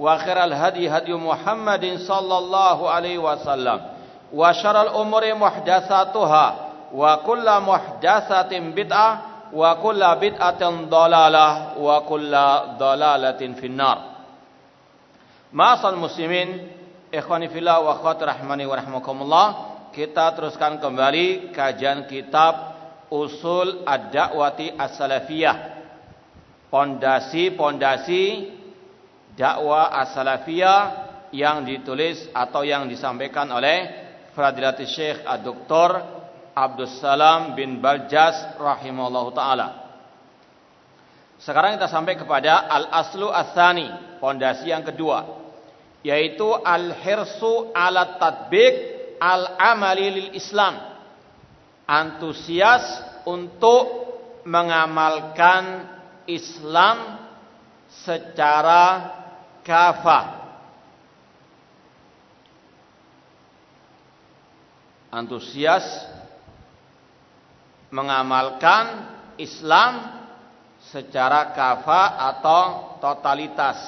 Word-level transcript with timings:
وآخر 0.00 0.44
الهدي 0.44 0.88
هدي 0.88 1.12
محمد 1.12 1.84
صلى 2.08 2.36
الله 2.38 2.78
عليه 2.90 3.18
وسلم 3.18 3.78
وشر 4.32 4.76
الأمور 4.82 5.24
محدثاتها 5.34 6.46
وكل 6.94 7.46
محدثة 7.60 8.52
بدعة 8.58 9.10
وكل 9.52 10.02
بدعة 10.24 10.62
ضلالة 10.96 11.48
وكل 11.78 12.32
ضلالة 12.78 13.40
في 13.60 13.66
النار 13.66 13.98
معاصر 15.52 15.88
المسلمين 15.88 16.48
اخواني 17.14 17.48
في 17.48 17.58
الله 17.58 17.80
واخوات 17.80 18.22
رحماني 18.22 18.66
ورحمكم 18.66 19.16
الله 19.22 19.46
kita 19.90 20.38
teruskan 20.38 20.78
kembali 20.78 21.50
kajian 21.50 22.06
kitab 22.06 22.78
Usul 23.10 23.82
Ad-Da'wati 23.82 24.78
As-Salafiyah. 24.78 25.82
Pondasi-pondasi 26.70 28.22
dakwah 29.40 29.88
as-salafiyah 30.04 30.80
yang 31.32 31.64
ditulis 31.64 32.28
atau 32.36 32.60
yang 32.60 32.84
disampaikan 32.84 33.48
oleh 33.48 33.88
Fadilatul 34.36 34.84
Syekh 34.84 35.24
Ad-Doktor 35.24 36.20
Abdus 36.52 37.00
Salam 37.00 37.56
bin 37.56 37.80
Baljas 37.80 38.60
rahimahullah 38.60 39.26
taala. 39.32 39.68
Sekarang 41.40 41.80
kita 41.80 41.88
sampai 41.88 42.20
kepada 42.20 42.68
al-aslu 42.68 43.32
asani, 43.32 43.88
pondasi 44.20 44.68
yang 44.68 44.84
kedua, 44.84 45.24
yaitu 46.04 46.44
al-hirsu 46.44 47.72
ala 47.72 48.20
tatbik 48.20 48.76
al-amali 49.16 50.06
lil 50.12 50.30
Islam. 50.36 50.76
Antusias 51.88 52.84
untuk 53.24 53.88
mengamalkan 54.44 55.88
Islam 56.28 57.18
secara 57.90 59.19
kafah. 59.64 60.40
Antusias 65.10 65.84
mengamalkan 67.90 69.10
Islam 69.34 70.22
secara 70.78 71.50
kafah 71.50 72.30
atau 72.30 72.62
totalitas. 73.02 73.78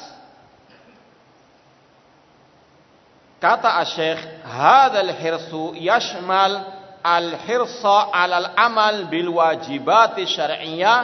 Kata 3.39 3.83
Syekh, 3.87 4.23
"Hadzal 4.47 5.15
hirsu 5.19 5.75
yashmal 5.79 6.63
al-hirsa 7.03 8.11
'ala 8.15 8.39
al-amal 8.39 9.11
bil 9.11 9.35
wajibati 9.35 10.27
syar'iyyah 10.27 10.99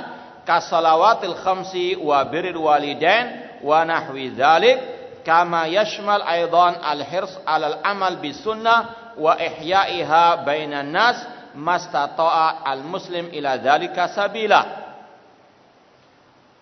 ka 0.46 0.62
salawatil 0.62 1.34
khamsi 1.34 1.98
wa 1.98 2.22
birril 2.30 2.62
walidain 2.62 3.47
wa 3.62 3.84
nahwi 3.84 4.34
dzalik 4.34 4.78
kama 5.26 5.68
yashmal 5.68 6.22
aidan 6.24 6.80
al-hirs 6.80 7.36
'ala 7.44 7.78
al-amal 7.78 8.16
bis 8.22 8.40
sunnah 8.40 9.14
wa 9.18 9.34
ihya'iha 9.36 10.46
bainan 10.46 10.88
nas 10.88 11.18
mastata'a 11.54 12.64
al-muslim 12.64 13.30
ila 13.34 13.58
dzalika 13.58 14.10
sabila." 14.14 14.62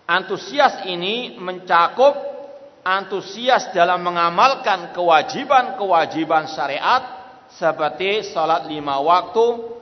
Antusias 0.06 0.86
ini 0.86 1.34
mencakup 1.34 2.14
antusias 2.86 3.74
dalam 3.74 4.06
mengamalkan 4.06 4.94
kewajiban-kewajiban 4.94 6.46
syariat 6.46 7.02
seperti 7.50 8.30
salat 8.30 8.70
lima 8.70 9.02
waktu, 9.02 9.74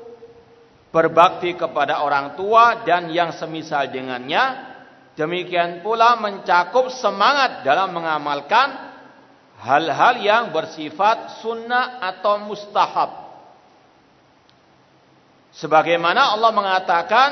berbakti 0.88 1.52
kepada 1.52 2.00
orang 2.00 2.32
tua 2.32 2.86
dan 2.88 3.12
yang 3.12 3.36
semisal 3.36 3.84
dengannya. 3.92 4.73
Demikian 5.14 5.80
pula 5.86 6.18
mencakup 6.18 6.90
semangat 6.90 7.62
dalam 7.62 7.94
mengamalkan 7.94 8.94
hal-hal 9.62 10.18
yang 10.18 10.44
bersifat 10.50 11.38
sunnah 11.38 12.02
atau 12.02 12.42
mustahab. 12.42 13.22
Sebagaimana 15.54 16.34
Allah 16.34 16.50
mengatakan, 16.50 17.28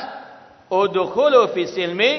"Udkhulu 0.71 1.51
fi 1.51 1.67
silmi 1.67 2.13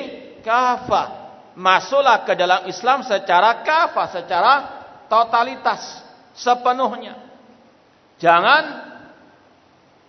kafah." 0.43 1.23
masuklah 1.53 2.25
ke 2.25 2.33
dalam 2.33 2.65
Islam 2.69 3.05
secara 3.05 3.61
kafah, 3.61 4.07
secara 4.09 4.53
totalitas, 5.09 6.01
sepenuhnya. 6.33 7.17
Jangan 8.17 8.63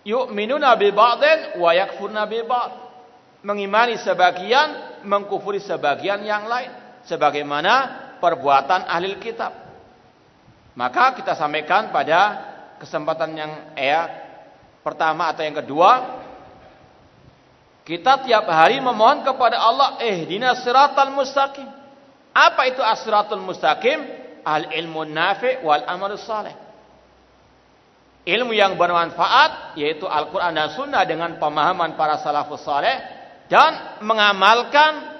yu'minuna 0.05 0.73
bi 0.77 0.89
ba'din 0.89 1.61
wa 1.61 1.71
yakfuruna 1.73 2.25
bi 2.25 2.41
ba'd. 2.45 2.71
Mengimani 3.45 4.01
sebagian, 4.01 4.84
mengkufuri 5.05 5.61
sebagian 5.61 6.25
yang 6.25 6.49
lain. 6.49 6.69
Sebagaimana 7.05 7.73
perbuatan 8.17 8.89
ahli 8.89 9.15
kitab. 9.21 9.53
Maka 10.75 11.15
kita 11.15 11.37
sampaikan 11.37 11.93
pada 11.93 12.51
kesempatan 12.81 13.31
yang 13.37 13.51
eh, 13.77 14.05
pertama 14.83 15.31
atau 15.31 15.45
yang 15.45 15.55
kedua 15.55 16.21
kita 17.85 18.25
tiap 18.25 18.49
hari 18.49 18.81
memohon 18.81 19.21
kepada 19.21 19.61
Allah, 19.61 20.01
eh 20.01 20.25
dina 20.25 20.57
siratal 20.57 21.13
mustaqim. 21.13 21.69
Apa 22.33 22.65
itu 22.73 22.81
as-siratul 22.81 23.45
mustaqim? 23.45 24.01
Al 24.41 24.73
ilmu 24.73 25.05
nafi 25.05 25.61
wal 25.61 25.85
amal 25.85 26.17
saleh. 26.17 26.57
Ilmu 28.25 28.57
yang 28.57 28.73
bermanfaat 28.73 29.77
yaitu 29.77 30.09
Al-Quran 30.09 30.57
dan 30.57 30.73
Sunnah 30.73 31.05
dengan 31.05 31.37
pemahaman 31.37 31.93
para 31.93 32.17
salafus 32.17 32.65
saleh 32.65 33.14
dan 33.45 34.01
mengamalkan 34.01 35.15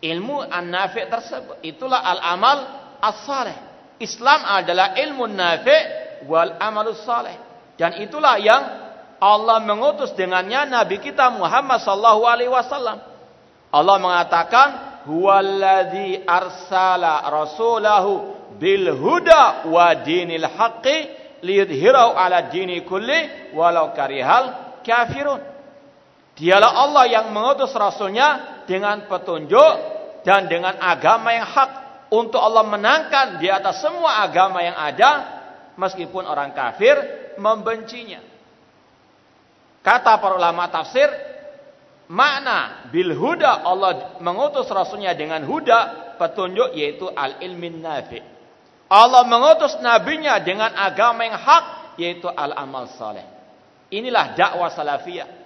ilmu 0.00 0.44
an-nafi 0.44 1.08
tersebut. 1.08 1.60
Itulah 1.64 2.00
al-amal 2.00 2.58
as-saleh. 3.00 3.56
Islam 4.00 4.40
adalah 4.48 4.96
ilmu 4.96 5.28
nafi 5.28 5.78
wal 6.24 6.56
amal 6.56 6.92
saleh. 6.96 7.36
Dan 7.76 8.00
itulah 8.00 8.40
yang 8.40 8.64
Allah 9.20 9.60
mengutus 9.60 10.16
dengannya 10.16 10.68
Nabi 10.68 10.96
kita 11.00 11.28
Muhammad 11.36 11.84
sallallahu 11.84 12.24
alaihi 12.24 12.52
wasallam. 12.52 13.04
Allah 13.70 13.96
mengatakan, 14.00 14.68
"Huwallazi 15.04 16.24
arsala 16.24 17.24
rasulahu 17.28 18.36
bil 18.56 18.88
huda 18.96 19.68
wa 19.68 19.92
dinil 20.00 20.48
haqqi 20.48 21.12
liyudhhirahu 21.44 22.16
ala 22.16 22.48
dini 22.48 22.80
kulli 22.88 23.52
walau 23.52 23.92
karihal 23.92 24.80
kafirun." 24.80 25.49
Dialah 26.38 26.72
Allah 26.86 27.04
yang 27.10 27.26
mengutus 27.34 27.74
rasulnya 27.74 28.62
dengan 28.64 29.08
petunjuk 29.10 29.74
dan 30.22 30.46
dengan 30.46 30.76
agama 30.78 31.32
yang 31.32 31.48
hak 31.48 31.70
untuk 32.10 32.42
Allah 32.42 32.66
menangkan 32.66 33.38
di 33.38 33.46
atas 33.46 33.80
semua 33.80 34.26
agama 34.26 34.60
yang 34.60 34.74
ada 34.74 35.10
meskipun 35.78 36.26
orang 36.26 36.52
kafir 36.52 36.98
membencinya. 37.38 38.20
kata 39.80 40.20
para 40.20 40.36
ulama 40.36 40.68
tafsir, 40.68 41.08
makna 42.10 42.90
bil 42.92 43.16
huda 43.16 43.64
Allah 43.64 44.20
mengutus 44.20 44.68
rasulnya 44.68 45.16
dengan 45.16 45.40
huda 45.46 46.12
petunjuk 46.20 46.76
yaitu 46.76 47.08
al 47.08 47.40
ilmin 47.40 47.80
nafi. 47.80 48.20
Allah 48.90 49.22
mengutus 49.24 49.78
nabinya 49.80 50.36
dengan 50.42 50.74
agama 50.74 51.24
yang 51.24 51.38
hak 51.38 51.64
yaitu 51.96 52.28
al 52.28 52.52
amal 52.58 52.90
saleh. 52.98 53.24
Inilah 53.88 54.34
dakwah 54.36 54.68
salafiyah. 54.68 55.39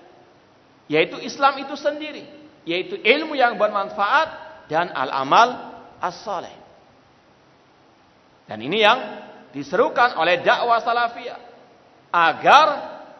Yaitu 0.91 1.17
Islam 1.25 1.65
itu 1.65 1.75
sendiri, 1.81 2.29
yaitu 2.69 3.01
ilmu 3.01 3.33
yang 3.33 3.57
bermanfaat 3.57 4.29
dan 4.69 4.93
al 4.93 5.11
amal 5.13 5.49
as 6.01 6.21
saleh. 6.21 6.53
Dan 8.45 8.61
ini 8.61 8.85
yang 8.85 8.99
diserukan 9.57 10.21
oleh 10.21 10.45
dakwah 10.45 10.81
salafiyah. 10.85 11.41
Agar 12.15 12.67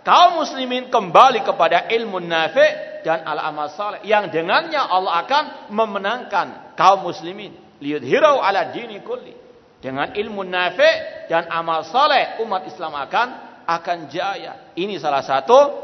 kaum 0.05 0.45
muslimin 0.45 0.93
kembali 0.93 1.43
kepada 1.43 1.89
ilmu 1.89 2.21
nafi 2.21 3.01
dan 3.03 3.25
al 3.25 3.41
amal 3.41 3.73
saleh. 3.73 4.05
Yang 4.05 4.37
dengannya 4.37 4.81
Allah 4.85 5.25
akan 5.25 5.45
memenangkan 5.73 6.77
kaum 6.77 7.09
muslimin. 7.09 7.57
Liyudhirau 7.81 8.45
ala 8.45 8.69
dini 8.71 9.01
kulli. 9.01 9.33
Dengan 9.81 10.13
ilmu 10.13 10.45
nafi 10.45 10.91
dan 11.33 11.49
amal 11.49 11.85
saleh 11.89 12.41
umat 12.45 12.69
Islam 12.69 12.93
akan 12.93 13.29
akan 13.65 13.99
jaya. 14.13 14.73
Ini 14.77 15.01
salah 15.01 15.25
satu 15.25 15.84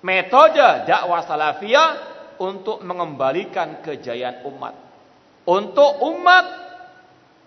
metode 0.00 0.88
dakwah 0.88 1.24
salafiyah 1.24 1.88
untuk 2.40 2.80
mengembalikan 2.80 3.84
kejayaan 3.84 4.44
umat 4.48 4.74
untuk 5.44 6.00
umat 6.04 6.46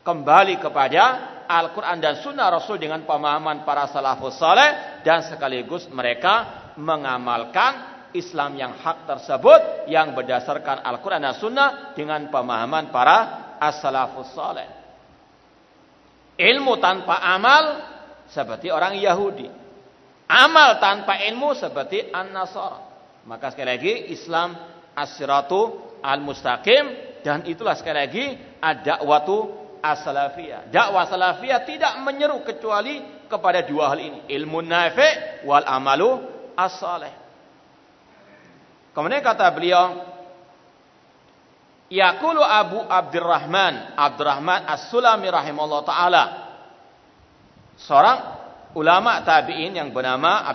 kembali 0.04 0.60
kepada 0.60 1.04
Al-Quran 1.48 2.00
dan 2.00 2.24
Sunnah 2.24 2.50
Rasul 2.50 2.80
dengan 2.80 3.04
pemahaman 3.04 3.68
para 3.68 3.88
salafus 3.92 4.36
saleh 4.40 5.02
dan 5.04 5.24
sekaligus 5.28 5.88
mereka 5.92 6.72
mengamalkan 6.80 7.94
Islam 8.14 8.56
yang 8.56 8.78
hak 8.78 9.10
tersebut 9.10 9.90
yang 9.90 10.14
berdasarkan 10.14 10.86
Al-Quran 10.86 11.22
dan 11.26 11.36
Sunnah 11.36 11.70
dengan 11.98 12.30
pemahaman 12.30 12.94
para 12.94 13.18
as-salafus 13.58 14.32
saleh. 14.38 14.70
Ilmu 16.38 16.78
tanpa 16.78 17.22
amal 17.22 17.64
seperti 18.30 18.70
orang 18.70 18.98
Yahudi. 18.98 19.63
Amal 20.34 20.82
tanpa 20.82 21.22
ilmu 21.30 21.54
seperti 21.54 22.10
an-nasara. 22.10 22.90
Maka 23.30 23.54
sekali 23.54 23.70
lagi 23.70 23.94
Islam 24.10 24.58
as-siratu 24.98 25.94
al-mustaqim 26.02 26.84
dan 27.22 27.46
itulah 27.46 27.78
sekali 27.78 27.98
lagi 28.02 28.26
ada 28.58 29.06
waktu 29.06 29.38
as-salafiyah. 29.78 30.74
Dakwah 30.74 31.06
salafiyah 31.06 31.62
tidak 31.70 31.94
menyeru 32.02 32.42
kecuali 32.42 33.28
kepada 33.30 33.62
dua 33.62 33.94
hal 33.94 34.02
ini, 34.02 34.20
ilmu 34.26 34.66
nafi' 34.66 35.46
wal 35.46 35.70
amalu 35.70 36.18
as-salih. 36.58 37.14
Kemudian 38.98 39.22
kata 39.22 39.50
beliau, 39.54 40.02
Yaqulu 41.94 42.42
Abu 42.42 42.82
Abdurrahman, 42.82 43.94
Abdurrahman 43.94 44.66
As-Sulami 44.66 45.30
rahimahullah 45.30 45.82
taala. 45.86 46.24
Seorang 47.78 48.18
ulama 48.74 49.22
tabi'in 49.22 49.78
yang 49.78 49.90
bernama 49.94 50.46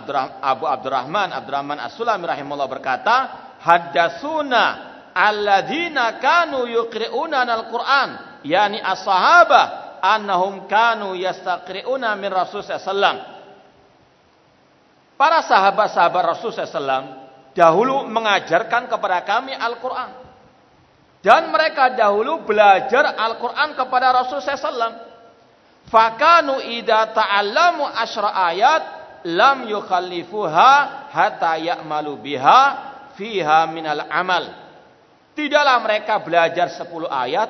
Abu 0.43 0.67
Abdurrahman 0.67 1.31
Abdurrahman 1.31 1.79
As-Sulami 1.79 2.27
rahimahullah 2.27 2.69
berkata, 2.71 3.15
"Haddatsuna 3.63 4.63
alladzina 5.15 6.19
kanu 6.19 6.67
yuqri'una 6.67 7.43
al-Qur'an." 7.47 8.29
yani 8.43 8.79
as-sahaba 8.79 9.99
annahum 9.99 10.67
kanu 10.67 11.15
yastaqri'una 11.15 12.15
min 12.15 12.31
Rasul 12.31 12.63
sallam. 12.63 13.19
Para 15.19 15.43
sahabat-sahabat 15.43 16.23
Rasul 16.23 16.55
sallam 16.55 17.27
dahulu 17.51 18.07
mengajarkan 18.07 18.87
kepada 18.87 19.27
kami 19.27 19.51
Al-Qur'an. 19.51 20.31
Dan 21.19 21.51
mereka 21.51 21.91
dahulu 21.91 22.47
belajar 22.47 23.19
Al-Qur'an 23.19 23.75
kepada 23.75 24.15
Rasul 24.15 24.39
sallam. 24.39 25.08
Fakanu 25.89 26.61
idza 26.61 27.09
ta'allamu 27.17 27.81
asyra 27.89 28.29
ayat 28.53 28.83
lam 29.25 29.65
yukhallifuha 29.65 30.73
hatta 31.09 31.57
ya'malu 31.57 32.13
biha 32.21 32.61
fiha 33.17 33.65
minal 33.73 34.05
amal. 34.07 34.53
Tidaklah 35.33 35.77
mereka 35.81 36.21
belajar 36.21 36.69
10 36.69 37.09
ayat 37.09 37.49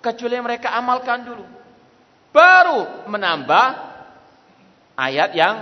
kecuali 0.00 0.40
mereka 0.40 0.72
amalkan 0.72 1.20
dulu. 1.26 1.44
Baru 2.32 3.08
menambah 3.12 3.66
ayat 4.96 5.30
yang 5.36 5.56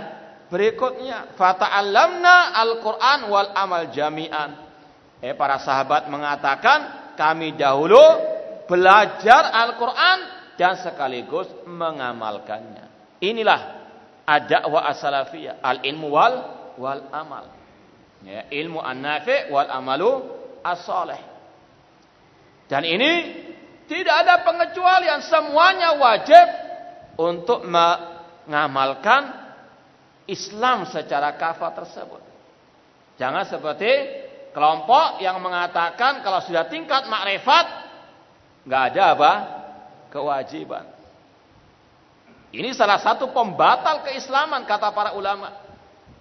berikutnya. 0.47 1.35
Fata'allamna 1.35 2.55
al-Quran 2.63 3.19
wal 3.27 3.49
amal 3.55 3.91
jami'an. 3.91 4.51
Eh, 5.19 5.33
para 5.35 5.59
sahabat 5.59 6.07
mengatakan 6.07 7.11
kami 7.15 7.55
dahulu 7.55 7.99
belajar 8.67 9.49
Al-Quran 9.53 10.34
dan 10.55 10.79
sekaligus 10.79 11.47
mengamalkannya. 11.67 13.17
Inilah 13.23 13.61
ada 14.25 14.65
wa 14.67 14.81
asalafiyah 14.89 15.61
al 15.61 15.83
ilmu 15.85 16.07
wal 16.11 16.35
wal 16.79 17.03
amal. 17.11 17.45
Ya, 18.25 18.49
ilmu 18.49 18.81
an-nafi 18.81 19.53
wal 19.53 19.69
amalu 19.69 20.25
as-salih. 20.65 21.19
Dan 22.65 22.81
ini 22.81 23.11
tidak 23.85 24.25
ada 24.25 24.41
pengecualian, 24.41 25.21
semuanya 25.21 25.93
wajib 26.01 26.47
untuk 27.21 27.61
mengamalkan 27.69 29.29
Islam 30.25 30.89
secara 30.89 31.37
kafah 31.37 31.71
tersebut. 31.77 32.21
Jangan 33.21 33.45
seperti 33.45 33.91
kelompok 34.51 35.21
yang 35.21 35.37
mengatakan 35.37 36.25
kalau 36.25 36.41
sudah 36.41 36.65
tingkat 36.65 37.05
makrifat 37.05 37.65
nggak 38.65 38.83
ada 38.91 39.03
apa 39.13 39.31
kewajiban. 40.15 40.87
Ini 42.55 42.71
salah 42.71 43.03
satu 43.03 43.35
pembatal 43.35 44.07
keislaman 44.07 44.63
kata 44.63 44.95
para 44.95 45.11
ulama. 45.11 45.51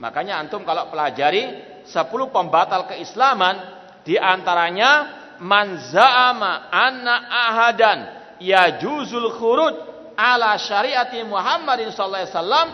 Makanya 0.03 0.43
antum 0.43 0.67
kalau 0.67 0.91
pelajari 0.91 1.63
10 1.87 1.95
pembatal 2.35 2.91
keislaman 2.91 3.55
di 4.03 4.19
antaranya 4.19 5.23
man 5.39 5.79
za'ama 5.95 6.75
anna 6.75 7.15
ahadan 7.31 7.99
ya 8.43 8.83
juzul 8.83 9.31
khuruj 9.39 9.75
ala 10.19 10.59
syariati 10.59 11.23
Muhammadin 11.23 11.95
sallallahu 11.95 12.23
alaihi 12.27 12.35
wasallam 12.35 12.69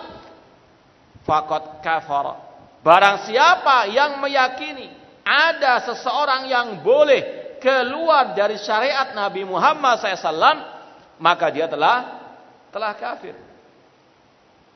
faqad 1.29 1.63
kafara. 1.85 2.35
Barang 2.81 3.29
siapa 3.29 3.93
yang 3.93 4.25
meyakini 4.25 4.89
ada 5.21 5.85
seseorang 5.85 6.49
yang 6.49 6.81
boleh 6.81 7.53
keluar 7.61 8.33
dari 8.33 8.57
syariat 8.57 9.13
Nabi 9.13 9.45
Muhammad 9.45 10.01
SAW, 10.01 10.80
maka 11.21 11.53
dia 11.53 11.69
telah 11.69 12.25
telah 12.73 12.97
kafir. 12.97 13.37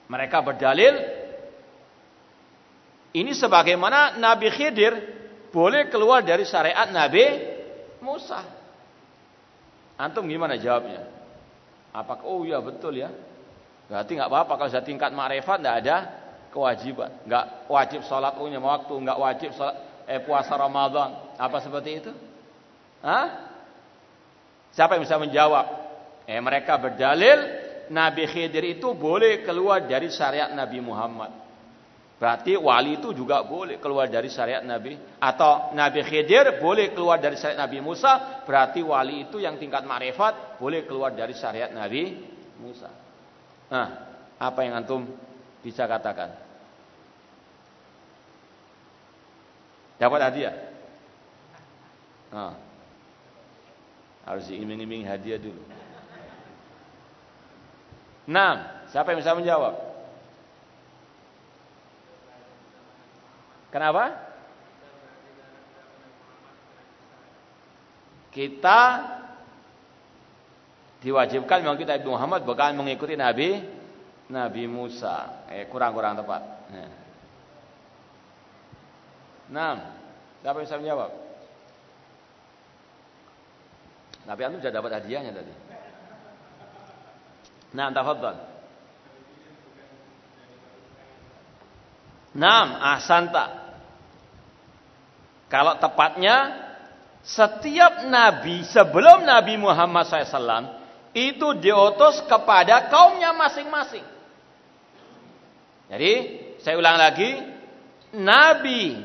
Mereka 0.07 0.37
berdalil 0.45 1.01
ini 3.17 3.33
sebagaimana 3.33 4.21
Nabi 4.21 4.53
Khidir 4.53 4.93
boleh 5.49 5.89
keluar 5.89 6.21
dari 6.21 6.45
syariat 6.45 6.93
Nabi 6.93 7.25
Musa. 8.05 8.45
Antum 9.97 10.29
gimana 10.29 10.61
jawabnya? 10.61 11.09
Apakah 11.95 12.27
oh 12.29 12.45
ya 12.45 12.61
betul 12.61 13.01
ya? 13.01 13.09
Berarti 13.87 14.19
nggak 14.19 14.29
apa-apa 14.29 14.53
kalau 14.59 14.71
sudah 14.75 14.85
tingkat 14.85 15.15
makrifat 15.15 15.63
nggak 15.63 15.77
ada 15.87 15.97
kewajiban, 16.51 17.11
nggak 17.25 17.71
wajib 17.71 18.01
sholat 18.07 18.35
punya 18.35 18.59
waktu, 18.59 18.95
nggak 18.95 19.19
wajib 19.19 19.51
sholat, 19.55 19.77
eh, 20.11 20.19
puasa 20.23 20.55
Ramadan, 20.59 21.15
apa 21.39 21.57
seperti 21.63 21.91
itu? 22.03 22.13
Hah? 23.03 23.53
Siapa 24.75 24.99
yang 24.99 25.07
bisa 25.07 25.19
menjawab? 25.23 25.84
Eh 26.25 26.41
mereka 26.41 26.81
berdalil 26.81 27.65
Nabi 27.93 28.25
Khidir 28.25 28.65
itu 28.81 28.97
boleh 28.97 29.45
keluar 29.45 29.85
dari 29.85 30.09
syariat 30.09 30.49
Nabi 30.57 30.81
Muhammad. 30.81 31.45
Berarti 32.15 32.57
wali 32.57 32.97
itu 32.97 33.13
juga 33.13 33.45
boleh 33.45 33.77
keluar 33.77 34.09
dari 34.09 34.33
syariat 34.33 34.65
Nabi 34.65 34.97
atau 35.21 35.77
Nabi 35.77 36.01
Khidir 36.07 36.57
boleh 36.63 36.95
keluar 36.97 37.21
dari 37.21 37.37
syariat 37.37 37.69
Nabi 37.69 37.85
Musa, 37.85 38.41
berarti 38.49 38.81
wali 38.81 39.29
itu 39.29 39.43
yang 39.43 39.61
tingkat 39.61 39.85
marifat 39.85 40.57
boleh 40.57 40.89
keluar 40.89 41.13
dari 41.13 41.37
syariat 41.37 41.69
Nabi 41.69 42.17
Musa. 42.63 42.89
Nah, 43.69 43.89
apa 44.41 44.61
yang 44.65 44.81
antum 44.81 45.05
bisa 45.61 45.85
katakan? 45.85 46.33
Dapat 50.01 50.21
hadiah? 50.33 50.55
Nah, 52.33 52.55
harus 54.25 54.49
diiming-iming 54.49 55.05
hadiah 55.05 55.37
dulu. 55.37 55.61
Nah, 58.25 58.85
siapa 58.89 59.13
yang 59.13 59.21
bisa 59.21 59.37
menjawab? 59.37 59.75
Kenapa? 63.69 64.05
Kita 68.33 68.81
diwajibkan 71.05 71.61
memang 71.61 71.77
kita 71.77 72.01
Nabi 72.01 72.09
Muhammad 72.09 72.49
bukan 72.49 72.75
mengikuti 72.81 73.15
Nabi 73.15 73.61
Nabi 74.33 74.65
Musa. 74.65 75.47
Eh 75.53 75.69
kurang-kurang 75.69 76.17
tepat. 76.17 76.43
Nah. 79.53 79.77
Siapa 80.41 80.61
yang 80.61 80.67
bisa 80.69 80.81
menjawab? 80.81 81.11
Tapi 84.25 84.41
antum 84.41 84.61
sudah 84.61 84.73
dapat 84.73 84.91
hadiahnya 85.01 85.33
tadi. 85.37 85.74
Nah, 87.75 87.91
tafadhal. 87.91 88.37
Naam, 92.35 92.69
ahsanta. 92.79 93.45
Kalau 95.51 95.79
tepatnya 95.79 96.51
setiap 97.23 98.07
nabi 98.11 98.67
sebelum 98.67 99.23
Nabi 99.23 99.55
Muhammad 99.55 100.07
SAW 100.07 100.67
itu 101.15 101.47
diutus 101.63 102.23
kepada 102.27 102.91
kaumnya 102.91 103.31
masing-masing. 103.31 104.03
Jadi 105.95 106.13
saya 106.59 106.75
ulang 106.75 106.99
lagi, 106.99 107.39
nabi 108.19 108.99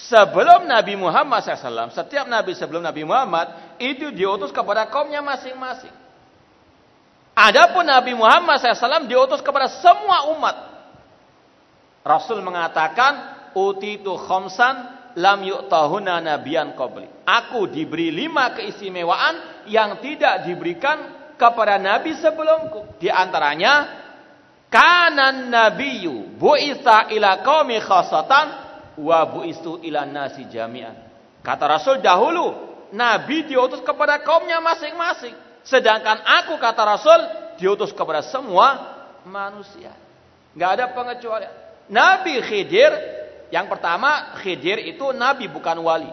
sebelum 0.00 0.64
Nabi 0.64 0.96
Muhammad 0.96 1.44
SAW, 1.44 1.92
setiap 1.92 2.24
nabi 2.24 2.56
sebelum 2.56 2.80
Nabi 2.80 3.04
Muhammad 3.04 3.76
itu 3.76 4.08
diutus 4.16 4.48
kepada 4.48 4.88
kaumnya 4.88 5.20
masing-masing. 5.20 5.92
Adapun 7.40 7.88
Nabi 7.88 8.12
Muhammad 8.12 8.60
SAW 8.60 9.08
diutus 9.08 9.40
kepada 9.40 9.72
semua 9.80 10.28
umat. 10.36 10.56
Rasul 12.04 12.44
mengatakan, 12.44 13.12
utitu 13.56 14.12
khomsan 14.20 15.00
lam 15.16 15.40
yu'tahuna 15.48 16.20
nabiyan 16.20 16.76
qabli. 16.76 17.08
Aku 17.24 17.64
diberi 17.72 18.12
lima 18.12 18.52
keistimewaan 18.52 19.64
yang 19.72 20.04
tidak 20.04 20.44
diberikan 20.44 21.32
kepada 21.40 21.80
nabi 21.80 22.12
sebelumku. 22.20 23.00
Di 23.00 23.08
antaranya 23.08 23.88
kanan 24.68 25.48
nabiyyu 25.48 26.36
bu'itsa 26.36 27.08
ila 27.16 27.40
qaumi 27.40 27.80
khassatan 27.80 28.46
wa 29.00 29.18
bu'istu 29.24 29.80
ila 29.88 30.04
nasi 30.04 30.44
jami'an. 30.44 31.08
Kata 31.40 31.64
Rasul 31.64 32.04
dahulu, 32.04 32.52
nabi 32.92 33.48
diutus 33.48 33.80
kepada 33.80 34.20
kaumnya 34.20 34.60
masing-masing. 34.60 35.49
Sedangkan 35.64 36.24
aku 36.24 36.56
kata 36.56 36.82
Rasul 36.84 37.20
diutus 37.60 37.92
kepada 37.92 38.24
semua 38.24 38.98
manusia. 39.28 39.92
Enggak 40.56 40.70
ada 40.80 40.84
pengecualian. 40.96 41.52
Nabi 41.90 42.40
Khidir 42.42 42.92
yang 43.50 43.66
pertama, 43.66 44.38
Khidir 44.40 44.78
itu 44.86 45.10
nabi 45.10 45.50
bukan 45.50 45.82
wali. 45.82 46.10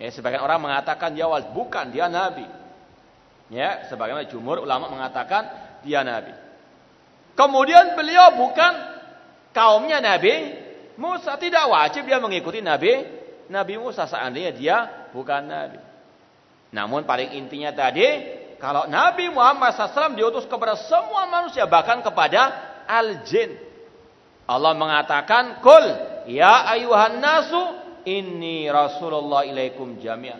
Ya, 0.00 0.08
sebagian 0.08 0.40
orang 0.40 0.64
mengatakan 0.64 1.12
dia 1.12 1.28
wali, 1.28 1.44
bukan 1.52 1.92
dia 1.92 2.08
nabi. 2.08 2.48
Ya, 3.52 3.84
sebagaimana 3.92 4.24
jumhur 4.26 4.64
ulama 4.64 4.88
mengatakan 4.88 5.48
dia 5.84 6.00
nabi. 6.00 6.32
Kemudian 7.36 7.94
beliau 7.94 8.32
bukan 8.36 8.72
kaumnya 9.52 10.00
nabi 10.00 10.56
Musa, 10.96 11.36
tidak 11.36 11.68
wajib 11.68 12.04
dia 12.04 12.20
mengikuti 12.20 12.60
nabi 12.60 13.20
Nabi 13.50 13.82
Musa 13.82 14.06
seandainya 14.06 14.52
dia 14.54 14.76
bukan 15.10 15.42
nabi. 15.42 15.82
Namun 16.70 17.02
paling 17.02 17.34
intinya 17.34 17.74
tadi, 17.74 18.06
kalau 18.60 18.84
Nabi 18.86 19.32
Muhammad 19.32 19.72
SAW 19.72 20.12
diutus 20.12 20.44
kepada 20.44 20.76
semua 20.76 21.24
manusia, 21.32 21.64
bahkan 21.64 22.04
kepada 22.04 22.52
al-jin. 22.84 23.56
Allah 24.44 24.76
mengatakan, 24.76 25.64
Kul 25.64 26.10
Ya 26.28 26.68
ayuhan 26.68 27.18
nasu 27.18 27.58
inni 28.04 28.68
rasulullah 28.68 29.48
ilaikum 29.48 29.96
jami'an. 29.96 30.38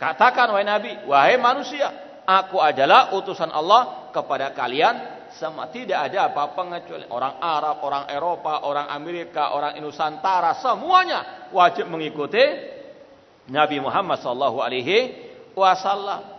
Katakan 0.00 0.50
wahai 0.50 0.66
Nabi, 0.66 0.90
wahai 1.06 1.36
manusia, 1.38 1.92
aku 2.24 2.58
adalah 2.58 3.14
utusan 3.14 3.52
Allah 3.52 4.10
kepada 4.10 4.50
kalian 4.56 5.28
semua. 5.36 5.70
Tidak 5.70 5.94
ada 5.94 6.32
apa-apa 6.32 6.82
kecuali 6.82 7.06
orang 7.12 7.38
Arab, 7.38 7.76
orang 7.84 8.04
Eropa, 8.10 8.66
orang 8.66 8.90
Amerika, 8.90 9.54
orang 9.54 9.78
Nusantara, 9.78 10.58
semuanya 10.58 11.50
wajib 11.54 11.86
mengikuti 11.86 12.42
Nabi 13.52 13.78
Muhammad 13.78 14.18
alaihi 14.64 15.14
wasallam. 15.54 16.33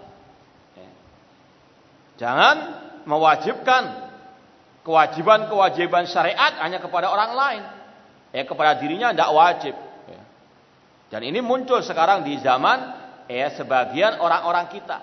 Ya. 2.15 2.25
Jangan 2.25 2.55
mewajibkan 3.03 3.83
kewajiban-kewajiban 4.87 6.07
syariat 6.07 6.55
hanya 6.63 6.79
kepada 6.79 7.11
orang 7.11 7.31
lain 7.35 7.63
eh 8.35 8.43
kepada 8.43 8.75
dirinya 8.75 9.15
tidak 9.15 9.31
wajib. 9.31 9.75
Ya. 10.11 10.21
Dan 11.11 11.21
ini 11.23 11.39
muncul 11.39 11.79
sekarang 11.79 12.27
di 12.27 12.35
zaman 12.43 12.91
eh 13.31 13.47
sebagian 13.55 14.19
orang-orang 14.19 14.67
kita. 14.67 14.99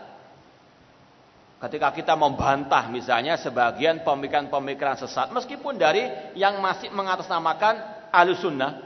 Ketika 1.62 1.94
kita 1.94 2.18
membantah 2.18 2.90
misalnya 2.90 3.38
sebagian 3.38 4.02
pemikiran-pemikiran 4.02 4.98
sesat, 4.98 5.30
meskipun 5.30 5.78
dari 5.78 6.34
yang 6.34 6.58
masih 6.58 6.90
mengatasnamakan 6.90 8.10
alusunnah, 8.10 8.82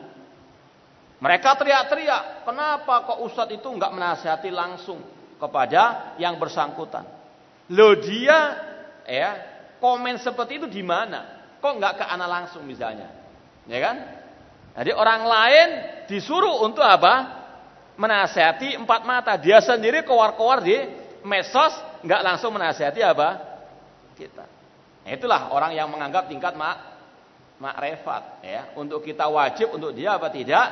mereka 1.17 1.57
teriak-teriak, 1.57 2.45
kenapa 2.45 3.09
kok 3.09 3.25
Ustadz 3.25 3.57
itu 3.57 3.65
nggak 3.65 3.93
menasihati 3.97 4.53
langsung 4.53 5.01
kepada 5.41 6.13
yang 6.21 6.37
bersangkutan? 6.37 7.16
Lo 7.73 7.99
dia 7.99 8.39
ya 9.07 9.31
komen 9.83 10.23
seperti 10.23 10.63
itu 10.63 10.67
di 10.71 10.83
mana? 10.87 11.51
Kok 11.59 11.73
nggak 11.83 11.95
ke 11.99 12.05
anak 12.07 12.29
langsung 12.29 12.63
misalnya? 12.63 13.11
Ya 13.67 13.79
kan? 13.83 13.97
Jadi 14.77 14.93
orang 14.93 15.23
lain 15.25 15.69
disuruh 16.07 16.63
untuk 16.63 16.85
apa? 16.85 17.45
Menasihati 17.97 18.77
empat 18.77 19.09
mata. 19.09 19.35
Dia 19.41 19.65
sendiri 19.65 20.05
keluar-keluar 20.05 20.61
di 20.61 20.77
mesos, 21.25 21.73
nggak 22.05 22.23
langsung 22.23 22.53
menasihati 22.53 23.01
apa? 23.01 23.41
Kita. 24.15 24.45
Nah, 25.03 25.11
itulah 25.11 25.51
orang 25.51 25.73
yang 25.73 25.89
menganggap 25.89 26.29
tingkat 26.29 26.53
mak 26.55 26.77
makrifat 27.57 28.45
ya. 28.45 28.63
Untuk 28.77 29.01
kita 29.01 29.27
wajib, 29.33 29.73
untuk 29.73 29.97
dia 29.97 30.15
apa 30.15 30.29
tidak? 30.29 30.67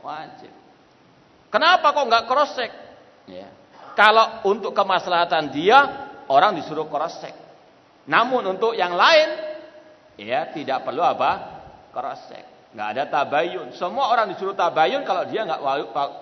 Wajib. 0.00 0.52
Kenapa 1.50 1.92
kok 1.92 2.06
nggak 2.08 2.24
cross 2.30 2.54
check? 2.56 2.72
Ya. 3.26 3.50
Kalau 3.92 4.48
untuk 4.48 4.72
kemaslahatan 4.72 5.52
dia, 5.52 6.01
orang 6.32 6.56
disuruh 6.56 6.88
cross. 6.88 7.20
Namun 8.08 8.56
untuk 8.56 8.72
yang 8.72 8.96
lain, 8.96 9.28
ya 10.16 10.48
tidak 10.50 10.88
perlu 10.88 11.04
apa? 11.04 11.60
Cross 11.92 12.32
check 12.32 12.52
nggak 12.72 12.88
ada 12.96 13.02
tabayun. 13.08 13.76
Semua 13.76 14.08
orang 14.08 14.32
disuruh 14.32 14.56
tabayun 14.56 15.04
kalau 15.04 15.28
dia 15.28 15.44
nggak 15.44 15.60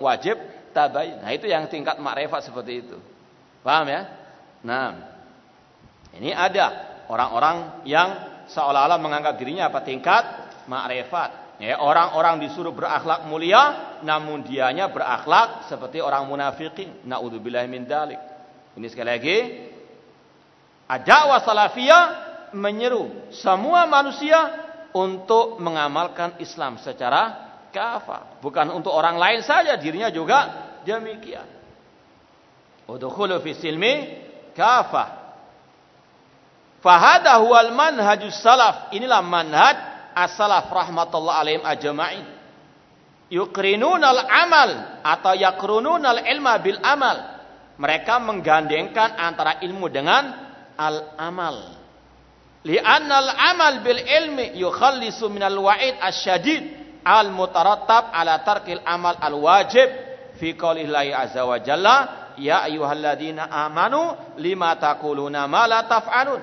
wajib 0.03 0.37
tabayun. 0.75 1.23
Nah 1.23 1.31
itu 1.31 1.47
yang 1.47 1.71
tingkat 1.71 1.97
makrifat 1.97 2.51
seperti 2.51 2.83
itu. 2.83 2.97
Paham 3.63 3.87
ya? 3.87 4.01
Nah, 4.61 4.87
ini 6.19 6.35
ada 6.35 6.99
orang-orang 7.07 7.87
yang 7.87 8.09
seolah-olah 8.51 8.99
menganggap 8.99 9.39
dirinya 9.39 9.71
apa 9.71 9.79
tingkat 9.81 10.23
makrifat. 10.67 11.39
Ya, 11.61 11.77
orang-orang 11.77 12.41
disuruh 12.41 12.73
berakhlak 12.73 13.29
mulia, 13.29 13.97
namun 14.01 14.41
dianya 14.41 14.89
berakhlak 14.89 15.69
seperti 15.69 16.01
orang 16.01 16.25
munafikin. 16.25 17.05
Naudzubillah 17.05 17.69
min 17.69 17.85
dalik. 17.85 18.17
Ini 18.73 18.87
sekali 18.89 19.09
lagi, 19.13 19.37
ada 20.91 21.31
wasalafiyah 21.31 22.03
menyeru 22.51 23.31
semua 23.31 23.87
manusia 23.87 24.59
untuk 24.91 25.55
mengamalkan 25.63 26.35
Islam 26.43 26.75
secara 26.83 27.47
kafah, 27.71 28.43
bukan 28.43 28.75
untuk 28.75 28.91
orang 28.91 29.15
lain 29.15 29.39
saja, 29.39 29.79
dirinya 29.79 30.11
juga 30.11 30.51
demikian. 30.83 31.47
Udkhulu 32.91 33.39
fi 33.39 33.55
silmi 33.55 33.93
kafah. 34.51 35.23
Fahada 36.83 37.39
huwal 37.39 37.71
manhajus 37.71 38.35
salaf. 38.43 38.91
Inilah 38.91 39.23
manhaj 39.23 39.77
as-salaf 40.11 40.67
rahmatullah 40.67 41.39
alaihim 41.39 41.63
ajma'in. 41.63 42.25
Yuqrinunal 43.31 44.27
amal 44.27 44.99
atau 45.07 45.39
yakrununal 45.39 46.19
ilma 46.27 46.59
bil 46.59 46.83
amal. 46.83 47.39
Mereka 47.79 48.19
menggandengkan 48.19 49.15
antara 49.15 49.63
ilmu 49.63 49.87
dengan 49.87 50.50
al-amal. 50.77 51.77
Li'annal 52.61 53.29
amal 53.33 53.81
bil 53.81 53.97
ilmi 53.97 54.53
yukhallisu 54.61 55.29
minal 55.33 55.57
wa'id 55.57 55.97
asyadid 55.97 56.63
al 57.01 57.33
mutarattab 57.33 58.13
ala 58.13 58.45
tarkil 58.45 58.81
amal 58.85 59.17
al 59.17 59.33
wajib 59.33 59.89
fi 60.37 60.53
qaulillahi 60.53 61.09
azza 61.09 61.41
wa 61.41 61.57
jalla 61.57 61.97
ya 62.37 62.61
ayyuhalladzina 62.69 63.49
amanu 63.49 64.13
lima 64.37 64.77
taquluna 64.77 65.49
ma 65.49 65.65
la 65.65 65.89
taf'alun 65.89 66.41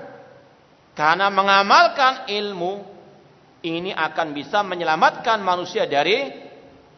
karena 0.99 1.31
mengamalkan 1.31 2.27
ilmu 2.27 2.83
ini 3.63 3.95
akan 3.95 4.35
bisa 4.35 4.67
menyelamatkan 4.67 5.39
manusia 5.43 5.87
dari 5.87 6.27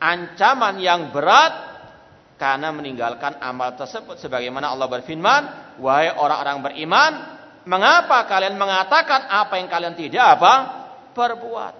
ancaman 0.00 0.80
yang 0.80 1.12
berat 1.12 1.52
karena 2.40 2.72
meninggalkan 2.72 3.36
amal 3.44 3.76
tersebut 3.76 4.16
sebagaimana 4.16 4.72
Allah 4.72 4.88
berfirman 4.88 5.69
wahai 5.80 6.12
orang-orang 6.12 6.60
beriman 6.60 7.12
Mengapa 7.68 8.24
kalian 8.24 8.56
mengatakan 8.56 9.28
apa 9.28 9.60
yang 9.60 9.68
kalian 9.68 9.92
tidak 9.92 10.40
apa 10.40 10.54
perbuat? 11.12 11.74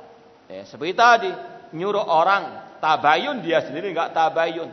Ya, 0.53 0.63
seperti 0.69 0.93
tadi, 0.93 1.33
nyuruh 1.73 2.05
orang 2.05 2.77
tabayun 2.85 3.41
dia 3.41 3.65
sendiri 3.65 3.97
nggak 3.97 4.13
tabayun. 4.13 4.69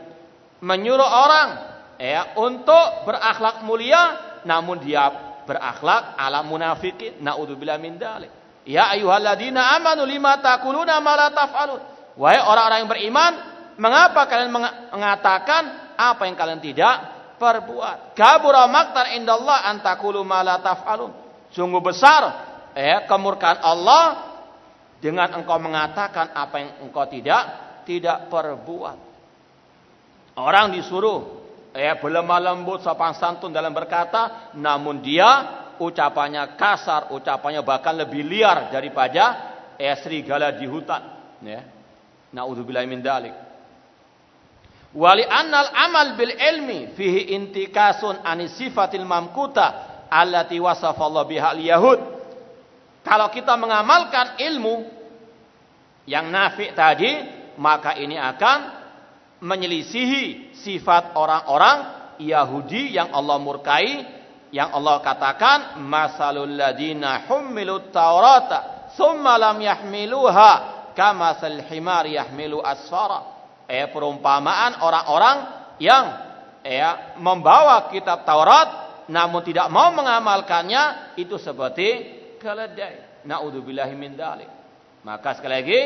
Menyuruh 0.59 1.07
orang 1.07 1.49
ya 1.95 2.35
untuk 2.35 3.07
berakhlak 3.07 3.63
mulia 3.63 4.19
namun 4.43 4.83
dia 4.83 5.07
berakhlak 5.47 6.19
ala 6.19 6.43
munafikin. 6.43 7.23
Naudzubillah 7.23 7.79
min 7.79 7.95
dalik. 7.95 8.29
Ya 8.67 8.91
ayyuhalladzina 8.91 9.79
amanu 9.79 10.03
lima 10.03 10.43
taquluna 10.43 10.99
ma 10.99 11.13
la 11.15 11.27
taf'alun. 11.31 11.81
Wahai 12.19 12.41
orang-orang 12.43 12.79
yang 12.83 12.91
beriman, 12.91 13.33
Mengapa 13.77 14.25
kalian 14.25 14.49
mengatakan 14.89 15.93
apa 15.93 16.25
yang 16.25 16.33
kalian 16.33 16.57
tidak 16.57 17.16
perbuat? 17.37 18.17
Kabura 18.17 18.67
maktar 18.67 19.15
indallah 19.15 19.69
antakulu 19.69 20.21
ma 20.25 20.43
la 20.43 20.59
taf'alun. 20.59 21.13
Sungguh 21.53 21.79
besar 21.79 22.23
ya 22.75 23.07
kemurkaan 23.07 23.63
Allah 23.63 24.03
dengan 24.97 25.37
engkau 25.37 25.57
mengatakan 25.61 26.33
apa 26.33 26.55
yang 26.59 26.71
engkau 26.89 27.05
tidak 27.07 27.43
tidak 27.87 28.27
perbuat. 28.27 28.97
Orang 30.37 30.75
disuruh 30.75 31.37
ya 31.73 31.97
berlemah 31.97 32.51
lembut 32.51 32.83
sopan 32.83 33.15
santun 33.17 33.53
dalam 33.53 33.73
berkata, 33.73 34.53
namun 34.57 35.01
dia 35.01 35.63
ucapannya 35.77 36.57
kasar, 36.57 37.13
ucapannya 37.13 37.61
bahkan 37.61 37.97
lebih 37.97 38.25
liar 38.25 38.69
daripada 38.69 39.23
ya 39.77 39.93
serigala 39.97 40.53
di 40.53 40.65
hutan. 40.65 41.01
Ya. 41.41 41.61
Naudzubillah 42.33 42.83
min 42.85 42.99
dalik. 42.99 43.46
Wali 44.95 45.23
annal 45.27 45.67
amal 45.75 46.15
bil 46.15 46.31
ilmi 46.31 46.95
fihi 46.95 47.35
intikasun 47.35 48.23
anisifatil 48.23 49.03
mamkuta 49.03 49.65
allati 50.07 50.59
wasafallahu 50.59 51.27
biha 51.27 51.51
yahud. 51.59 51.99
Kalau 53.03 53.27
kita 53.31 53.55
mengamalkan 53.59 54.39
ilmu 54.39 54.83
yang 56.07 56.31
nafi 56.31 56.71
tadi, 56.75 57.11
maka 57.59 57.95
ini 57.99 58.15
akan 58.15 58.59
menyelisihi 59.43 60.55
sifat 60.55 61.15
orang-orang 61.15 61.77
Yahudi 62.17 62.97
yang 62.97 63.13
Allah 63.13 63.37
murkai, 63.37 64.03
yang 64.49 64.73
Allah 64.73 64.99
katakan 65.03 65.79
masalul 65.83 66.49
ladina 66.49 67.27
hummilut 67.29 67.93
taurata 67.93 68.89
thumma 68.95 69.37
lam 69.37 69.61
yahmiluha 69.61 70.51
kama 70.97 71.37
himar 71.69 72.09
yahmilu 72.09 72.63
asfara 72.63 73.36
eh, 73.67 73.85
perumpamaan 73.91 74.81
orang-orang 74.81 75.37
yang 75.77 76.05
eh, 76.63 77.15
membawa 77.19 77.91
kitab 77.91 78.23
Taurat 78.23 78.87
namun 79.07 79.39
tidak 79.43 79.71
mau 79.71 79.91
mengamalkannya 79.95 81.15
itu 81.15 81.39
seperti 81.39 81.87
keledai. 82.39 83.23
Naudzubillahi 83.23 83.95
min 83.95 84.15
dalik. 84.15 84.47
Maka 85.03 85.39
sekali 85.39 85.53
lagi 85.63 85.81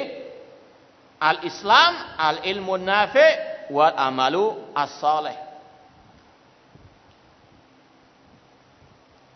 al-Islam 1.21 2.17
al-ilmu 2.17 2.81
nafi' 2.81 3.33
wal 3.69 3.93
amalu 3.93 4.73
as-salih. 4.73 5.37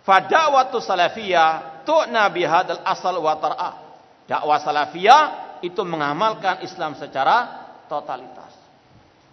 Fadawatu 0.05 0.81
salafiyah 0.81 1.81
tu'na 1.85 2.29
bihadal 2.29 2.81
asal 2.85 3.17
wa 3.21 3.37
tar'ah. 3.41 3.73
Dakwah 4.25 4.61
salafiyah 4.61 5.21
itu 5.65 5.81
mengamalkan 5.81 6.61
Islam 6.61 6.93
secara 6.97 7.64
totalitas. 7.87 8.53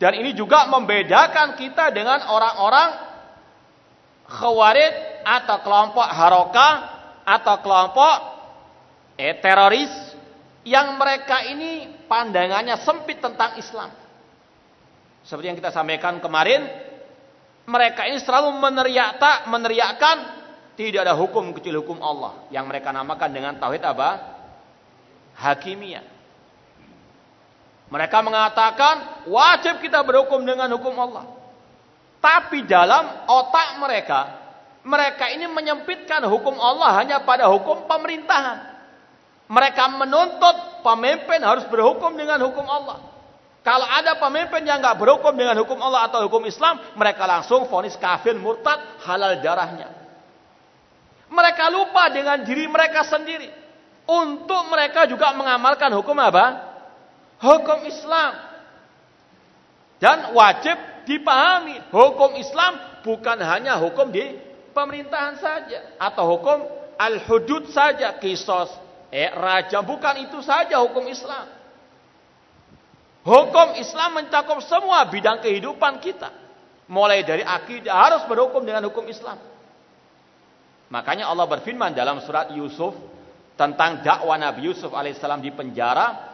Dan 0.03 0.19
ini 0.19 0.35
juga 0.35 0.67
membedakan 0.67 1.55
kita 1.55 1.95
dengan 1.95 2.27
orang-orang 2.27 2.91
khawarid 4.27 4.95
atau 5.23 5.57
kelompok 5.63 6.09
haroka 6.09 6.69
atau 7.23 7.57
kelompok 7.63 8.15
eh, 9.15 9.39
teroris 9.39 9.93
yang 10.67 10.99
mereka 10.99 11.47
ini 11.47 12.03
pandangannya 12.11 12.79
sempit 12.83 13.23
tentang 13.23 13.59
Islam. 13.59 13.95
Seperti 15.23 15.55
yang 15.55 15.59
kita 15.59 15.71
sampaikan 15.71 16.19
kemarin, 16.19 16.67
mereka 17.67 18.07
ini 18.11 18.19
selalu 18.19 18.59
meneriak 18.59 19.47
meneriakkan 19.47 20.43
tidak 20.75 21.07
ada 21.07 21.15
hukum 21.15 21.55
kecil 21.55 21.79
hukum 21.85 22.03
Allah 22.03 22.49
yang 22.51 22.67
mereka 22.67 22.91
namakan 22.91 23.31
dengan 23.31 23.55
tauhid 23.55 23.87
apa? 23.87 24.11
Hakimiyah. 25.39 26.12
Mereka 27.93 28.25
mengatakan 28.25 29.29
wajib 29.29 29.85
kita 29.85 30.01
berhukum 30.01 30.41
dengan 30.49 30.65
hukum 30.73 30.97
Allah. 30.97 31.29
Tapi 32.25 32.65
dalam 32.65 33.29
otak 33.29 33.77
mereka, 33.77 34.21
mereka 34.81 35.29
ini 35.29 35.45
menyempitkan 35.45 36.25
hukum 36.25 36.57
Allah 36.57 36.97
hanya 36.97 37.21
pada 37.21 37.53
hukum 37.53 37.85
pemerintahan. 37.85 38.73
Mereka 39.45 39.85
menuntut 40.01 40.81
pemimpin 40.81 41.45
harus 41.45 41.69
berhukum 41.69 42.17
dengan 42.17 42.41
hukum 42.41 42.65
Allah. 42.65 43.05
Kalau 43.61 43.85
ada 43.85 44.17
pemimpin 44.17 44.65
yang 44.65 44.81
nggak 44.81 44.97
berhukum 44.97 45.37
dengan 45.37 45.61
hukum 45.61 45.77
Allah 45.85 46.09
atau 46.09 46.25
hukum 46.25 46.41
Islam, 46.49 46.81
mereka 46.97 47.29
langsung 47.29 47.69
vonis 47.69 47.95
kafir, 48.01 48.33
murtad, 48.41 48.81
halal 49.05 49.37
darahnya. 49.45 49.93
Mereka 51.29 51.69
lupa 51.69 52.09
dengan 52.09 52.41
diri 52.41 52.65
mereka 52.73 53.05
sendiri. 53.05 53.53
Untuk 54.09 54.73
mereka 54.73 55.05
juga 55.05 55.37
mengamalkan 55.37 55.93
hukum 55.93 56.17
apa? 56.17 56.72
Hukum 57.43 57.83
Islam. 57.91 58.33
Dan 59.99 60.35
wajib 60.35 60.79
dipahami, 61.07 61.79
hukum 61.91 62.39
Islam 62.39 63.03
bukan 63.03 63.39
hanya 63.43 63.79
hukum 63.79 64.11
di 64.11 64.39
pemerintahan 64.75 65.39
saja 65.39 65.95
atau 65.99 66.39
hukum 66.39 66.59
al-hudud 66.99 67.71
saja, 67.71 68.15
kisos, 68.19 68.71
eh 69.11 69.31
raja 69.31 69.83
bukan 69.83 70.27
itu 70.27 70.39
saja 70.43 70.79
hukum 70.83 71.07
Islam. 71.07 71.47
Hukum 73.23 73.79
Islam 73.79 74.19
mencakup 74.19 74.59
semua 74.67 75.07
bidang 75.07 75.39
kehidupan 75.39 76.03
kita. 76.03 76.35
Mulai 76.91 77.23
dari 77.23 77.47
akidah 77.47 77.95
harus 77.95 78.23
berhukum 78.27 78.67
dengan 78.67 78.91
hukum 78.91 79.07
Islam. 79.07 79.39
Makanya 80.91 81.31
Allah 81.31 81.47
berfirman 81.47 81.95
dalam 81.95 82.19
surat 82.27 82.51
Yusuf 82.51 82.99
tentang 83.55 84.03
dakwah 84.03 84.35
Nabi 84.35 84.67
Yusuf 84.67 84.91
alaihissalam 84.91 85.39
di 85.39 85.55
penjara 85.55 86.32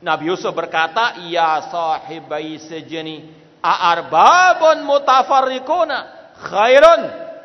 Nabi 0.00 0.32
Yusuf 0.32 0.56
berkata, 0.56 1.20
"Ya 1.28 1.60
sahibai 1.68 2.56
sejeni, 2.56 3.28
a'arbabun 3.60 4.88
mutafarriquna 4.88 5.98
khairun 6.40 7.00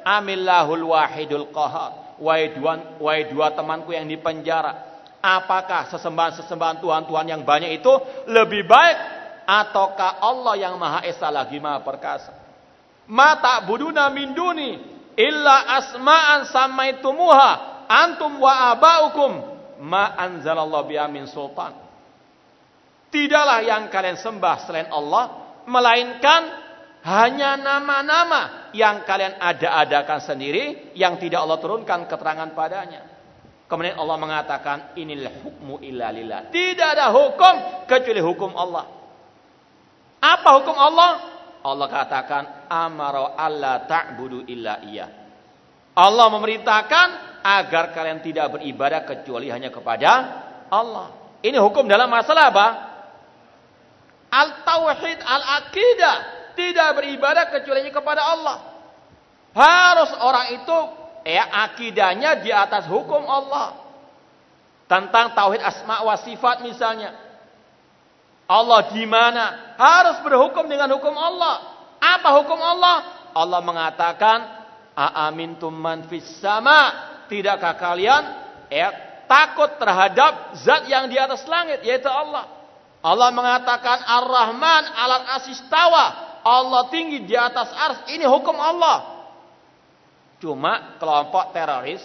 amillahul 0.07 0.95
wahidul 0.95 1.51
qahar." 1.51 2.15
Wahai 2.15 2.55
dua, 2.55 2.95
wahai 2.95 3.27
dua 3.27 3.51
temanku 3.51 3.91
yang 3.91 4.07
di 4.07 4.15
penjara, 4.15 4.71
apakah 5.19 5.91
sesembahan-sesembahan 5.91 6.79
Tuhan-Tuhan 6.79 7.27
yang 7.27 7.43
banyak 7.43 7.83
itu 7.83 7.91
lebih 8.31 8.63
baik 8.63 8.97
ataukah 9.43 10.23
Allah 10.23 10.55
yang 10.55 10.79
Maha 10.79 11.03
Esa 11.03 11.27
lagi 11.27 11.59
Maha 11.59 11.83
Perkasa? 11.83 12.31
Mata 13.11 13.67
buduna 13.67 14.07
min 14.15 14.31
duni 14.31 14.79
illa 15.19 15.75
asma'an 15.75 16.47
samaitumuha 16.47 17.51
antum 17.91 18.39
wa 18.39 18.71
abaukum 18.71 19.31
ma 19.83 20.15
anzalallahu 20.15 20.87
biha 20.87 21.05
sultan. 21.27 21.84
Tidaklah 23.15 23.63
yang 23.63 23.87
kalian 23.87 24.19
sembah 24.19 24.67
selain 24.67 24.91
Allah, 24.91 25.55
melainkan 25.71 26.41
hanya 27.07 27.55
nama-nama 27.55 28.67
yang 28.75 29.07
kalian 29.07 29.39
ada-adakan 29.39 30.19
sendiri 30.19 30.91
yang 30.99 31.15
tidak 31.15 31.39
Allah 31.47 31.55
turunkan 31.63 32.11
keterangan 32.11 32.51
padanya. 32.51 33.07
Kemudian 33.71 33.95
Allah 33.95 34.17
mengatakan 34.19 34.77
inilah 34.99 35.31
hukmu 35.47 35.79
illa. 35.79 36.11
Tidak 36.51 36.89
ada 36.91 37.07
hukum 37.15 37.87
kecuali 37.87 38.19
hukum 38.19 38.51
Allah. 38.51 38.83
Apa 40.19 40.49
hukum 40.59 40.75
Allah? 40.75 41.11
Allah 41.63 41.87
katakan 41.87 42.43
amaro 42.67 43.31
Allah 43.31 43.87
ta'budu 43.87 44.43
illa 44.51 44.83
iya. 44.83 45.07
Allah 45.95 46.27
memerintahkan 46.35 47.07
agar 47.47 47.95
kalian 47.95 48.19
tidak 48.19 48.59
beribadah 48.59 49.07
kecuali 49.07 49.47
hanya 49.47 49.71
kepada 49.71 50.11
Allah. 50.67 51.39
Ini 51.39 51.55
hukum 51.63 51.87
dalam 51.87 52.11
masalah 52.11 52.51
apa? 52.51 52.94
Al-tauhid, 54.35 55.19
al-aqidah. 55.23 56.17
Tidak 56.55 56.89
beribadah 56.95 57.51
kecuali 57.51 57.87
kepada 57.91 58.23
Allah. 58.23 58.57
Harus 59.55 60.11
orang 60.19 60.55
itu 60.59 60.77
ya 61.23 61.47
akidahnya 61.67 62.43
di 62.43 62.51
atas 62.51 62.87
hukum 62.87 63.23
Allah. 63.23 63.75
Tentang 64.85 65.31
tauhid 65.35 65.63
asma 65.63 66.03
wa 66.03 66.15
sifat 66.19 66.63
misalnya. 66.63 67.15
Allah 68.45 68.93
di 68.93 69.03
mana? 69.09 69.75
Harus 69.75 70.21
berhukum 70.21 70.69
dengan 70.69 70.91
hukum 70.95 71.15
Allah. 71.15 71.75
Apa 71.99 72.29
hukum 72.39 72.59
Allah? 72.61 72.97
Allah 73.33 73.59
mengatakan, 73.65 74.37
"Aamintum 74.93 75.73
man 75.73 76.05
fis 76.05 76.27
sama?" 76.39 77.11
Tidakkah 77.25 77.73
kalian 77.73 78.23
ya 78.69 78.93
takut 79.25 79.81
terhadap 79.81 80.53
zat 80.61 80.85
yang 80.85 81.09
di 81.09 81.17
atas 81.17 81.43
langit 81.49 81.81
yaitu 81.81 82.05
Allah? 82.05 82.54
Allah 83.05 83.29
mengatakan 83.29 84.01
Ar-Rahman 84.01 84.83
alat 84.97 85.23
asistawa. 85.37 86.05
Allah 86.41 86.89
tinggi 86.89 87.21
di 87.21 87.37
atas 87.37 87.69
ars. 87.69 87.99
Ini 88.09 88.25
hukum 88.25 88.57
Allah. 88.57 89.29
Cuma 90.41 90.97
kelompok 90.97 91.53
teroris 91.53 92.01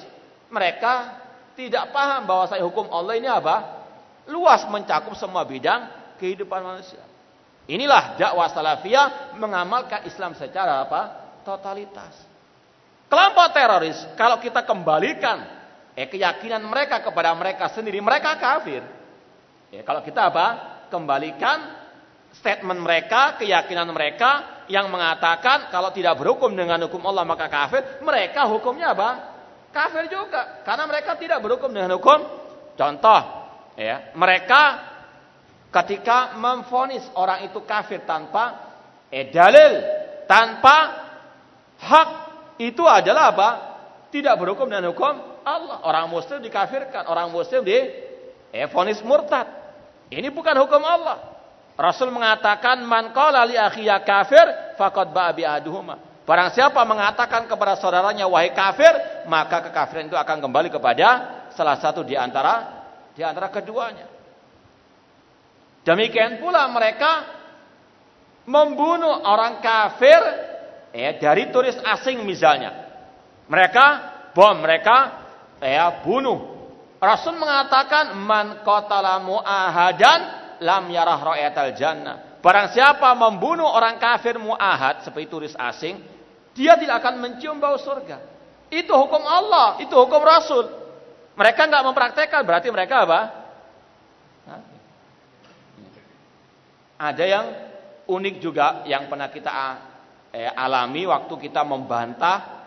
mereka 0.53 1.17
tidak 1.57 1.89
paham 1.93 2.29
bahwa 2.29 2.45
saya 2.53 2.61
hukum 2.69 2.85
Allah 2.93 3.17
ini 3.17 3.29
apa? 3.29 3.81
Luas 4.29 4.61
mencakup 4.69 5.17
semua 5.17 5.45
bidang 5.49 5.89
kehidupan 6.21 6.61
manusia. 6.61 7.01
Inilah 7.65 8.21
dakwah 8.21 8.53
salafiyah 8.53 9.37
mengamalkan 9.41 10.05
Islam 10.05 10.37
secara 10.37 10.85
apa? 10.85 11.01
Totalitas. 11.49 12.13
Kelompok 13.09 13.57
teroris 13.57 13.97
kalau 14.21 14.37
kita 14.37 14.69
kembalikan 14.69 15.49
eh 15.97 16.07
keyakinan 16.07 16.61
mereka 16.63 17.01
kepada 17.01 17.33
mereka 17.33 17.73
sendiri 17.73 17.99
mereka 18.05 18.37
kafir. 18.37 18.85
Ya, 19.73 19.81
kalau 19.83 20.05
kita 20.05 20.29
apa? 20.29 20.70
Kembalikan 20.91 21.81
statement 22.35 22.81
mereka, 22.83 23.39
keyakinan 23.39 23.91
mereka 23.91 24.65
yang 24.71 24.87
mengatakan 24.87 25.71
kalau 25.75 25.91
tidak 25.91 26.19
berhukum 26.19 26.55
dengan 26.55 26.79
hukum 26.87 27.03
Allah 27.11 27.27
maka 27.27 27.51
kafir, 27.51 28.03
mereka 28.03 28.47
hukumnya 28.47 28.95
apa? 28.95 29.11
Kafir 29.71 30.11
juga 30.11 30.63
karena 30.67 30.87
mereka 30.87 31.15
tidak 31.19 31.43
berhukum 31.43 31.71
dengan 31.71 31.95
hukum. 31.99 32.19
Contoh, 32.75 33.21
ya, 33.75 34.15
mereka 34.15 34.63
ketika 35.71 36.39
memfonis 36.39 37.03
orang 37.15 37.47
itu 37.47 37.63
kafir 37.67 38.03
tanpa 38.07 38.71
eh 39.11 39.31
dalil, 39.31 39.73
tanpa 40.27 40.77
hak 41.79 42.11
itu 42.63 42.83
adalah 42.87 43.35
apa? 43.35 43.51
Tidak 44.11 44.35
berhukum 44.39 44.67
dengan 44.67 44.91
hukum 44.91 45.43
Allah. 45.47 45.83
Orang 45.87 46.11
muslim 46.11 46.43
dikafirkan, 46.43 47.07
orang 47.11 47.31
muslim 47.31 47.63
di 47.63 47.79
eh 48.51 48.67
fonis 48.71 49.03
murtad. 49.03 49.60
Ini 50.11 50.29
bukan 50.35 50.59
hukum 50.67 50.83
Allah. 50.83 51.41
Rasul 51.79 52.13
mengatakan 52.13 52.85
man 52.85 53.15
qala 53.15 53.47
li 53.47 53.57
akhiya 53.57 54.05
kafir 54.05 54.77
faqad 54.77 55.15
ba'a 55.15 55.31
bi 55.33 55.47
ahaduhuma. 55.47 55.97
Barang 56.29 56.53
siapa 56.53 56.85
mengatakan 56.85 57.49
kepada 57.49 57.81
saudaranya 57.81 58.29
wahai 58.29 58.53
kafir, 58.53 59.25
maka 59.27 59.65
kekafiran 59.67 60.07
itu 60.07 60.19
akan 60.19 60.45
kembali 60.45 60.69
kepada 60.69 61.09
salah 61.57 61.81
satu 61.81 62.05
di 62.05 62.15
antara 62.15 62.85
di 63.17 63.25
antara 63.25 63.49
keduanya. 63.49 64.07
Demikian 65.83 66.39
pula 66.39 66.69
mereka 66.69 67.25
membunuh 68.45 69.25
orang 69.25 69.65
kafir 69.65 70.21
ya 70.93 71.17
dari 71.17 71.49
turis 71.49 71.81
asing 71.81 72.21
misalnya. 72.29 72.93
Mereka 73.49 73.87
bom, 74.37 74.61
mereka 74.61 75.25
ya 75.59 76.05
bunuh. 76.05 76.60
Rasul 77.01 77.41
mengatakan 77.41 78.13
man 78.21 78.61
qatala 78.61 79.25
muahadan 79.25 80.21
lam 80.61 80.85
yarah 80.93 81.17
ra'yatal 81.17 81.73
jannah. 81.73 82.17
Barang 82.45 82.73
siapa 82.73 83.17
membunuh 83.17 83.69
orang 83.69 83.97
kafir 83.97 84.37
muahad 84.37 85.05
seperti 85.05 85.27
turis 85.29 85.57
asing, 85.57 86.01
dia 86.53 86.77
tidak 86.77 87.01
akan 87.01 87.25
mencium 87.25 87.57
bau 87.57 87.81
surga. 87.81 88.21
Itu 88.69 88.93
hukum 88.93 89.25
Allah, 89.25 89.81
itu 89.81 89.93
hukum 89.93 90.21
Rasul. 90.21 90.69
Mereka 91.37 91.69
nggak 91.69 91.85
mempraktekkan, 91.89 92.45
berarti 92.45 92.69
mereka 92.69 93.09
apa? 93.09 93.21
Ada 97.01 97.25
yang 97.25 97.47
unik 98.05 98.35
juga 98.45 98.85
yang 98.85 99.09
pernah 99.09 99.33
kita 99.33 99.53
eh, 100.37 100.53
alami 100.53 101.09
waktu 101.09 101.33
kita 101.49 101.65
membantah 101.65 102.61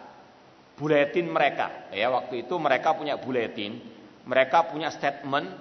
buletin 0.74 1.30
mereka. 1.30 1.94
Ya, 1.94 2.10
waktu 2.10 2.42
itu 2.42 2.58
mereka 2.58 2.98
punya 2.98 3.14
buletin, 3.14 3.93
mereka 4.24 4.68
punya 4.72 4.88
statement 4.92 5.52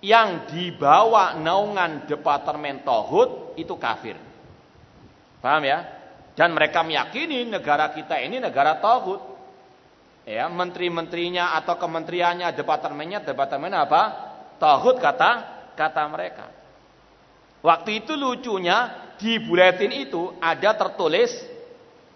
yang 0.00 0.48
dibawa 0.48 1.36
naungan 1.36 2.08
Departemen 2.08 2.80
Tohud 2.84 3.56
itu 3.60 3.76
kafir. 3.76 4.16
Paham 5.44 5.64
ya? 5.64 5.78
Dan 6.32 6.56
mereka 6.56 6.80
meyakini 6.80 7.44
negara 7.44 7.92
kita 7.92 8.16
ini 8.16 8.40
negara 8.40 8.80
Tohud. 8.80 9.28
Ya, 10.24 10.46
menteri-menterinya 10.46 11.56
atau 11.58 11.80
kementeriannya, 11.80 12.52
departemennya, 12.52 13.24
departemen 13.24 13.72
apa? 13.72 14.02
Tohud 14.60 15.00
kata 15.00 15.30
kata 15.76 16.02
mereka. 16.12 16.46
Waktu 17.60 18.04
itu 18.04 18.16
lucunya 18.16 19.10
di 19.20 19.36
buletin 19.40 19.92
itu 19.92 20.32
ada 20.40 20.76
tertulis 20.76 21.32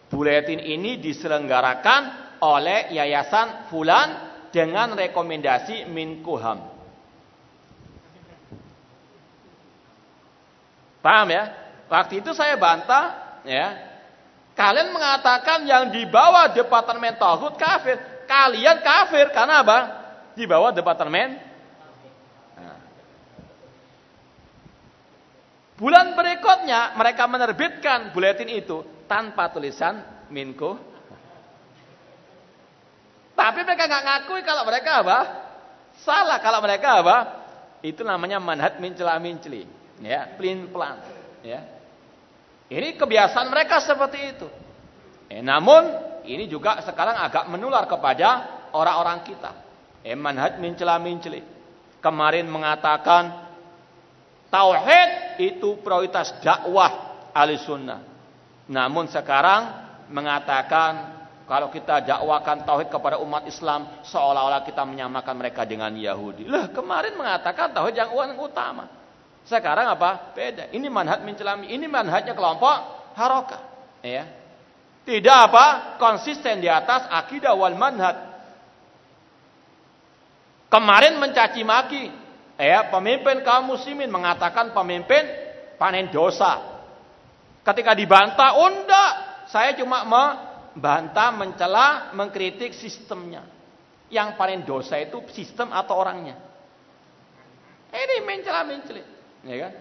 buletin 0.08 0.60
ini 0.60 0.96
diselenggarakan 1.00 2.02
oleh 2.40 2.92
Yayasan 2.96 3.68
Fulan 3.68 4.33
dengan 4.54 4.94
rekomendasi 4.94 5.90
Minkuham. 5.90 6.62
Paham 11.02 11.28
ya? 11.34 11.50
Waktu 11.90 12.22
itu 12.22 12.30
saya 12.32 12.54
bantah, 12.54 13.42
ya. 13.42 13.76
Kalian 14.54 14.94
mengatakan 14.94 15.66
yang 15.66 15.90
di 15.90 16.06
bawah 16.06 16.54
departemen 16.54 17.18
tauhid 17.18 17.58
kafir. 17.58 17.98
Kalian 18.30 18.78
kafir 18.80 19.34
karena 19.34 19.66
apa? 19.66 19.78
Di 20.38 20.46
bawah 20.46 20.70
departemen. 20.70 21.34
Nah. 22.54 22.78
Bulan 25.74 26.14
berikutnya 26.14 26.94
mereka 26.94 27.26
menerbitkan 27.26 28.14
buletin 28.14 28.48
itu 28.54 28.86
tanpa 29.10 29.50
tulisan 29.50 30.00
Minko. 30.30 30.93
Tapi 33.34 33.60
mereka 33.66 33.90
nggak 33.90 34.04
ngakui 34.06 34.40
kalau 34.46 34.62
mereka 34.62 35.02
apa? 35.02 35.18
Salah 36.02 36.38
kalau 36.38 36.62
mereka 36.62 37.02
apa? 37.02 37.16
Itu 37.82 38.06
namanya 38.06 38.38
manhat 38.40 38.78
mincela 38.78 39.18
minceli 39.18 39.84
ya, 40.02 40.34
pelin 40.34 40.70
pelan, 40.72 40.98
ya. 41.44 41.60
Ini 42.72 42.96
kebiasaan 42.96 43.52
mereka 43.52 43.78
seperti 43.84 44.18
itu. 44.34 44.48
Eh, 45.28 45.44
namun 45.44 45.84
ini 46.24 46.48
juga 46.48 46.80
sekarang 46.82 47.20
agak 47.20 47.46
menular 47.52 47.84
kepada 47.84 48.28
orang-orang 48.72 49.22
kita. 49.22 49.52
Eh, 50.02 50.16
manhaj 50.16 50.58
mencela 50.58 50.96
menceli. 50.98 51.44
Kemarin 52.00 52.48
mengatakan 52.48 53.52
tauhid 54.48 55.40
itu 55.40 55.80
prioritas 55.84 56.34
dakwah 56.40 57.30
ahli 57.32 57.56
sunnah. 57.60 58.00
Namun 58.68 59.08
sekarang 59.12 59.84
mengatakan 60.08 61.13
kalau 61.44 61.68
kita 61.68 62.00
dakwakan 62.00 62.64
tauhid 62.64 62.88
kepada 62.88 63.20
umat 63.20 63.44
Islam 63.44 64.00
seolah-olah 64.08 64.64
kita 64.64 64.80
menyamakan 64.88 65.36
mereka 65.36 65.68
dengan 65.68 65.92
Yahudi. 65.92 66.48
Lah 66.48 66.72
kemarin 66.72 67.12
mengatakan 67.20 67.76
tauhid 67.76 67.92
yang 67.92 68.16
utama. 68.40 68.88
Sekarang 69.44 69.92
apa? 69.92 70.32
Beda. 70.32 70.72
Ini 70.72 70.88
manhaj 70.88 71.20
mencelami. 71.20 71.68
Ini 71.68 71.84
manhajnya 71.84 72.32
kelompok 72.32 72.72
haroka. 73.12 73.60
Ya. 74.00 74.24
Tidak 75.04 75.36
apa? 75.52 76.00
Konsisten 76.00 76.64
di 76.64 76.68
atas 76.72 77.04
akidah 77.12 77.52
wal 77.52 77.76
manhaj. 77.76 78.16
Kemarin 80.72 81.20
mencaci 81.20 81.60
maki. 81.60 82.04
Ya, 82.56 82.88
pemimpin 82.88 83.44
kaum 83.44 83.68
muslimin 83.68 84.08
mengatakan 84.08 84.72
pemimpin 84.72 85.28
panen 85.76 86.08
dosa. 86.08 86.80
Ketika 87.68 87.92
dibantah, 87.92 88.56
enggak. 88.56 89.12
Saya 89.52 89.76
cuma 89.76 90.08
membantah, 90.74 91.30
mencela, 91.34 92.10
mengkritik 92.12 92.74
sistemnya. 92.74 93.46
Yang 94.10 94.28
panen 94.36 94.62
dosa 94.66 94.98
itu 95.00 95.22
sistem 95.32 95.70
atau 95.70 95.94
orangnya. 95.96 96.36
Ini 97.94 98.26
mencela 98.26 98.66
mencela 98.66 99.02
ya 99.46 99.56
kan? 99.68 99.72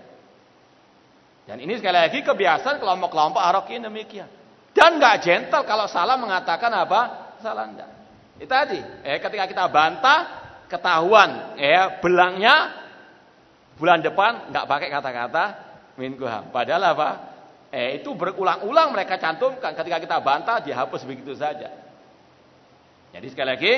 Dan 1.43 1.57
ini 1.59 1.75
sekali 1.75 1.97
lagi 1.97 2.19
kebiasaan 2.23 2.79
kelompok-kelompok 2.79 3.41
Arokin 3.41 3.83
demikian. 3.83 4.29
Dan 4.71 4.97
nggak 4.97 5.15
gentle 5.21 5.65
kalau 5.67 5.85
salah 5.91 6.15
mengatakan 6.15 6.71
apa? 6.71 7.01
Salah 7.43 7.67
enggak. 7.67 7.89
Itu 8.39 8.49
tadi, 8.49 8.79
eh, 8.79 9.19
ketika 9.19 9.45
kita 9.45 9.65
bantah, 9.67 10.19
ketahuan, 10.71 11.59
ya 11.59 11.99
belangnya 11.99 12.55
bulan 13.75 13.99
depan 13.99 14.49
nggak 14.49 14.65
pakai 14.65 14.87
kata-kata 14.89 15.43
minkuham. 15.99 16.49
Padahal 16.49 16.95
apa? 16.95 17.09
Eh, 17.73 17.97
itu 17.97 18.13
berulang-ulang 18.13 18.93
mereka 18.93 19.17
cantumkan 19.17 19.73
ketika 19.73 19.97
kita 19.97 20.17
bantah 20.21 20.61
dihapus 20.61 21.09
begitu 21.09 21.33
saja. 21.33 21.73
Jadi 23.09 23.27
sekali 23.33 23.49
lagi, 23.49 23.73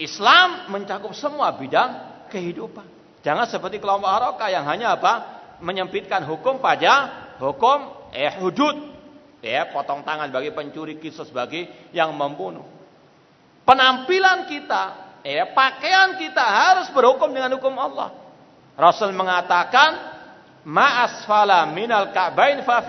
Islam 0.00 0.72
mencakup 0.72 1.12
semua 1.12 1.52
bidang 1.52 2.24
kehidupan. 2.32 2.88
Jangan 3.20 3.44
seperti 3.44 3.76
kelompok 3.76 4.08
haroka 4.08 4.48
yang 4.48 4.64
hanya 4.64 4.96
apa? 4.96 5.12
Menyempitkan 5.60 6.24
hukum 6.24 6.64
pada 6.64 7.36
hukum 7.36 8.08
eh 8.16 8.32
hudud. 8.40 8.96
Ya, 9.44 9.68
potong 9.68 10.00
tangan 10.00 10.32
bagi 10.32 10.48
pencuri, 10.56 10.96
kisos 10.96 11.28
bagi 11.28 11.68
yang 11.92 12.16
membunuh. 12.16 12.64
Penampilan 13.68 14.48
kita, 14.48 14.82
ya, 15.20 15.52
pakaian 15.52 16.16
kita 16.16 16.40
harus 16.40 16.88
berhukum 16.88 17.28
dengan 17.28 17.52
hukum 17.60 17.76
Allah. 17.76 18.16
Rasul 18.80 19.12
mengatakan, 19.12 20.13
"Ma'asfala 20.64 21.68
minal 21.70 22.08
ka'bain 22.10 22.64
fa 22.64 22.80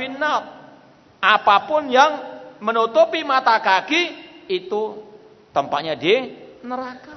Apa 1.20 1.56
pun 1.68 1.92
yang 1.92 2.36
menutupi 2.64 3.24
mata 3.28 3.60
kaki 3.60 4.04
itu 4.48 5.04
tempatnya 5.52 6.00
di 6.00 6.32
neraka. 6.64 7.16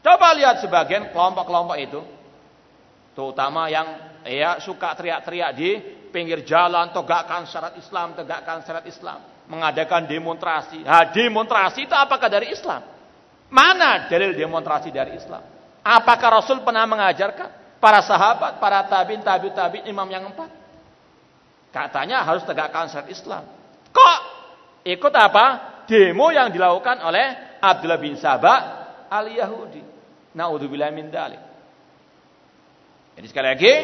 Coba 0.00 0.32
lihat 0.32 0.64
sebagian 0.64 1.12
kelompok-kelompok 1.12 1.76
itu 1.76 2.00
terutama 3.12 3.68
yang 3.68 4.16
ya 4.24 4.56
suka 4.64 4.96
teriak-teriak 4.96 5.50
di 5.52 5.70
pinggir 6.08 6.40
jalan 6.48 6.88
tegakkan 6.90 7.44
syarat 7.44 7.76
Islam, 7.76 8.16
tegakkan 8.16 8.64
syarat 8.64 8.88
Islam, 8.88 9.20
mengadakan 9.46 10.08
demonstrasi. 10.08 10.80
Nah, 10.82 11.12
demonstrasi 11.12 11.84
itu 11.84 11.94
apakah 11.94 12.32
dari 12.32 12.48
Islam? 12.48 12.80
Mana 13.50 14.08
dalil 14.08 14.32
demonstrasi 14.32 14.88
dari 14.88 15.18
Islam? 15.18 15.42
Apakah 15.84 16.40
Rasul 16.40 16.62
pernah 16.64 16.86
mengajarkan 16.86 17.59
para 17.82 18.04
sahabat, 18.04 18.60
para 18.60 18.84
tabiin, 18.86 19.24
tabiut 19.24 19.56
tabiin, 19.56 19.88
imam 19.88 20.06
yang 20.06 20.28
empat? 20.28 20.52
Katanya 21.72 22.22
harus 22.22 22.44
tegakkan 22.44 22.86
syarat 22.92 23.08
Islam. 23.10 23.42
Kok 23.90 24.18
ikut 24.84 25.14
apa? 25.16 25.46
Demo 25.88 26.30
yang 26.30 26.54
dilakukan 26.54 27.02
oleh 27.02 27.58
Abdullah 27.58 27.98
bin 27.98 28.14
Sabah 28.14 28.58
al-Yahudi. 29.10 29.82
Naudzubillah 30.36 30.94
min 30.94 31.10
dalik. 31.10 31.42
Jadi 33.18 33.26
sekali 33.26 33.46
lagi, 33.50 33.74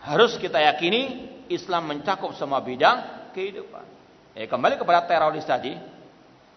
Harus 0.00 0.40
kita 0.40 0.56
yakini 0.56 1.28
Islam 1.52 1.92
mencakup 1.92 2.32
semua 2.32 2.64
bidang 2.64 3.30
kehidupan. 3.36 3.84
Eh, 4.32 4.48
kembali 4.48 4.80
kepada 4.80 5.04
teroris 5.04 5.44
tadi. 5.44 5.76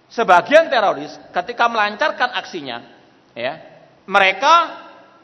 Sebagian 0.08 0.72
teroris 0.72 1.12
ketika 1.36 1.68
melancarkan 1.68 2.32
aksinya, 2.40 2.88
ya, 3.36 3.60
mereka 4.08 4.83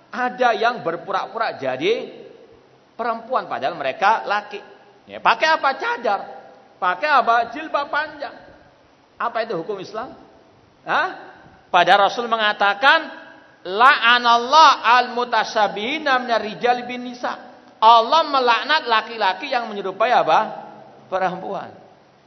ada 0.10 0.58
yang 0.58 0.82
berpura-pura 0.82 1.58
jadi 1.58 2.10
perempuan 2.98 3.46
padahal 3.46 3.78
mereka 3.78 4.26
laki. 4.26 4.62
Ya, 5.10 5.18
pakai 5.22 5.48
apa 5.58 5.70
cadar? 5.78 6.22
Pakai 6.78 7.10
apa 7.10 7.50
jilbab 7.54 7.90
panjang? 7.90 8.36
Apa 9.20 9.44
itu 9.44 9.58
hukum 9.58 9.82
Islam? 9.82 10.16
Hah? 10.86 11.08
Pada 11.70 11.94
Rasul 12.00 12.26
mengatakan 12.32 13.10
la'anallah 13.68 14.86
al-mutasabihina 15.02 16.24
minar 16.24 16.42
rijal 16.42 16.88
bin 16.88 17.04
nisa. 17.06 17.36
Allah 17.80 18.28
melaknat 18.28 18.88
laki-laki 18.88 19.52
yang 19.52 19.68
menyerupai 19.68 20.12
apa? 20.12 20.40
Perempuan. 21.08 21.72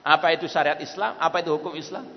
Apa 0.03 0.35
itu 0.35 0.51
syariat 0.51 0.79
Islam? 0.81 1.17
Apa 1.17 1.41
itu 1.41 1.55
hukum 1.55 1.77
Islam? 1.77 2.09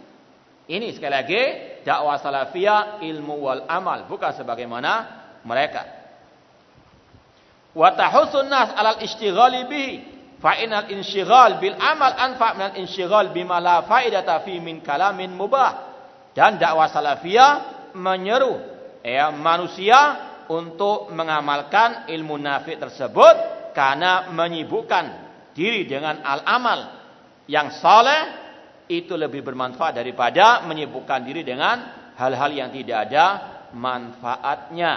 Ini 0.65 0.97
sekali 0.97 1.13
lagi 1.13 1.41
dakwah 1.85 2.17
salafiyah 2.17 2.97
ilmu 3.05 3.37
wal 3.37 3.69
amal 3.69 4.09
bukan 4.09 4.33
sebagaimana 4.33 5.14
mereka. 5.45 5.85
Wa 7.71 7.93
tahussun 7.93 8.49
nas 8.49 8.73
alal 8.73 8.99
istighali 9.05 9.69
bihi 9.69 9.93
fa 10.41 10.57
inal 10.59 10.89
insyighal 10.91 11.61
bil 11.61 11.77
amal 11.77 12.13
anfa 12.17 12.57
min 12.57 12.65
al 12.73 12.75
insyighal 12.81 13.31
bima 13.31 13.61
la 13.61 13.85
faidata 13.85 14.41
fi 14.41 14.57
min 14.59 14.81
kalamin 14.81 15.31
mubah. 15.31 15.93
Dan 16.35 16.59
dakwah 16.59 16.91
salafiyah 16.91 17.51
menyeru 17.95 18.59
ya 18.99 19.31
manusia 19.31 19.99
untuk 20.51 21.13
mengamalkan 21.15 22.11
ilmu 22.11 22.35
nafi 22.35 22.75
tersebut 22.75 23.35
karena 23.71 24.29
menyibukkan 24.35 25.05
diri 25.55 25.87
dengan 25.87 26.19
al-amal 26.21 26.91
yang 27.47 27.71
soleh 27.71 28.43
itu 28.91 29.17
lebih 29.17 29.41
bermanfaat 29.41 29.97
daripada 29.97 30.67
menyibukkan 30.67 31.25
diri 31.25 31.41
dengan 31.41 32.11
hal-hal 32.19 32.51
yang 32.53 32.69
tidak 32.69 33.09
ada 33.09 33.25
manfaatnya. 33.73 34.91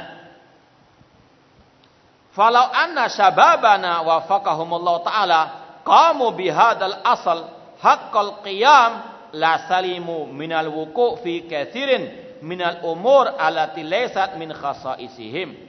Falau 2.38 2.70
anna 2.70 3.10
syababana 3.10 4.06
wafaqahumullah 4.06 4.96
taala 5.02 5.40
qamu 5.82 6.30
bihadal 6.38 7.02
asal 7.02 7.50
haqqal 7.82 8.46
qiyam 8.46 9.02
la 9.34 9.66
salimu 9.66 10.30
minal 10.30 10.70
wuku' 10.70 11.18
fi 11.18 11.50
kathirin 11.50 12.38
minal 12.46 12.78
umur 12.86 13.34
alati 13.34 13.82
laysat 13.82 14.38
min 14.38 14.54
khasaisihim. 14.54 15.66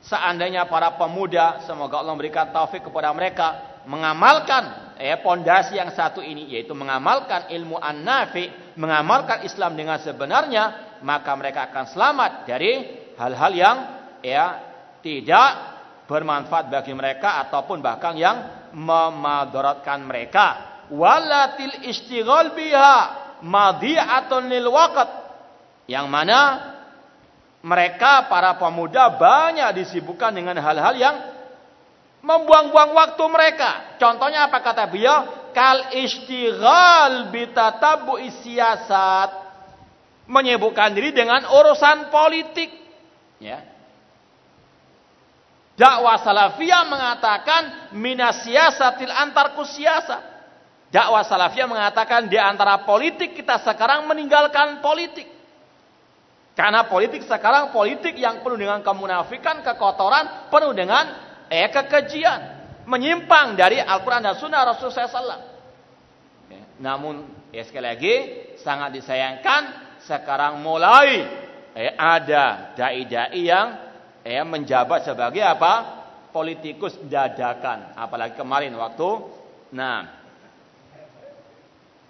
Seandainya 0.00 0.64
para 0.64 0.96
pemuda, 0.96 1.60
semoga 1.68 2.00
Allah 2.00 2.16
memberikan 2.16 2.48
taufik 2.56 2.88
kepada 2.88 3.12
mereka 3.12 3.76
mengamalkan 3.84 4.96
ya 4.96 5.20
pondasi 5.20 5.76
yang 5.76 5.92
satu 5.92 6.24
ini 6.24 6.48
yaitu 6.48 6.72
mengamalkan 6.72 7.52
ilmu 7.52 7.76
an-nafi, 7.76 8.48
mengamalkan 8.80 9.44
Islam 9.44 9.76
dengan 9.76 10.00
sebenarnya, 10.00 10.96
maka 11.04 11.36
mereka 11.36 11.68
akan 11.68 11.84
selamat 11.92 12.48
dari 12.48 12.72
hal-hal 13.20 13.52
yang 13.52 13.76
ya 14.24 14.46
tidak 15.04 15.77
bermanfaat 16.08 16.72
bagi 16.72 16.96
mereka 16.96 17.38
ataupun 17.46 17.84
bahkan 17.84 18.16
yang 18.16 18.72
memadaratkan 18.72 20.00
mereka. 20.08 20.46
Walatil 20.88 21.84
istighal 21.84 22.56
biha 22.56 22.96
madhi'atun 23.44 24.48
lil 24.48 24.72
waqt 24.72 25.10
yang 25.84 26.08
mana 26.08 26.72
mereka 27.60 28.24
para 28.32 28.56
pemuda 28.56 29.20
banyak 29.20 29.84
disibukkan 29.84 30.32
dengan 30.32 30.56
hal-hal 30.56 30.94
yang 30.96 31.16
membuang-buang 32.24 32.96
waktu 32.96 33.24
mereka. 33.28 34.00
Contohnya 34.00 34.48
apa 34.48 34.64
kata 34.64 34.88
beliau? 34.88 35.52
Kal 35.52 35.92
istighal 35.92 37.28
bitatabu 37.28 38.16
siasat. 38.44 39.48
Menyibukkan 40.28 40.92
diri 40.92 41.12
dengan 41.16 41.44
urusan 41.48 42.12
politik. 42.12 42.68
Ya. 43.40 43.77
Dakwah 45.78 46.18
salafiyah 46.26 46.90
mengatakan 46.90 47.94
minasiasatil 47.94 49.14
antarku 49.14 49.62
siasat. 49.62 50.18
Dakwah 50.90 51.22
salafiyah 51.22 51.70
mengatakan 51.70 52.26
di 52.26 52.34
antara 52.34 52.82
politik 52.82 53.38
kita 53.38 53.62
sekarang 53.62 54.10
meninggalkan 54.10 54.82
politik. 54.82 55.30
Karena 56.58 56.90
politik 56.90 57.22
sekarang 57.22 57.70
politik 57.70 58.18
yang 58.18 58.42
penuh 58.42 58.58
dengan 58.58 58.82
kemunafikan, 58.82 59.62
kekotoran, 59.62 60.50
penuh 60.50 60.74
dengan 60.74 61.06
eh 61.46 61.70
kekejian, 61.70 62.40
menyimpang 62.82 63.54
dari 63.54 63.78
Al-Qur'an 63.78 64.26
dan 64.26 64.34
Sunnah 64.34 64.66
Rasulullah 64.66 65.06
SAW. 65.06 65.42
Namun 66.82 67.22
ya 67.54 67.62
sekali 67.62 67.86
lagi 67.86 68.14
sangat 68.58 68.98
disayangkan 68.98 69.62
sekarang 70.02 70.58
mulai 70.58 71.22
eh, 71.78 71.94
ada 71.94 72.74
dai-dai 72.74 73.38
yang 73.38 73.87
eh, 74.28 74.44
menjabat 74.44 75.08
sebagai 75.08 75.40
apa? 75.40 75.96
Politikus 76.28 77.00
dadakan. 77.08 77.96
Apalagi 77.96 78.36
kemarin 78.36 78.76
waktu 78.76 79.08
nah 79.72 80.20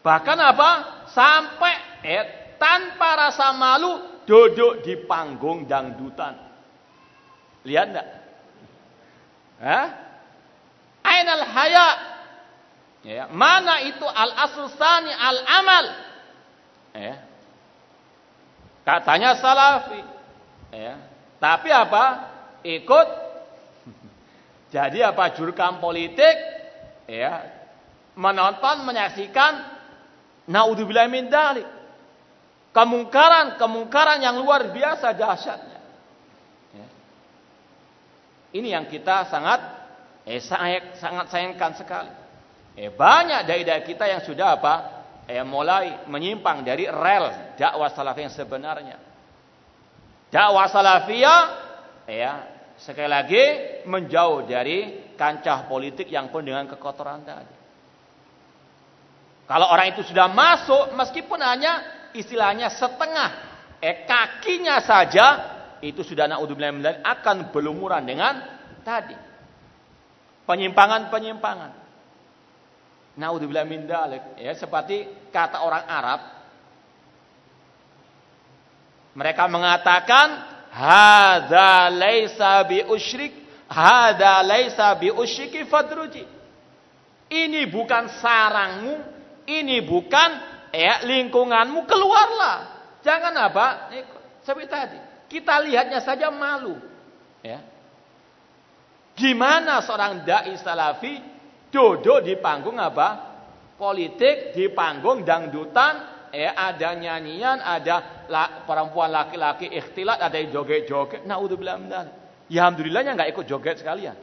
bahkan 0.03 0.39
apa? 0.39 0.71
Sampai 1.15 1.75
eh, 2.03 2.25
tanpa 2.59 3.15
rasa 3.15 3.55
malu 3.55 4.23
duduk 4.27 4.83
di 4.83 4.99
panggung 5.07 5.71
dangdutan. 5.71 6.35
Lihat 7.63 7.87
enggak? 7.95 8.09
Hah? 9.59 9.87
Ainal 11.07 11.45
haya? 11.47 11.89
Ya, 13.07 13.25
mana 13.31 13.81
itu 13.87 14.05
al 14.05 14.35
asusani 14.35 15.13
al 15.15 15.39
amal? 15.47 15.85
Ya. 16.99 17.15
Katanya 18.83 19.39
salafi. 19.39 20.03
Ya. 20.75 21.08
Tapi 21.39 21.69
apa? 21.71 22.05
Ikut. 22.67 23.09
Jadi 24.75 25.01
apa 25.01 25.33
jurkam 25.35 25.81
politik? 25.81 26.35
Ya. 27.09 27.47
Menonton, 28.19 28.85
menyaksikan. 28.85 29.79
Naudzubillah 30.49 31.07
min 31.13 31.29
dalik 31.29 31.79
kemungkaran-kemungkaran 32.79 34.23
yang 34.23 34.39
luar 34.39 34.71
biasa 34.71 35.17
dahsyatnya. 35.17 35.81
Ya. 36.77 36.87
Ini 38.55 38.69
yang 38.79 38.87
kita 38.87 39.27
sangat 39.27 39.61
eh, 40.23 40.39
sangat 40.95 41.27
sayangkan 41.33 41.73
sekali. 41.75 42.13
Eh, 42.79 42.95
banyak 42.95 43.49
dai-dai 43.49 43.83
kita 43.83 44.07
yang 44.07 44.23
sudah 44.23 44.61
apa? 44.61 44.75
Eh, 45.27 45.43
mulai 45.43 46.07
menyimpang 46.07 46.63
dari 46.63 46.87
rel 46.87 47.57
dakwah 47.59 47.91
salafiyah 47.91 48.31
yang 48.31 48.37
sebenarnya. 48.37 48.97
Dakwah 50.29 50.69
salafiyah 50.69 51.41
ya, 52.05 52.33
sekali 52.77 53.09
lagi 53.09 53.43
menjauh 53.89 54.45
dari 54.45 55.09
kancah 55.17 55.65
politik 55.65 56.13
yang 56.13 56.29
pun 56.29 56.45
dengan 56.45 56.69
kekotoran 56.69 57.25
tadi. 57.25 57.57
Kalau 59.49 59.67
orang 59.73 59.97
itu 59.97 60.05
sudah 60.05 60.29
masuk 60.29 60.93
meskipun 60.93 61.41
hanya 61.41 61.81
istilahnya 62.13 62.69
setengah 62.69 63.31
eh 63.81 64.05
kakinya 64.05 64.83
saja 64.85 65.27
itu 65.81 66.03
sudah 66.03 66.27
naudzubillah 66.27 67.01
akan 67.01 67.55
berlumuran 67.55 68.03
dengan 68.03 68.43
tadi 68.83 69.15
penyimpangan-penyimpangan 70.45 71.71
naudzubillah 73.15 73.67
min 73.67 73.87
ya 74.39 74.53
seperti 74.59 75.31
kata 75.31 75.63
orang 75.63 75.85
Arab 75.87 76.21
mereka 79.15 79.49
mengatakan 79.49 80.43
hadza 80.73 81.89
laisa 81.93 82.65
bi 82.65 82.85
usyrik 82.85 83.33
hadza 83.69 84.43
laisa 84.43 84.93
bi 84.97 85.13
fadruji 85.69 86.39
ini 87.29 87.69
bukan 87.69 88.09
sarangmu 88.21 88.95
ini 89.49 89.85
bukan 89.85 90.31
ya 90.73 91.05
lingkunganmu 91.05 91.85
keluarlah. 91.85 92.57
Jangan 93.05 93.33
apa? 93.37 93.67
Seperti 94.45 94.69
tadi. 94.69 94.99
Kita 95.29 95.61
lihatnya 95.61 96.01
saja 96.01 96.33
malu. 96.33 96.77
Ya. 97.45 97.61
Gimana 99.13 99.85
seorang 99.85 100.25
dai 100.25 100.57
salafi 100.57 101.21
duduk 101.69 102.25
di 102.25 102.37
panggung 102.41 102.81
apa? 102.81 103.29
Politik 103.77 104.57
di 104.57 104.73
panggung 104.73 105.23
dangdutan, 105.23 106.18
ya 106.33 106.53
ada 106.57 106.95
nyanyian, 106.95 107.59
ada 107.61 108.27
la, 108.29 108.65
perempuan 108.65 109.13
laki-laki 109.13 109.69
ikhtilat, 109.69 110.21
ada 110.21 110.37
yang 110.37 110.53
joget-joget. 110.53 111.25
Naudzubillah 111.25 111.77
min 111.81 111.91
Ya 112.49 112.65
alhamdulillahnya 112.65 113.13
nggak 113.17 113.31
ikut 113.37 113.45
joget 113.45 113.81
sekalian. 113.81 114.17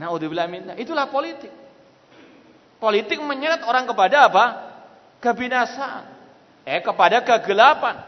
Naudzubillah 0.00 0.46
min 0.48 0.74
Itulah 0.80 1.12
politik. 1.12 1.52
Politik 2.80 3.20
menyeret 3.20 3.60
orang 3.68 3.84
kepada 3.84 4.32
apa? 4.32 4.44
Kebinasaan. 5.20 6.04
Eh 6.64 6.80
kepada 6.80 7.20
kegelapan. 7.20 8.00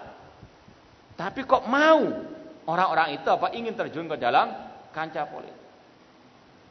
Tapi 1.12 1.44
kok 1.44 1.68
mau 1.68 2.08
orang-orang 2.64 3.20
itu 3.20 3.28
apa 3.28 3.52
ingin 3.52 3.76
terjun 3.76 4.08
ke 4.08 4.16
dalam 4.16 4.48
kancah 4.96 5.28
politik. 5.28 5.60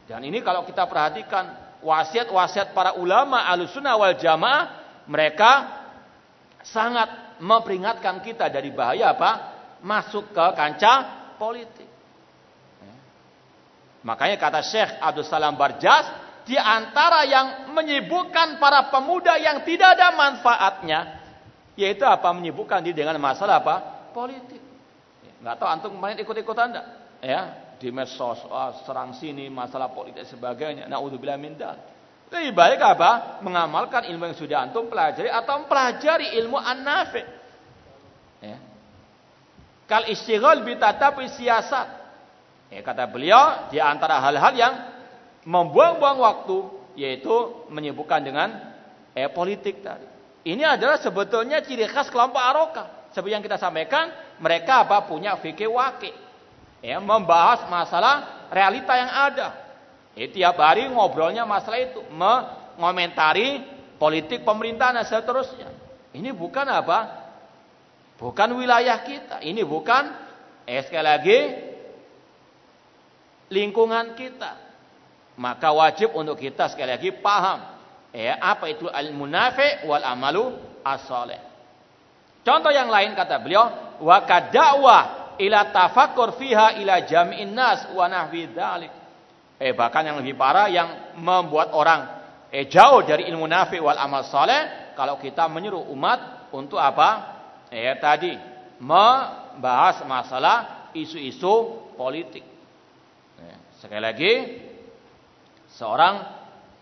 Dan 0.10 0.26
ini 0.26 0.42
kalau 0.42 0.66
kita 0.66 0.90
perhatikan 0.90 1.78
wasiat-wasiat 1.86 2.74
para 2.74 2.98
ulama 2.98 3.46
alusunah 3.46 3.98
wal 3.98 4.18
jamaah, 4.18 4.81
mereka 5.10 5.82
sangat 6.62 7.40
memperingatkan 7.42 8.22
kita 8.22 8.50
dari 8.54 8.70
bahaya 8.70 9.18
apa? 9.18 9.32
Masuk 9.82 10.30
ke 10.30 10.46
kancah 10.54 11.34
politik. 11.42 11.90
Ya. 12.82 12.96
Makanya 14.06 14.38
kata 14.38 14.62
Syekh 14.62 14.92
Abdul 15.02 15.26
Salam 15.26 15.58
Barjas, 15.58 16.06
di 16.46 16.54
antara 16.58 17.26
yang 17.26 17.74
menyibukkan 17.74 18.62
para 18.62 18.94
pemuda 18.94 19.42
yang 19.42 19.66
tidak 19.66 19.98
ada 19.98 20.14
manfaatnya, 20.14 21.00
yaitu 21.74 22.06
apa? 22.06 22.30
Menyibukkan 22.30 22.86
diri 22.86 23.02
dengan 23.02 23.18
masalah 23.18 23.62
apa? 23.62 23.76
Politik. 24.14 24.62
Nggak 25.42 25.56
tahu 25.58 25.68
antum 25.70 25.92
kemarin 25.98 26.22
ikut-ikutan 26.22 26.70
enggak? 26.70 26.88
Ya, 27.22 27.42
di 27.82 27.90
medsos 27.90 28.46
oh, 28.46 28.72
serang 28.86 29.18
sini 29.18 29.50
masalah 29.50 29.90
politik 29.90 30.30
sebagainya. 30.30 30.86
Nauzubillah 30.86 31.38
min 31.42 31.58
Lebih 32.32 32.56
baik 32.56 32.80
apa? 32.80 33.44
Mengamalkan 33.44 34.08
ilmu 34.08 34.32
yang 34.32 34.38
sudah 34.40 34.58
antum 34.64 34.88
pelajari 34.88 35.28
atau 35.28 35.62
mempelajari 35.62 36.40
ilmu 36.40 36.56
an-nafi. 36.56 37.24
Ya. 38.40 38.58
Kal 39.84 40.08
istighal 40.08 40.64
bi 40.64 40.80
tatapi 40.80 41.28
siasat. 41.28 41.88
Ya, 42.72 42.80
kata 42.80 43.04
beliau 43.12 43.68
di 43.68 43.84
antara 43.84 44.24
hal-hal 44.24 44.56
yang 44.56 44.74
membuang-buang 45.44 46.24
waktu 46.24 46.58
yaitu 46.96 47.68
menyibukkan 47.68 48.24
dengan 48.24 48.50
eh, 49.12 49.28
politik 49.28 49.84
tadi. 49.84 50.08
Ini 50.48 50.80
adalah 50.80 51.04
sebetulnya 51.04 51.60
ciri 51.62 51.84
khas 51.92 52.08
kelompok 52.08 52.40
aroka. 52.40 53.12
Seperti 53.12 53.36
yang 53.36 53.44
kita 53.44 53.60
sampaikan, 53.60 54.08
mereka 54.40 54.88
apa 54.88 55.04
punya 55.04 55.36
fikih 55.36 55.68
wakil 55.68 56.16
ya, 56.82 56.98
membahas 56.98 57.68
masalah 57.70 58.48
realita 58.50 58.96
yang 58.98 59.12
ada. 59.12 59.48
Ya, 60.12 60.28
tiap 60.28 60.60
hari 60.60 60.92
ngobrolnya 60.92 61.48
masalah 61.48 61.80
itu, 61.80 62.04
mengomentari 62.12 63.64
politik 63.96 64.44
pemerintahan 64.44 65.00
dan 65.00 65.08
seterusnya. 65.08 65.70
Ini 66.12 66.36
bukan 66.36 66.68
apa? 66.68 67.00
Bukan 68.20 68.60
wilayah 68.60 69.00
kita. 69.02 69.40
Ini 69.40 69.64
bukan 69.64 70.12
eh, 70.68 70.84
sekali 70.84 71.06
lagi 71.08 71.40
lingkungan 73.50 74.14
kita. 74.20 74.52
Maka 75.40 75.72
wajib 75.72 76.12
untuk 76.14 76.38
kita 76.38 76.68
sekali 76.68 76.92
lagi 76.92 77.10
paham 77.16 77.82
ya 78.12 78.36
apa 78.44 78.68
itu 78.68 78.92
al-munafi 78.92 79.88
wal 79.88 80.04
amalu 80.04 80.52
as-salih. 80.84 81.40
Contoh 82.42 82.74
yang 82.74 82.90
lain 82.90 83.14
kata 83.14 83.38
beliau, 83.40 83.98
wa 84.02 84.18
kadakwah 84.26 85.38
ila 85.38 85.70
tafakkur 85.70 86.36
fiha 86.42 86.82
ila 86.82 87.06
jam'in 87.06 87.54
nas 87.54 87.90
wa 87.94 88.06
nahwi 88.10 88.50
dzalik. 88.50 89.01
Eh 89.62 89.78
bahkan 89.78 90.02
yang 90.02 90.18
lebih 90.18 90.34
parah 90.34 90.66
yang 90.66 91.14
membuat 91.22 91.70
orang 91.78 92.02
eh 92.50 92.66
jauh 92.66 93.06
dari 93.06 93.30
ilmu 93.30 93.46
nafi 93.46 93.78
wal 93.78 93.94
amal 93.94 94.26
saleh 94.26 94.94
kalau 94.98 95.22
kita 95.22 95.46
menyuruh 95.46 95.86
umat 95.94 96.50
untuk 96.50 96.82
apa? 96.82 97.38
Eh 97.70 97.94
tadi 98.02 98.34
membahas 98.82 100.02
masalah 100.10 100.90
isu-isu 100.98 101.86
politik. 101.94 102.42
Eh, 103.38 103.58
sekali 103.78 104.02
lagi 104.02 104.34
seorang 105.78 106.26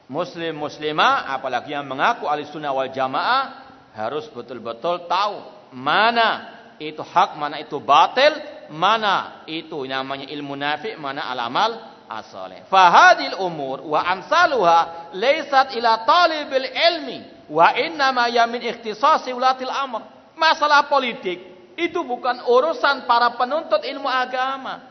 muslim 0.08 0.56
muslimah 0.56 1.36
apalagi 1.36 1.76
yang 1.76 1.84
mengaku 1.84 2.32
ahli 2.32 2.48
sunnah 2.48 2.72
wal 2.72 2.90
jamaah 2.90 3.68
harus 3.92 4.32
betul-betul 4.32 5.04
tahu 5.06 5.44
mana 5.76 6.58
itu 6.80 7.04
hak, 7.04 7.36
mana 7.36 7.60
itu 7.60 7.76
batil, 7.84 8.40
mana 8.72 9.44
itu 9.46 9.84
namanya 9.84 10.26
ilmu 10.32 10.56
nafi, 10.56 10.96
mana 10.96 11.28
al-amal 11.28 11.99
as-salih. 12.10 12.66
Fahadil 12.66 13.38
umur 13.38 13.86
wa 13.86 14.02
amsaluha 14.02 15.14
laysat 15.14 15.78
ila 15.78 16.04
talibil 16.04 16.66
ilmi 16.66 17.20
wa 17.48 17.70
innama 17.78 18.26
ya 18.34 18.50
min 18.50 18.66
ikhtisasi 18.66 19.30
ulatil 19.30 19.70
amr. 19.70 20.02
Masalah 20.34 20.90
politik 20.90 21.38
itu 21.78 22.02
bukan 22.04 22.44
urusan 22.50 23.06
para 23.06 23.38
penuntut 23.38 23.86
ilmu 23.86 24.10
agama. 24.10 24.90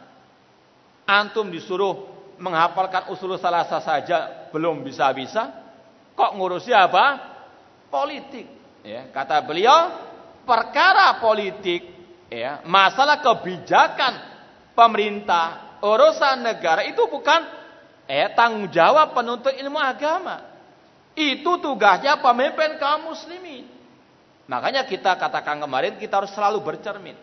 Antum 1.05 1.51
disuruh 1.51 2.09
menghafalkan 2.39 3.11
usul 3.13 3.37
salasa 3.37 3.83
saja 3.83 4.49
belum 4.55 4.87
bisa-bisa, 4.87 5.51
kok 6.15 6.33
ngurusi 6.39 6.73
apa? 6.73 7.37
Politik. 7.93 8.47
Ya, 8.87 9.11
kata 9.11 9.43
beliau, 9.45 9.93
perkara 10.47 11.21
politik, 11.21 11.85
ya, 12.33 12.63
masalah 12.65 13.21
kebijakan 13.21 14.13
pemerintah, 14.73 15.68
urusan 15.81 16.43
negara 16.43 16.87
itu 16.87 17.01
bukan 17.07 17.45
eh 18.09 18.31
tanggung 18.33 18.69
jawab 18.73 19.15
penuntut 19.15 19.55
ilmu 19.55 19.79
agama. 19.79 20.45
Itu 21.19 21.59
tugasnya 21.59 22.23
pemimpin 22.23 22.79
kaum 22.79 23.11
muslimin. 23.11 23.67
Makanya 24.49 24.87
kita 24.87 25.19
katakan 25.19 25.59
kemarin 25.59 25.99
kita 25.99 26.23
harus 26.23 26.33
selalu 26.33 26.63
bercermin. 26.63 27.19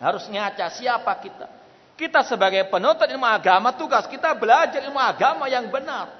Harus 0.00 0.24
ngaca 0.30 0.72
siapa 0.72 1.12
kita. 1.20 1.46
Kita 1.98 2.24
sebagai 2.24 2.64
penuntut 2.72 3.10
ilmu 3.10 3.28
agama 3.28 3.76
tugas 3.76 4.08
kita 4.08 4.32
belajar 4.38 4.80
ilmu 4.88 4.96
agama 4.96 5.50
yang 5.50 5.68
benar. 5.68 6.16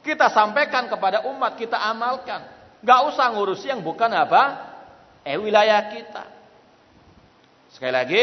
Kita 0.00 0.32
sampaikan 0.32 0.88
kepada 0.88 1.26
umat, 1.28 1.58
kita 1.58 1.76
amalkan. 1.76 2.46
Gak 2.80 3.00
usah 3.12 3.28
ngurusi 3.34 3.68
yang 3.68 3.82
bukan 3.82 4.08
apa? 4.14 4.68
eh 5.28 5.36
wilayah 5.36 5.92
kita. 5.92 6.24
Sekali 7.68 7.92
lagi, 7.92 8.22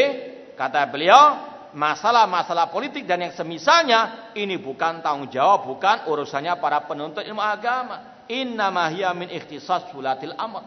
kata 0.58 0.90
beliau, 0.90 1.38
masalah-masalah 1.76 2.72
politik 2.72 3.04
dan 3.04 3.28
yang 3.28 3.34
semisalnya 3.36 4.32
ini 4.32 4.56
bukan 4.56 5.04
tanggung 5.04 5.28
jawab, 5.28 5.68
bukan 5.68 6.08
urusannya 6.08 6.56
para 6.56 6.80
penuntut 6.88 7.20
ilmu 7.20 7.44
agama. 7.44 8.24
Inna 8.32 8.72
min 9.12 9.28
ikhtisas 9.28 9.92
sulatil 9.92 10.32
amr. 10.34 10.64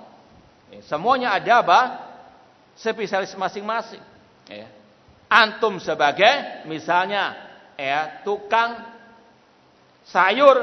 Eh, 0.70 0.86
semuanya 0.86 1.34
ada 1.34 1.66
apa? 1.66 1.80
Spesialis 2.78 3.34
masing-masing. 3.34 4.00
Ya. 4.48 4.70
Antum 5.28 5.82
sebagai 5.82 6.66
misalnya 6.70 7.36
ya 7.76 8.24
tukang 8.24 8.82
sayur 10.08 10.58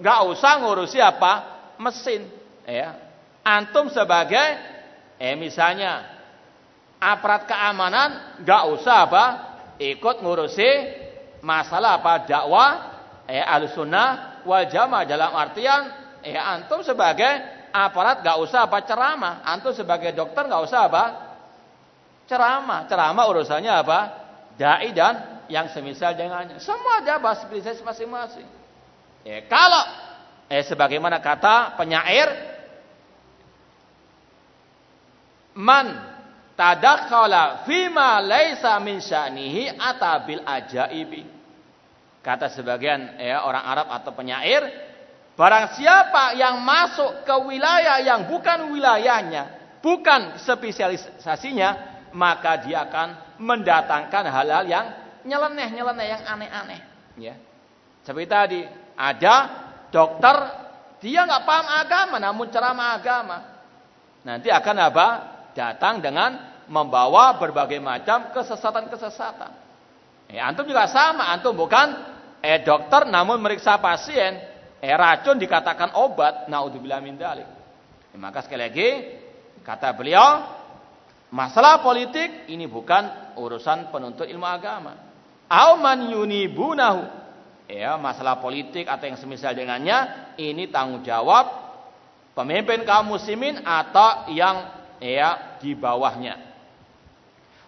nggak 0.00 0.18
usah 0.28 0.60
ngurusi 0.60 1.00
apa 1.00 1.32
mesin 1.80 2.28
ya 2.68 3.00
antum 3.40 3.88
sebagai 3.88 4.60
Eh 5.20 5.36
misalnya 5.36 6.00
aparat 6.96 7.44
keamanan 7.44 8.40
nggak 8.40 8.62
usah 8.72 9.04
apa 9.04 9.24
ikut 9.80 10.20
ngurusi 10.20 10.70
masalah 11.40 12.04
apa 12.04 12.28
dakwah 12.28 12.70
eh 13.24 13.40
alusunah 13.40 14.44
wal 14.44 14.68
jamaah. 14.68 15.08
Dalam 15.08 15.32
artian 15.32 15.88
eh 16.20 16.36
antum 16.36 16.84
sebagai 16.84 17.28
aparat 17.72 18.20
nggak 18.20 18.38
usah 18.44 18.68
apa 18.68 18.84
ceramah. 18.84 19.40
Antum 19.48 19.72
sebagai 19.72 20.12
dokter 20.12 20.44
nggak 20.44 20.62
usah 20.68 20.80
apa 20.84 21.04
ceramah. 22.28 22.84
Ceramah 22.84 23.24
urusannya 23.32 23.72
apa? 23.72 23.98
Dai 24.60 24.92
dan 24.92 25.48
yang 25.48 25.72
semisal 25.72 26.12
dengannya. 26.12 26.60
Semua 26.60 27.00
ada 27.00 27.16
spesies 27.40 27.80
masing-masing. 27.80 28.46
Eh 29.24 29.48
kalau 29.48 29.84
eh 30.52 30.60
sebagaimana 30.68 31.24
kata 31.24 31.80
penyair 31.80 32.28
man 35.56 36.09
tadakhala 36.60 37.64
fima 37.64 38.20
laisa 38.20 38.76
min 38.84 39.00
sya'nihi 39.00 39.80
atabil 39.80 40.44
ajaibi. 40.44 41.24
Kata 42.20 42.52
sebagian 42.52 43.16
ya 43.16 43.48
orang 43.48 43.64
Arab 43.64 43.88
atau 43.88 44.12
penyair, 44.12 44.60
barang 45.40 45.80
siapa 45.80 46.36
yang 46.36 46.60
masuk 46.60 47.24
ke 47.24 47.32
wilayah 47.48 48.04
yang 48.04 48.28
bukan 48.28 48.76
wilayahnya, 48.76 49.56
bukan 49.80 50.36
spesialisasinya, 50.44 51.68
maka 52.12 52.60
dia 52.60 52.84
akan 52.84 53.40
mendatangkan 53.40 54.24
hal-hal 54.28 54.64
yang 54.68 54.86
nyeleneh-nyeleneh 55.24 56.06
yang 56.12 56.22
aneh-aneh, 56.28 56.80
ya. 57.16 57.40
Seperti 58.04 58.28
tadi, 58.28 58.60
ada 59.00 59.36
dokter 59.88 60.36
dia 61.00 61.24
nggak 61.24 61.44
paham 61.48 61.66
agama 61.72 62.16
namun 62.20 62.52
ceramah 62.52 63.00
agama. 63.00 63.38
Nanti 64.28 64.52
akan 64.52 64.76
apa? 64.76 65.08
datang 65.54 65.98
dengan 65.98 66.49
membawa 66.70 67.34
berbagai 67.34 67.82
macam 67.82 68.30
kesesatan-kesesatan. 68.30 69.50
Eh, 70.30 70.38
antum 70.38 70.62
juga 70.62 70.86
sama, 70.86 71.26
antum 71.34 71.58
bukan 71.58 71.90
eh 72.38 72.62
dokter 72.62 73.10
namun 73.10 73.42
meriksa 73.42 73.82
pasien, 73.82 74.38
eh 74.78 74.94
racun 74.94 75.34
dikatakan 75.34 75.98
obat, 75.98 76.46
naudzubillah 76.46 77.02
min 77.02 77.18
dalik. 77.18 77.50
Eh, 78.14 78.18
maka 78.22 78.46
sekali 78.46 78.62
lagi 78.62 78.88
kata 79.66 79.98
beliau, 79.98 80.46
masalah 81.34 81.82
politik 81.82 82.46
ini 82.46 82.70
bukan 82.70 83.34
urusan 83.34 83.90
penuntut 83.90 84.30
ilmu 84.30 84.46
agama. 84.46 84.94
Auman 85.50 86.14
yunibunahu. 86.14 87.18
Ya, 87.70 87.94
masalah 87.98 88.42
politik 88.42 88.90
atau 88.90 89.06
yang 89.06 89.14
semisal 89.14 89.54
dengannya 89.54 90.34
ini 90.42 90.66
tanggung 90.74 91.06
jawab 91.06 91.46
pemimpin 92.34 92.82
kaum 92.82 93.14
muslimin 93.14 93.62
atau 93.62 94.26
yang 94.34 94.74
ya 94.98 95.58
di 95.62 95.78
bawahnya. 95.78 96.49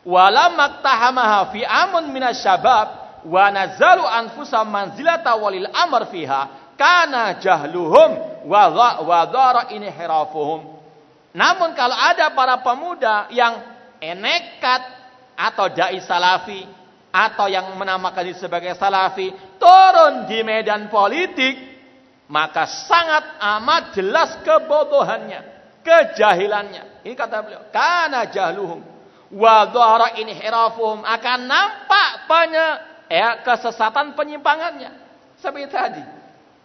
Wala 0.02 0.50
maktahamaha 0.50 1.54
fi 1.54 1.62
amun 1.62 2.10
minas 2.10 2.42
syabab 2.42 3.22
wa 3.22 3.44
nazalu 3.54 4.02
anfusa 4.02 4.66
manzilata 4.66 5.38
walil 5.38 5.70
amr 5.70 6.10
fiha 6.10 6.74
kana 6.74 7.38
jahluhum 7.38 8.42
wa 8.42 9.20
dhara 9.30 9.70
inhirafuhum. 9.70 10.66
Namun 11.32 11.70
kalau 11.78 11.94
ada 11.94 12.34
para 12.34 12.58
pemuda 12.66 13.30
yang 13.30 13.62
enekat 14.02 14.82
atau 15.38 15.70
dai 15.70 16.02
salafi 16.02 16.66
atau 17.14 17.46
yang 17.46 17.70
menamakan 17.78 18.26
diri 18.26 18.36
sebagai 18.36 18.74
salafi 18.74 19.30
turun 19.62 20.26
di 20.26 20.42
medan 20.42 20.90
politik 20.90 21.54
maka 22.26 22.66
sangat 22.66 23.38
amat 23.38 23.92
jelas 23.94 24.40
kebodohannya, 24.40 25.40
kejahilannya. 25.84 27.04
Ini 27.04 27.12
kata 27.12 27.44
beliau, 27.44 27.68
karena 27.68 28.24
jahluhum 28.26 28.91
wa 29.32 29.66
dhara 29.72 30.20
inhirafuhum. 30.20 31.02
Akan 31.02 31.48
nampak 31.48 32.28
penye, 32.28 32.66
ya, 33.08 33.40
kesesatan 33.40 34.12
penyimpangannya. 34.12 34.92
Seperti 35.40 35.66
tadi. 35.72 36.02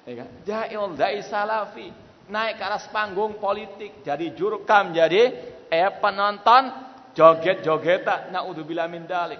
Ya 0.07 0.13
kan? 0.23 0.27
Da'il 0.45 0.91
da'i 0.95 1.19
salafi. 1.25 1.87
Naik 2.27 2.59
ke 2.59 2.63
atas 2.63 2.91
panggung 2.91 3.39
politik. 3.39 4.03
Jadi 4.03 4.35
jurkam 4.35 4.91
jadi 4.91 5.31
eh 5.71 5.89
penonton 6.03 6.71
joget-jogetan 7.15 8.35
naudzubillah 8.35 8.87
min 8.91 9.07
dalik. 9.07 9.39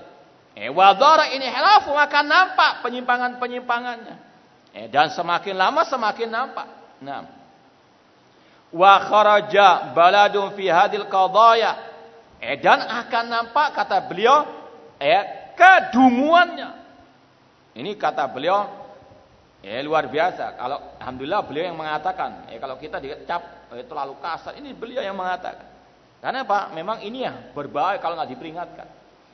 Eh 0.56 0.72
ini 1.36 1.48
halafu 1.52 1.92
akan 1.92 2.26
nampak 2.26 2.72
penyimpangan-penyimpangannya. 2.82 4.16
Eh 4.72 4.88
dan 4.88 5.12
semakin 5.12 5.56
lama 5.60 5.84
semakin 5.84 6.30
nampak. 6.32 6.68
Nah 7.04 7.28
wa 8.72 8.94
kharaja 9.00 9.96
baladun 9.96 10.52
fi 10.56 10.68
hadil 10.68 11.08
qadaya 11.08 11.97
eh 12.48 12.58
dan 12.64 12.80
akan 12.80 13.26
nampak 13.28 13.76
kata 13.76 14.08
beliau 14.08 14.48
eh 14.96 15.52
kedunguannya 15.60 16.70
ini 17.76 18.00
kata 18.00 18.32
beliau 18.32 18.88
Ya 19.66 19.82
luar 19.82 20.06
biasa. 20.08 20.54
Kalau 20.54 20.96
alhamdulillah 21.02 21.42
beliau 21.44 21.66
yang 21.74 21.76
mengatakan, 21.76 22.46
ya 22.48 22.62
kalau 22.62 22.78
kita 22.78 23.02
dicap 23.02 23.68
eh, 23.74 23.84
terlalu 23.84 24.16
kasar, 24.22 24.54
ini 24.56 24.72
beliau 24.78 25.02
yang 25.02 25.18
mengatakan. 25.18 25.66
Karena 26.22 26.46
apa? 26.46 26.72
Memang 26.72 27.02
ini 27.02 27.26
ya 27.26 27.34
berbahaya 27.52 27.98
kalau 27.98 28.16
nggak 28.16 28.32
diperingatkan. 28.38 28.88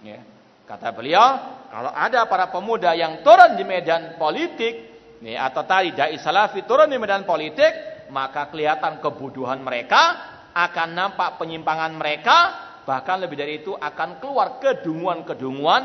Ya. 0.03 0.19
Kata 0.63 0.95
beliau, 0.95 1.27
kalau 1.67 1.91
ada 1.91 2.23
para 2.23 2.47
pemuda 2.47 2.95
yang 2.95 3.19
turun 3.19 3.59
di 3.59 3.67
medan 3.67 4.15
politik, 4.15 4.73
ya, 5.19 5.51
atau 5.51 5.67
tadi 5.67 5.91
dai 5.91 6.15
salafi 6.15 6.63
turun 6.63 6.87
di 6.87 6.95
medan 6.95 7.27
politik, 7.27 8.07
maka 8.07 8.47
kelihatan 8.47 9.03
kebuduhan 9.03 9.59
mereka, 9.59 10.31
akan 10.55 10.95
nampak 10.95 11.35
penyimpangan 11.35 11.91
mereka, 11.99 12.37
bahkan 12.83 13.19
lebih 13.19 13.39
dari 13.39 13.63
itu 13.63 13.75
akan 13.75 14.19
keluar 14.19 14.59
kedunguan-kedunguan 14.59 15.83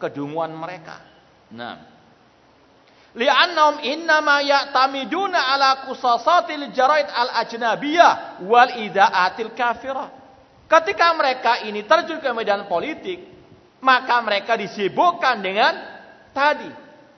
kedunguan 0.00 0.50
mereka. 0.56 0.96
Nah, 1.52 1.76
li'annahum 3.12 3.84
innama 3.84 4.40
ya'tamiduna 4.40 5.52
ala 5.52 5.70
qusasatil 5.90 6.72
jaraid 6.72 7.06
al 7.10 7.30
ajnabiyah 7.44 8.40
wal 8.48 8.72
idaatil 8.80 9.52
kafirah. 9.52 10.08
Ketika 10.70 11.12
mereka 11.18 11.66
ini 11.66 11.82
terjun 11.82 12.22
ke 12.22 12.30
medan 12.30 12.70
politik, 12.70 13.18
maka 13.82 14.22
mereka 14.22 14.54
disibukkan 14.54 15.42
dengan 15.42 15.74
tadi. 16.30 16.70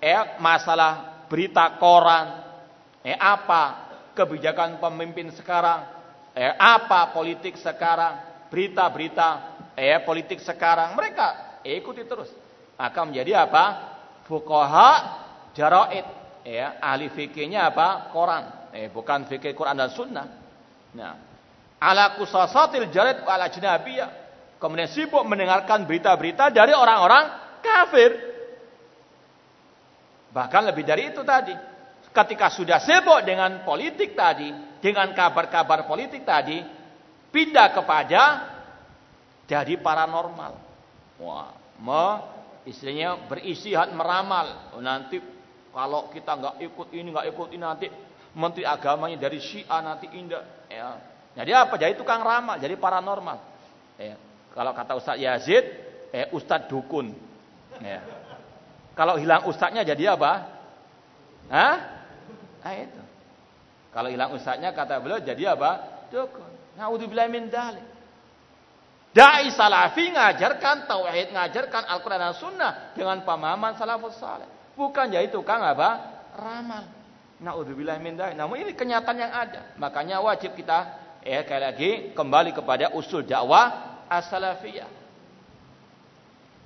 Eh 0.03 0.41
masalah 0.43 1.23
berita 1.29 1.79
koran, 1.79 2.43
eh 3.05 3.15
apa 3.15 3.93
kebijakan 4.17 4.81
pemimpin 4.81 5.31
sekarang, 5.37 5.85
eh 6.33 6.51
apa 6.57 7.13
politik 7.13 7.61
sekarang, 7.61 8.32
berita-berita 8.53 9.29
eh 9.73 9.97
politik 10.05 10.45
sekarang, 10.45 10.93
mereka 10.93 11.59
eh, 11.65 11.81
ikuti 11.81 12.05
terus. 12.05 12.29
Akan 12.77 13.09
menjadi 13.09 13.49
apa? 13.49 13.65
Fuqaha 14.29 14.91
Jaraid, 15.53 16.05
ya, 16.45 16.81
ahli 16.81 17.09
fikihnya 17.13 17.73
apa? 17.73 18.13
Quran. 18.13 18.45
Eh, 18.73 18.89
bukan 18.89 19.29
fikih 19.29 19.53
Quran 19.53 19.77
dan 19.77 19.93
Sunnah. 19.93 20.27
Nah, 20.97 21.13
ala 21.77 22.17
kusasatil 22.17 22.89
jaraid 22.89 23.21
ala 23.25 23.49
ajnabiyah. 23.49 24.11
Kemudian 24.57 24.89
sibuk 24.89 25.27
mendengarkan 25.27 25.85
berita-berita 25.85 26.49
dari 26.55 26.73
orang-orang 26.73 27.25
kafir. 27.61 28.11
Bahkan 30.33 30.63
lebih 30.73 30.85
dari 30.87 31.13
itu 31.13 31.21
tadi. 31.21 31.53
Ketika 32.13 32.49
sudah 32.53 32.81
sibuk 32.81 33.25
dengan 33.25 33.65
politik 33.65 34.17
tadi, 34.17 34.53
dengan 34.81 35.13
kabar-kabar 35.13 35.85
politik 35.85 36.25
tadi, 36.25 36.61
pindah 37.33 37.73
kepada 37.73 38.23
jadi 39.49 39.75
paranormal. 39.81 40.53
Wah, 41.19 41.51
me, 41.81 42.07
istilahnya 42.69 43.27
berisihan 43.27 43.91
meramal. 43.97 44.77
Nanti 44.79 45.19
kalau 45.73 46.13
kita 46.13 46.37
nggak 46.37 46.55
ikut 46.63 46.89
ini, 46.95 47.09
nggak 47.11 47.27
ikut 47.33 47.49
ini 47.57 47.63
nanti 47.65 47.87
menteri 48.37 48.63
agamanya 48.69 49.19
dari 49.19 49.41
Syiah 49.41 49.81
nanti 49.81 50.07
indah. 50.13 50.45
Ya. 50.69 51.01
Jadi 51.33 51.51
apa? 51.57 51.75
Jadi 51.81 51.97
tukang 51.97 52.21
ramal, 52.21 52.61
jadi 52.61 52.77
paranormal. 52.77 53.41
Ya. 53.97 54.21
Kalau 54.53 54.77
kata 54.77 54.93
Ustaz 55.01 55.17
Yazid, 55.17 55.65
eh 56.13 56.29
Ustadz 56.31 56.69
dukun. 56.69 57.17
Ya. 57.81 58.05
Kalau 58.93 59.17
hilang 59.17 59.49
ustadznya 59.49 59.89
jadi 59.89 60.13
apa? 60.13 60.33
Hah? 61.49 61.77
Nah 62.61 62.75
itu. 62.77 63.01
Kalau 63.93 64.09
hilang 64.13 64.37
ustadznya 64.37 64.77
kata 64.77 65.01
beliau 65.01 65.25
jadi 65.25 65.57
apa? 65.57 65.71
Dukun. 66.13 66.52
Naudzubillah 66.77 67.29
min 67.29 67.53
dalik. 67.53 67.85
Dai 69.13 69.53
salafi 69.53 70.09
ngajarkan 70.09 70.89
tauhid, 70.89 71.37
ngajarkan 71.37 71.85
Al-Quran 71.85 72.21
dan 72.21 72.35
Sunnah 72.41 72.73
dengan 72.97 73.21
pemahaman 73.21 73.77
salafus 73.77 74.17
saleh. 74.17 74.49
Bukan 74.73 75.13
jadi 75.13 75.29
tukang 75.29 75.61
apa? 75.61 76.01
Ramal. 76.33 76.85
Naudzubillah 77.43 78.01
min 78.01 78.17
dzalik. 78.17 78.39
Namun 78.41 78.65
ini 78.65 78.73
kenyataan 78.73 79.19
yang 79.21 79.33
ada. 79.35 79.77
Makanya 79.77 80.23
wajib 80.25 80.57
kita 80.57 80.97
eh 81.21 81.43
sekali 81.45 81.61
lagi 81.61 81.91
kembali 82.17 82.57
kepada 82.57 82.97
usul 82.97 83.27
dakwah 83.27 84.01
as-salafiyah. 84.09 84.89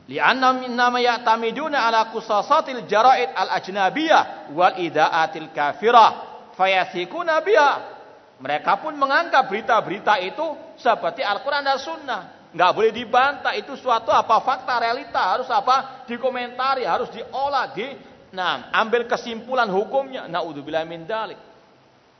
Li'anna 0.06 0.62
innama 0.62 1.02
ya'tamiduna 1.02 1.82
ala 1.82 2.14
qusasatil 2.14 2.86
jara'id 2.86 3.34
al-ajnabiyah 3.34 4.54
wal 4.54 4.78
ida'atil 4.78 5.50
kafirah 5.50 6.10
fayasikuna 6.54 7.42
biha. 7.42 7.95
Mereka 8.36 8.84
pun 8.84 8.92
menganggap 9.00 9.48
berita-berita 9.48 10.20
itu 10.20 10.76
seperti 10.76 11.24
Al-Quran 11.24 11.64
dan 11.64 11.78
Sunnah. 11.80 12.22
Nggak 12.52 12.72
boleh 12.72 12.92
dibantah 12.92 13.52
itu 13.56 13.76
suatu 13.80 14.12
apa 14.12 14.40
fakta 14.44 14.76
realita 14.80 15.20
harus 15.20 15.48
apa? 15.48 16.04
Dikomentari 16.04 16.84
harus 16.84 17.08
diolah 17.12 17.72
di 17.72 17.84
nah 18.36 18.68
ambil 18.76 19.08
kesimpulan 19.08 19.68
hukumnya. 19.72 20.28
Naudzubillah 20.28 20.84
min 20.84 21.08
dalik. 21.08 21.40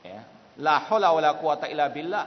Ya. 0.01 0.25
La 0.57 0.81
haula 0.89 1.13
wala 1.13 1.37
quwata 1.37 1.69
illa 1.69 1.89
billah. 1.89 2.25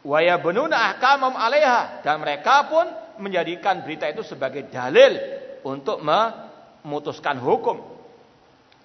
Wa 0.00 0.18
yabnuna 0.24 0.96
ahkamam 0.96 1.36
'alaiha. 1.36 2.00
Dan 2.00 2.24
mereka 2.24 2.68
pun 2.72 2.88
menjadikan 3.20 3.84
berita 3.84 4.08
itu 4.08 4.24
sebagai 4.24 4.64
dalil 4.72 5.20
untuk 5.64 6.00
memutuskan 6.00 7.36
hukum. 7.36 7.84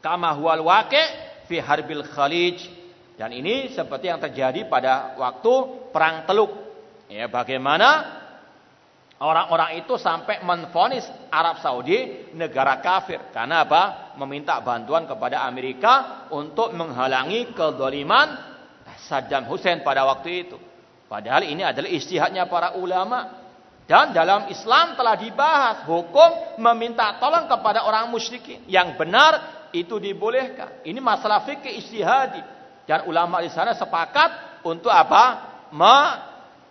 Kama 0.03 0.35
huwal 0.35 0.63
waqi 0.67 1.03
fi 1.47 1.63
harbil 1.63 2.03
khalij 2.03 2.76
dan 3.17 3.33
ini 3.33 3.73
seperti 3.73 4.13
yang 4.13 4.21
terjadi 4.21 4.69
pada 4.69 5.17
waktu 5.17 5.53
perang 5.89 6.23
Teluk 6.29 6.67
Ya, 7.07 7.31
bagaimana 7.31 8.19
orang-orang 9.23 9.79
itu 9.79 9.95
sampai 9.95 10.43
menfonis 10.43 11.07
Arab 11.31 11.63
Saudi 11.63 12.27
negara 12.35 12.83
kafir 12.83 13.31
karena 13.31 13.63
apa? 13.63 14.13
Meminta 14.19 14.59
bantuan 14.59 15.07
kepada 15.07 15.47
Amerika 15.47 16.27
untuk 16.35 16.75
menghalangi 16.75 17.55
kedoliman 17.55 18.35
Saddam 19.07 19.47
Hussein 19.47 19.87
pada 19.87 20.03
waktu 20.03 20.29
itu. 20.47 20.59
Padahal 21.07 21.47
ini 21.47 21.63
adalah 21.63 21.87
istihadnya 21.87 22.51
para 22.51 22.75
ulama. 22.75 23.47
Dan 23.87 24.11
dalam 24.11 24.51
Islam 24.51 24.99
telah 24.99 25.15
dibahas 25.15 25.87
hukum 25.87 26.59
meminta 26.59 27.15
tolong 27.23 27.47
kepada 27.47 27.87
orang 27.87 28.11
musyrikin. 28.11 28.67
Yang 28.67 28.99
benar 28.99 29.33
itu 29.71 29.95
dibolehkan. 29.95 30.83
Ini 30.83 30.99
masalah 30.99 31.47
fikih 31.47 31.71
istihadi. 31.71 32.56
Dan 32.87 33.03
ulama 33.05 33.43
di 33.43 33.51
sana 33.51 33.75
sepakat 33.75 34.63
untuk 34.63 34.89
apa? 34.89 35.53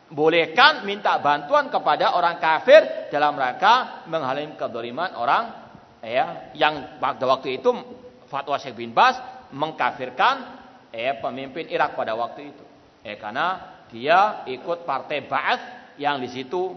bolehkan 0.07 0.89
minta 0.89 1.21
bantuan 1.21 1.69
kepada 1.69 2.17
orang 2.17 2.41
kafir 2.41 3.11
dalam 3.13 3.37
rangka 3.37 4.07
menghalangi 4.09 4.57
kedoliman 4.57 5.13
orang 5.19 5.45
ya 6.01 6.55
yang 6.57 6.97
pada 7.03 7.27
waktu 7.27 7.61
itu 7.61 7.75
fatwa 8.31 8.57
Syekh 8.57 8.79
bin 8.79 8.97
Bas 8.97 9.19
mengkafirkan 9.51 10.37
ya 10.95 11.19
pemimpin 11.21 11.69
Irak 11.69 11.99
pada 11.99 12.17
waktu 12.17 12.55
itu. 12.55 12.65
Ya 13.05 13.15
karena 13.21 13.47
dia 13.93 14.43
ikut 14.49 14.89
partai 14.89 15.27
Ba'ath 15.29 15.95
yang 16.01 16.23
di 16.23 16.33
situ 16.33 16.73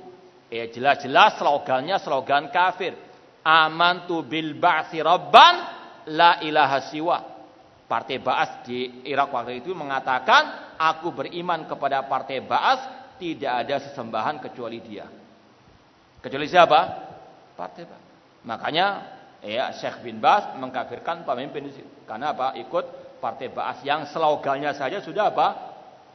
ya 0.52 0.68
jelas-jelas 0.68 1.40
slogannya 1.40 2.02
slogan 2.02 2.52
kafir. 2.52 2.98
Amantu 3.40 4.28
bil 4.28 4.60
ba'si 4.60 5.00
rabban 5.00 5.56
la 6.12 6.44
ilaha 6.44 6.92
siwa 6.92 7.39
partai 7.90 8.22
Ba'ath 8.22 8.70
di 8.70 9.02
Irak 9.10 9.34
waktu 9.34 9.66
itu 9.66 9.74
mengatakan 9.74 10.78
aku 10.78 11.10
beriman 11.10 11.66
kepada 11.66 12.06
partai 12.06 12.46
Ba'ath 12.46 13.18
tidak 13.18 13.66
ada 13.66 13.76
sesembahan 13.90 14.38
kecuali 14.40 14.78
dia. 14.80 15.10
Kecuali 16.22 16.46
siapa? 16.46 16.80
Partai 17.58 17.84
Makanya 18.46 18.86
ya 19.44 19.76
Syekh 19.76 20.06
bin 20.06 20.24
Bas 20.24 20.56
mengkafirkan 20.56 21.28
pemimpin 21.28 21.68
di. 21.68 21.72
Karena 22.08 22.32
apa? 22.32 22.56
Ikut 22.56 23.20
partai 23.20 23.52
Baas 23.52 23.84
yang 23.84 24.08
slogannya 24.08 24.72
saja 24.78 25.04
sudah 25.04 25.34
apa? 25.34 25.48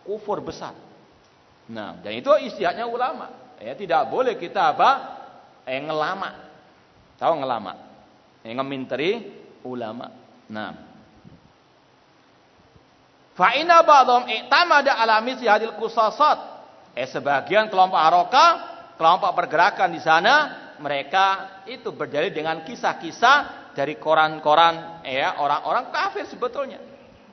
Kufur 0.07 0.41
besar. 0.41 0.73
Nah, 1.69 1.97
dan 2.01 2.13
itu 2.17 2.33
istihadnya 2.45 2.89
ulama. 2.89 3.57
Ya, 3.61 3.73
tidak 3.77 4.09
boleh 4.09 4.37
kita 4.37 4.77
apa? 4.77 4.91
Eh 5.65 5.81
ngelama. 5.81 6.31
Tahu 7.17 7.33
ngelama? 7.41 7.73
Eh 8.45 8.53
ngeminteri 8.53 9.11
ulama. 9.65 10.09
Nah. 10.49 10.94
Fa 13.35 13.59
inna 13.59 13.83
ba'dhum 13.83 14.31
i'tamada 14.31 14.95
ala 14.95 15.19
misli 15.19 15.51
hadil 15.51 15.75
kusasat. 15.75 16.55
Eh 16.95 17.11
sebagian 17.11 17.67
kelompok 17.67 17.99
haroka, 17.99 18.47
kelompok 18.95 19.35
pergerakan 19.35 19.91
di 19.91 19.99
sana, 19.99 20.35
mereka 20.79 21.59
itu 21.67 21.91
berdalil 21.91 22.31
dengan 22.31 22.63
kisah-kisah 22.63 23.71
dari 23.75 23.99
koran-koran 23.99 25.03
ya 25.03 25.43
orang-orang 25.43 25.91
kafir 25.91 26.31
sebetulnya. 26.31 26.79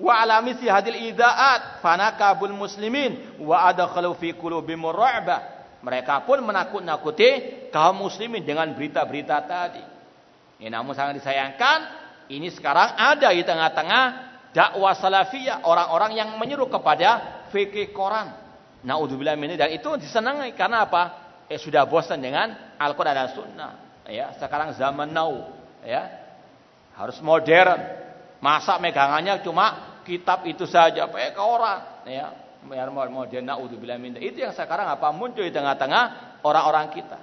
Wa 0.02 0.26
ala 0.26 0.42
misli 0.42 0.66
hadil 0.66 0.98
idaat 0.98 1.86
fanakabul 1.86 2.58
muslimin 2.58 3.38
wa 3.38 3.70
adkhalu 3.70 4.18
fi 4.18 4.34
qulubihim 4.34 4.90
ru'ba. 4.90 5.62
Mereka 5.86 6.26
pun 6.26 6.42
menakut-nakuti 6.42 7.30
kaum 7.70 8.02
muslimin 8.06 8.42
dengan 8.42 8.74
berita-berita 8.74 9.38
tadi. 9.46 9.82
Ya, 10.62 10.70
namun 10.70 10.94
sangat 10.94 11.22
disayangkan, 11.22 11.78
ini 12.30 12.54
sekarang 12.54 12.94
ada 12.98 13.34
di 13.34 13.42
tengah-tengah 13.42 14.31
dakwah 14.52 14.96
salafiyah, 14.96 15.64
orang-orang 15.64 16.16
yang 16.16 16.30
menyuruh 16.36 16.68
kepada 16.68 17.44
fikih 17.52 17.92
Quran. 17.96 18.38
Naudzubillah 18.82 19.38
min 19.38 19.54
dan 19.56 19.70
itu 19.70 19.94
disenangi 19.98 20.58
karena 20.58 20.90
apa? 20.90 21.04
Eh 21.52 21.60
sudah 21.60 21.86
bosan 21.86 22.24
dengan 22.24 22.78
Al-Qur'an 22.80 23.14
dan 23.14 23.30
Sunnah. 23.36 23.72
Ya, 24.10 24.34
sekarang 24.40 24.74
zaman 24.76 25.12
now, 25.12 25.52
ya. 25.86 26.10
Harus 26.98 27.22
modern. 27.22 27.80
Masa 28.42 28.82
megangannya 28.82 29.46
cuma 29.46 30.02
kitab 30.02 30.42
itu 30.50 30.66
saja, 30.66 31.06
pakai 31.06 31.38
orang, 31.38 32.10
ya 32.10 32.34
modern 32.66 33.46
naudzubillah 33.46 33.98
min 33.98 34.22
itu 34.22 34.46
yang 34.46 34.54
sekarang 34.54 34.86
apa 34.86 35.10
muncul 35.10 35.42
di 35.42 35.50
tengah-tengah 35.50 36.38
orang-orang 36.46 36.94
kita 36.94 37.18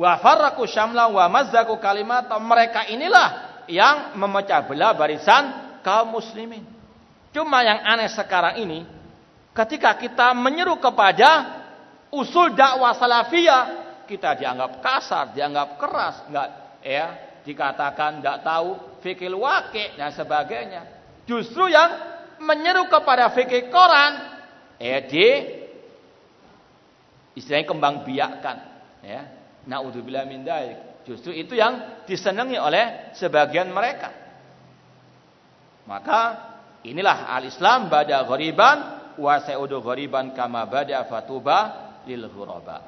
wa 0.00 0.16
farraqu 0.16 0.64
syamla 0.64 1.12
wa 1.12 1.28
mazzaku 1.28 1.76
kalimat 1.76 2.24
mereka 2.40 2.88
inilah 2.88 3.49
yang 3.70 4.18
memecah 4.18 4.66
belah 4.66 4.92
barisan 4.92 5.78
kaum 5.86 6.18
muslimin. 6.18 6.66
Cuma 7.30 7.62
yang 7.62 7.78
aneh 7.86 8.10
sekarang 8.10 8.58
ini 8.58 8.82
ketika 9.54 9.94
kita 9.94 10.34
menyeru 10.34 10.76
kepada 10.82 11.62
usul 12.10 12.52
dakwah 12.58 12.90
salafiyah 12.98 13.64
kita 14.10 14.34
dianggap 14.34 14.82
kasar 14.82 15.30
dianggap 15.30 15.78
keras 15.78 16.26
enggak 16.26 16.48
ya 16.82 17.06
dikatakan 17.46 18.18
enggak 18.18 18.42
tahu 18.42 18.98
fikih 19.00 19.30
wakil 19.38 19.94
dan 19.94 20.10
sebagainya. 20.10 20.82
Justru 21.30 21.70
yang 21.70 21.94
menyeru 22.42 22.90
kepada 22.90 23.30
fikih 23.30 23.70
Quran 23.70 24.12
ya 24.82 24.98
di 25.06 25.26
istilahnya 27.38 27.70
kembang 27.70 28.02
biakkan 28.02 28.56
ya. 29.06 29.22
Naudzubillah 29.70 30.26
min 30.26 30.42
dalik 30.42 30.89
justru 31.10 31.34
itu 31.34 31.58
yang 31.58 32.06
disenangi 32.06 32.54
oleh 32.54 33.10
sebagian 33.18 33.66
mereka. 33.74 34.14
Maka 35.90 36.20
inilah 36.86 37.34
al-Islam 37.34 37.90
bada 37.90 38.22
ghariban 38.22 38.78
wa 39.18 39.34
sa'udu 39.42 39.82
ghariban 39.82 40.30
kama 40.38 40.70
bada 40.70 41.02
fatuba 41.10 41.58
lil 42.06 42.30
ghuraba. 42.30 42.78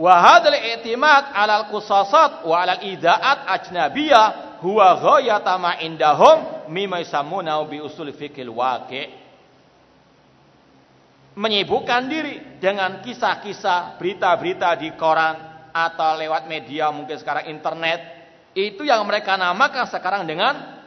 Wa 0.00 0.14
hadzal 0.24 0.56
i'timad 0.56 1.36
'ala 1.36 1.68
al-qusasat 1.68 2.48
wa 2.48 2.56
'ala 2.56 2.80
al-ida'at 2.80 3.44
ajnabiyah 3.60 4.56
huwa 4.64 4.96
ghayata 4.96 5.60
ma 5.60 5.76
indahum 5.84 6.64
mimma 6.72 7.04
yusammuna 7.04 7.60
bi 7.68 7.76
usul 7.84 8.08
fikil 8.16 8.56
waqi. 8.56 9.12
Menyibukkan 11.36 12.08
diri 12.08 12.49
dengan 12.60 13.00
kisah-kisah 13.00 13.96
berita-berita 13.96 14.76
di 14.76 14.92
koran 14.94 15.66
atau 15.72 16.20
lewat 16.20 16.46
media 16.46 16.92
mungkin 16.92 17.16
sekarang 17.16 17.48
internet 17.48 18.00
itu 18.52 18.84
yang 18.84 19.02
mereka 19.08 19.34
namakan 19.40 19.88
sekarang 19.88 20.22
dengan 20.28 20.84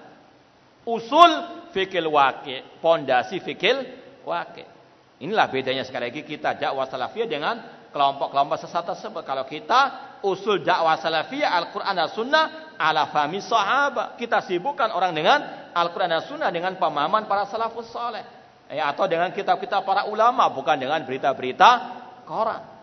usul 0.86 1.32
fikil 1.74 2.08
waqi 2.14 2.80
pondasi 2.80 3.42
fikil 3.42 3.82
waqi 4.24 4.64
inilah 5.24 5.50
bedanya 5.50 5.82
sekali 5.82 6.14
lagi 6.14 6.22
kita 6.22 6.56
dakwah 6.60 6.86
salafiyah 6.86 7.28
dengan 7.28 7.56
kelompok-kelompok 7.90 8.58
sesat 8.62 8.84
tersebut 8.94 9.24
kalau 9.26 9.48
kita 9.50 10.14
usul 10.26 10.62
dakwah 10.62 11.00
salafiyah 11.00 11.52
Al-Quran 11.58 11.94
dan 11.94 12.10
Sunnah 12.12 12.46
ala 12.80 13.12
fahmi 13.14 13.40
sahabat. 13.40 14.18
Kita 14.18 14.42
sibukkan 14.42 14.90
orang 14.92 15.14
dengan 15.14 15.40
Al-Quran 15.72 16.10
dan 16.10 16.24
Sunnah 16.26 16.50
dengan 16.50 16.76
pemahaman 16.76 17.30
para 17.30 17.46
salafus 17.46 17.88
soleh. 17.94 18.43
Ya, 18.74 18.90
atau 18.90 19.06
dengan 19.06 19.30
kitab-kitab 19.30 19.86
para 19.86 20.10
ulama. 20.10 20.50
Bukan 20.50 20.76
dengan 20.82 21.00
berita-berita 21.06 21.70
koran. 22.26 22.74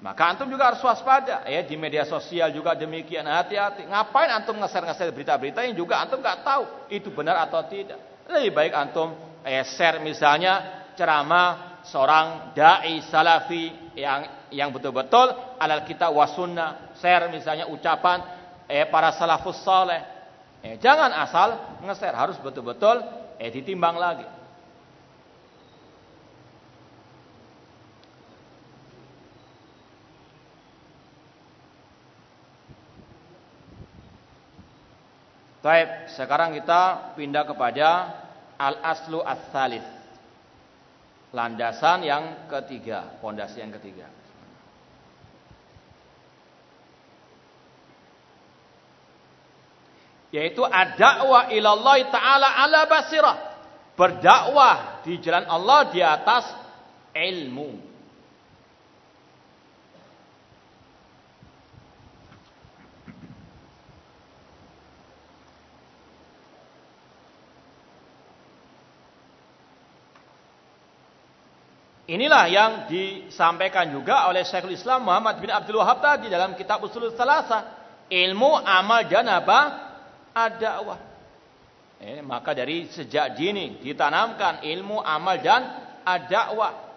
Maka 0.00 0.32
antum 0.32 0.48
juga 0.48 0.72
harus 0.72 0.80
waspada. 0.80 1.44
Ya, 1.44 1.60
di 1.62 1.76
media 1.76 2.08
sosial 2.08 2.50
juga 2.50 2.72
demikian. 2.74 3.28
Hati-hati. 3.28 3.84
Ngapain 3.86 4.32
antum 4.32 4.56
ngeser-ngeser 4.58 5.12
berita-berita 5.12 5.62
yang 5.62 5.76
juga 5.76 6.00
antum 6.00 6.18
nggak 6.18 6.40
tahu. 6.40 6.64
Itu 6.88 7.12
benar 7.12 7.46
atau 7.46 7.62
tidak. 7.68 8.00
Lebih 8.26 8.52
baik 8.56 8.72
antum 8.72 9.12
eh, 9.44 9.64
share 9.76 10.00
misalnya 10.00 10.86
ceramah 10.96 11.80
seorang 11.84 12.52
dai 12.52 13.00
salafi 13.08 13.92
yang 13.96 14.50
yang 14.52 14.68
betul-betul 14.74 15.56
alal 15.60 15.84
kita 15.86 16.10
wasunnah, 16.10 16.96
share 16.98 17.30
misalnya 17.30 17.68
ucapan 17.70 18.20
eh 18.66 18.88
para 18.88 19.12
salafus 19.14 19.60
saleh. 19.62 20.00
Eh, 20.60 20.76
jangan 20.76 21.08
asal 21.12 21.80
nge-share, 21.84 22.16
harus 22.16 22.36
betul-betul 22.36 23.00
eh 23.40 23.48
ditimbang 23.48 23.96
lagi. 23.96 24.28
Baik, 35.60 36.16
sekarang 36.16 36.56
kita 36.56 37.12
pindah 37.16 37.44
kepada 37.44 37.88
al-aslu 38.56 39.20
as-salis. 39.20 39.84
Landasan 41.36 42.04
yang 42.04 42.48
ketiga, 42.48 43.20
pondasi 43.20 43.60
yang 43.60 43.72
ketiga. 43.76 44.19
Yaitu 50.30 50.62
ad-da'wah 50.62 51.50
ilallah 51.50 51.98
taala 52.10 52.48
ala 52.62 52.86
basirah 52.86 53.36
berdakwah 53.98 55.02
di 55.02 55.18
jalan 55.18 55.44
Allah 55.44 55.90
di 55.90 56.00
atas 56.00 56.46
ilmu 57.14 57.90
Inilah 72.10 72.50
yang 72.50 72.72
disampaikan 72.90 73.86
juga 73.94 74.26
oleh 74.26 74.42
Syekhul 74.42 74.74
Islam 74.74 75.06
Muhammad 75.06 75.38
bin 75.38 75.46
Abdul 75.46 75.78
Wahab 75.78 76.02
tadi 76.02 76.26
dalam 76.26 76.58
kitab 76.58 76.82
Usul 76.82 77.14
Salasa. 77.14 77.78
Ilmu, 78.10 78.58
amal, 78.66 79.06
dan 79.06 79.30
apa? 79.30 79.89
Ad-da'wah. 80.34 81.00
Eh, 82.00 82.24
maka 82.24 82.56
dari 82.56 82.88
sejak 82.88 83.36
dini 83.36 83.76
ditanamkan 83.84 84.64
ilmu, 84.64 85.04
amal 85.04 85.36
dan 85.40 85.62
ad-da'wah. 86.04 86.90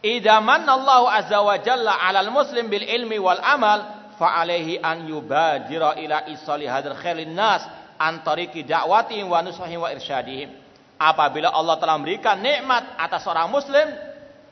Idza 0.00 0.38
manna 0.40 0.76
Allah 0.76 1.02
azza 1.24 1.40
wa 1.40 1.56
jalla 1.60 1.98
'alal 1.98 2.30
muslim 2.30 2.68
bil 2.68 2.84
ilmi 2.84 3.16
wal 3.18 3.40
amal 3.40 4.12
fa 4.20 4.38
alaihi 4.40 4.80
an 4.80 5.08
yubadira 5.08 5.96
ila 5.98 6.28
isali 6.30 6.68
hadzal 6.68 6.96
khairin 6.96 7.32
nas 7.32 7.64
an 7.98 8.20
tariqi 8.22 8.64
da'watihim 8.64 9.26
wa 9.28 9.40
nusahihim 9.42 9.80
wa 9.80 9.90
irsyadihim. 9.92 10.52
Apabila 10.96 11.52
Allah 11.52 11.76
telah 11.76 11.96
memberikan 12.00 12.40
nikmat 12.40 12.96
atas 12.96 13.24
seorang 13.24 13.52
muslim 13.52 13.88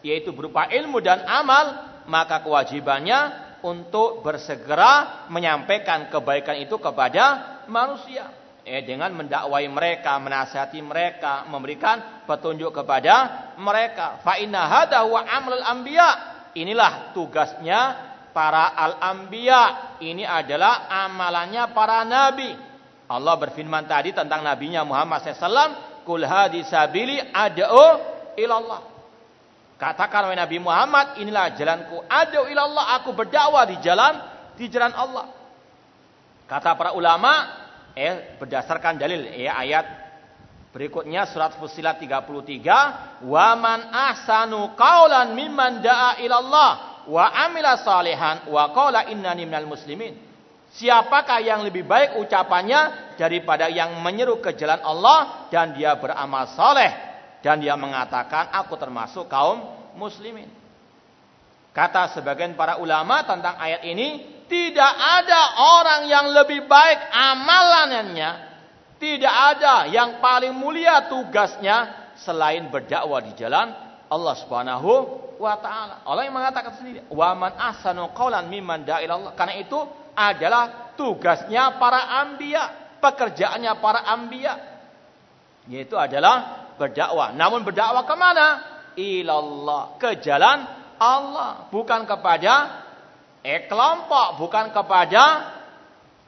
yaitu 0.05 0.37
berupa 0.37 0.69
ilmu 0.69 1.01
dan 1.01 1.25
amal, 1.25 1.81
maka 2.05 2.45
kewajibannya 2.45 3.44
untuk 3.65 4.21
bersegera 4.21 5.25
menyampaikan 5.33 6.13
kebaikan 6.13 6.61
itu 6.61 6.77
kepada 6.77 7.57
manusia. 7.65 8.29
Eh, 8.65 8.81
dengan 8.81 9.13
mendakwai 9.13 9.69
mereka, 9.69 10.17
menasihati 10.17 10.81
mereka, 10.81 11.45
memberikan 11.49 12.25
petunjuk 12.25 12.73
kepada 12.73 13.53
mereka. 13.61 14.21
Fa 14.25 14.41
inna 14.41 14.65
hadha 14.69 15.05
wa. 15.05 15.21
Inilah 16.55 17.13
tugasnya 17.13 17.81
para 18.33 18.73
al-anbiya. 18.73 19.97
Ini 20.01 20.25
adalah 20.25 20.89
amalannya 20.89 21.65
para 21.77 22.09
nabi. 22.09 22.57
Allah 23.05 23.37
berfirman 23.37 23.85
tadi 23.85 24.17
tentang 24.17 24.41
nabinya 24.41 24.81
Muhammad 24.81 25.29
SAW. 25.29 26.05
Kul 26.09 26.25
hadi 26.25 26.65
sabili 26.65 27.21
ad'u 27.21 28.01
ilallah. 28.37 28.94
Katakan 29.75 30.31
wahai 30.31 30.39
Nabi 30.39 30.63
Muhammad, 30.63 31.19
inilah 31.19 31.59
jalanku. 31.59 31.99
Adu 32.07 32.47
ilallah, 32.47 32.95
aku 33.01 33.11
berdakwah 33.11 33.67
di 33.67 33.83
jalan 33.83 34.15
di 34.55 34.71
jalan 34.71 34.95
Allah. 34.95 35.27
Kata 36.47 36.79
para 36.79 36.95
ulama, 36.95 37.33
eh 37.99 38.39
berdasarkan 38.39 38.95
dalil 39.01 39.27
eh 39.35 39.51
ayat 39.51 39.87
berikutnya 40.71 41.27
surat 41.27 41.59
Fusilat 41.59 41.99
33, 41.99 43.23
"Wa 43.27 43.59
man 43.59 43.91
ahsanu 43.91 44.79
qaulan 44.79 45.35
mimman 45.35 45.83
da'a 45.83 46.23
ilallah 46.23 47.03
wa 47.11 47.25
amila 47.47 47.79
salihan 47.83 48.47
wa 48.47 48.71
qala 48.71 49.11
innani 49.11 49.43
minal 49.43 49.67
muslimin." 49.67 50.15
Siapakah 50.75 51.39
yang 51.39 51.63
lebih 51.63 51.87
baik 51.87 52.19
ucapannya 52.19 53.15
daripada 53.15 53.71
yang 53.71 53.95
menyeru 54.03 54.43
ke 54.43 54.59
jalan 54.59 54.83
Allah 54.83 55.47
dan 55.47 55.71
dia 55.71 55.95
beramal 55.95 56.51
soleh 56.51 57.14
dan 57.45 57.61
dia 57.61 57.77
mengatakan 57.77 58.49
aku 58.57 58.81
termasuk 58.81 59.29
kaum 59.29 59.61
muslimin. 60.01 60.49
Kata 61.77 62.17
sebagian 62.17 62.57
para 62.57 62.81
ulama 62.81 63.21
tentang 63.29 63.61
ayat 63.61 63.85
ini, 63.85 64.25
tidak 64.49 64.93
ada 64.97 65.61
orang 65.61 66.09
yang 66.09 66.27
lebih 66.33 66.65
baik 66.65 67.01
amalannya, 67.13 68.31
tidak 68.97 69.35
ada 69.53 69.85
yang 69.93 70.25
paling 70.25 70.57
mulia 70.57 71.05
tugasnya 71.13 72.09
selain 72.17 72.73
berdakwah 72.73 73.21
di 73.21 73.37
jalan 73.37 73.77
Allah 74.09 74.35
Subhanahu 74.41 74.91
wa 75.37 75.55
taala. 75.61 76.01
Allah 76.09 76.25
yang 76.25 76.33
mengatakan 76.33 76.81
sendiri, 76.81 77.05
"Wa 77.13 77.37
man 77.37 77.53
ahsanu 77.61 78.09
qawlan 78.17 78.49
mimman 78.49 78.89
da'ilallah." 78.89 79.37
Karena 79.37 79.61
itu 79.61 79.77
adalah 80.17 80.95
tugasnya 80.97 81.77
para 81.77 82.23
ambia, 82.25 82.97
pekerjaannya 83.03 83.73
para 83.83 84.01
ambia. 84.09 84.74
Yaitu 85.69 85.97
adalah 85.97 86.69
berdakwah. 86.77 87.33
Namun 87.33 87.65
berdakwah 87.65 88.05
ke 88.05 88.15
mana? 88.17 88.47
Ilallah. 88.95 89.97
Ke 89.97 90.21
jalan 90.21 90.65
Allah. 91.01 91.69
Bukan 91.73 92.05
kepada 92.05 92.85
eh 93.41 93.65
kelompok. 93.65 94.41
Bukan 94.41 94.71
kepada 94.77 95.23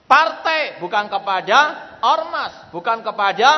partai. 0.09 0.81
Bukan 0.81 1.13
kepada 1.13 1.59
ormas. 2.01 2.73
Bukan 2.73 3.05
kepada 3.05 3.51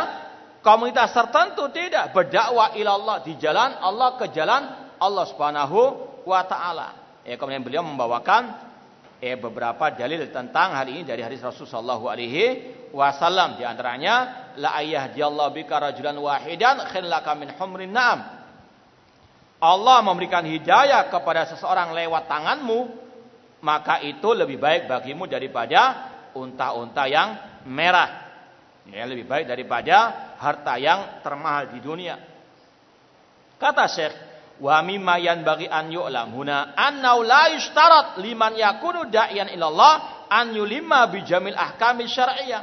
komunitas 0.66 1.14
tertentu. 1.14 1.70
Tidak. 1.70 2.10
Berdakwah 2.10 2.74
ilallah. 2.74 3.22
Di 3.22 3.38
jalan 3.38 3.78
Allah 3.78 4.18
ke 4.18 4.34
jalan 4.34 4.62
Allah 4.98 5.24
subhanahu 5.30 5.78
wa 6.26 6.42
ta'ala. 6.42 6.88
Ya, 7.22 7.38
kemudian 7.38 7.62
beliau 7.62 7.86
membawakan 7.86 8.67
eh, 9.18 9.36
beberapa 9.38 9.90
dalil 9.94 10.30
tentang 10.30 10.74
hal 10.74 10.86
ini 10.86 11.02
dari 11.02 11.22
hadis 11.22 11.42
Rasulullah 11.42 11.98
alaihi 11.98 12.88
wasallam. 12.94 13.58
Di 13.58 13.64
antaranya 13.66 14.50
la 14.58 14.78
ayah 14.80 15.10
diallahu 15.10 15.54
bika 15.54 15.78
rajulan 15.78 16.16
wahidan 16.18 16.86
khillaka 16.90 17.30
min 17.34 17.48
humrin 17.58 17.92
na'am. 17.92 18.20
Allah 19.58 19.98
memberikan 20.06 20.46
hidayah 20.46 21.10
kepada 21.10 21.50
seseorang 21.50 21.90
lewat 21.90 22.30
tanganmu 22.30 23.08
maka 23.58 23.98
itu 24.06 24.30
lebih 24.30 24.62
baik 24.62 24.86
bagimu 24.86 25.26
daripada 25.26 26.10
unta-unta 26.38 27.10
yang 27.10 27.28
merah. 27.66 28.30
Ya 28.88 29.04
lebih 29.04 29.26
baik 29.26 29.50
daripada 29.50 30.30
harta 30.38 30.78
yang 30.78 31.20
termahal 31.20 31.74
di 31.74 31.82
dunia. 31.82 32.16
Kata 33.58 33.84
Syekh 33.90 34.14
Wa 34.58 34.82
mimma 34.82 35.22
yanbaghi 35.22 35.70
an 35.70 35.86
yu'lam 35.86 36.34
huna 36.34 36.74
annau 36.74 37.22
la 37.22 37.54
yushtarat 37.54 38.18
liman 38.18 38.58
yakunu 38.58 39.06
da'iyan 39.06 39.54
ilallah 39.54 40.26
an 40.26 40.50
yulimma 40.50 41.06
bi 41.14 41.22
jamil 41.22 41.54
ahkami 41.54 42.10
syar'iyyah. 42.10 42.62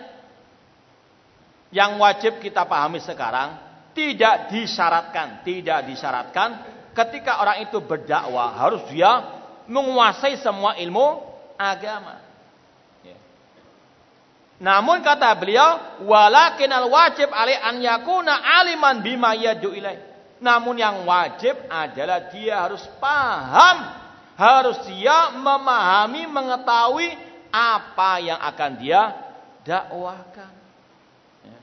Yang 1.72 1.91
wajib 2.00 2.34
kita 2.43 2.68
pahami 2.68 3.00
sekarang 3.00 3.56
tidak 3.96 4.52
disyaratkan, 4.52 5.43
tidak 5.48 5.88
disyaratkan 5.88 6.50
ketika 6.91 7.39
orang 7.39 7.64
itu 7.64 7.80
berdakwah 7.80 8.60
harus 8.60 8.84
dia 8.91 9.12
menguasai 9.72 10.36
semua 10.39 10.76
ilmu 10.76 11.24
agama. 11.56 12.26
Namun 14.56 15.04
kata 15.04 15.36
beliau, 15.36 16.00
walakin 16.08 16.72
al 16.72 16.88
wajib 16.88 17.28
alai 17.28 17.60
an 17.60 17.76
yakuna 17.84 18.39
aliman 18.64 19.04
bima 19.04 19.36
yadu 19.36 19.76
ilaih. 19.76 20.14
Namun 20.46 20.78
yang 20.78 21.10
wajib 21.10 21.58
adalah 21.66 22.30
dia 22.30 22.62
harus 22.62 22.86
paham, 23.02 23.98
harus 24.38 24.78
dia 24.86 25.34
memahami, 25.34 26.30
mengetahui 26.30 27.10
apa 27.50 28.22
yang 28.22 28.38
akan 28.38 28.72
dia 28.78 29.02
dakwahkan. 29.66 30.54
Ya. 31.50 31.60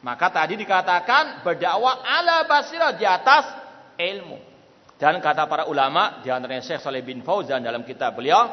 Maka 0.00 0.26
tadi 0.32 0.56
dikatakan 0.56 1.44
berdakwah 1.44 2.00
ala 2.00 2.48
basirah 2.48 2.96
di 2.96 3.04
atas 3.04 3.44
ilmu. 4.00 4.40
Dan 4.96 5.20
kata 5.20 5.44
para 5.44 5.68
ulama, 5.68 6.24
di 6.24 6.32
antaranya 6.32 6.64
Syekh 6.64 6.80
Saleh 6.80 7.04
bin 7.04 7.20
Fauzan 7.20 7.60
dalam 7.60 7.84
kitab 7.84 8.16
beliau, 8.16 8.48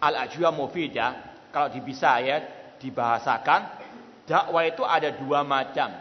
Al-Ajwa 0.00 0.48
Mufidah, 0.56 1.12
kalau 1.52 1.68
bisa 1.84 2.16
ya 2.24 2.40
dibahasakan, 2.80 3.60
dakwah 4.24 4.64
itu 4.64 4.80
ada 4.80 5.12
dua 5.12 5.44
macam. 5.44 5.92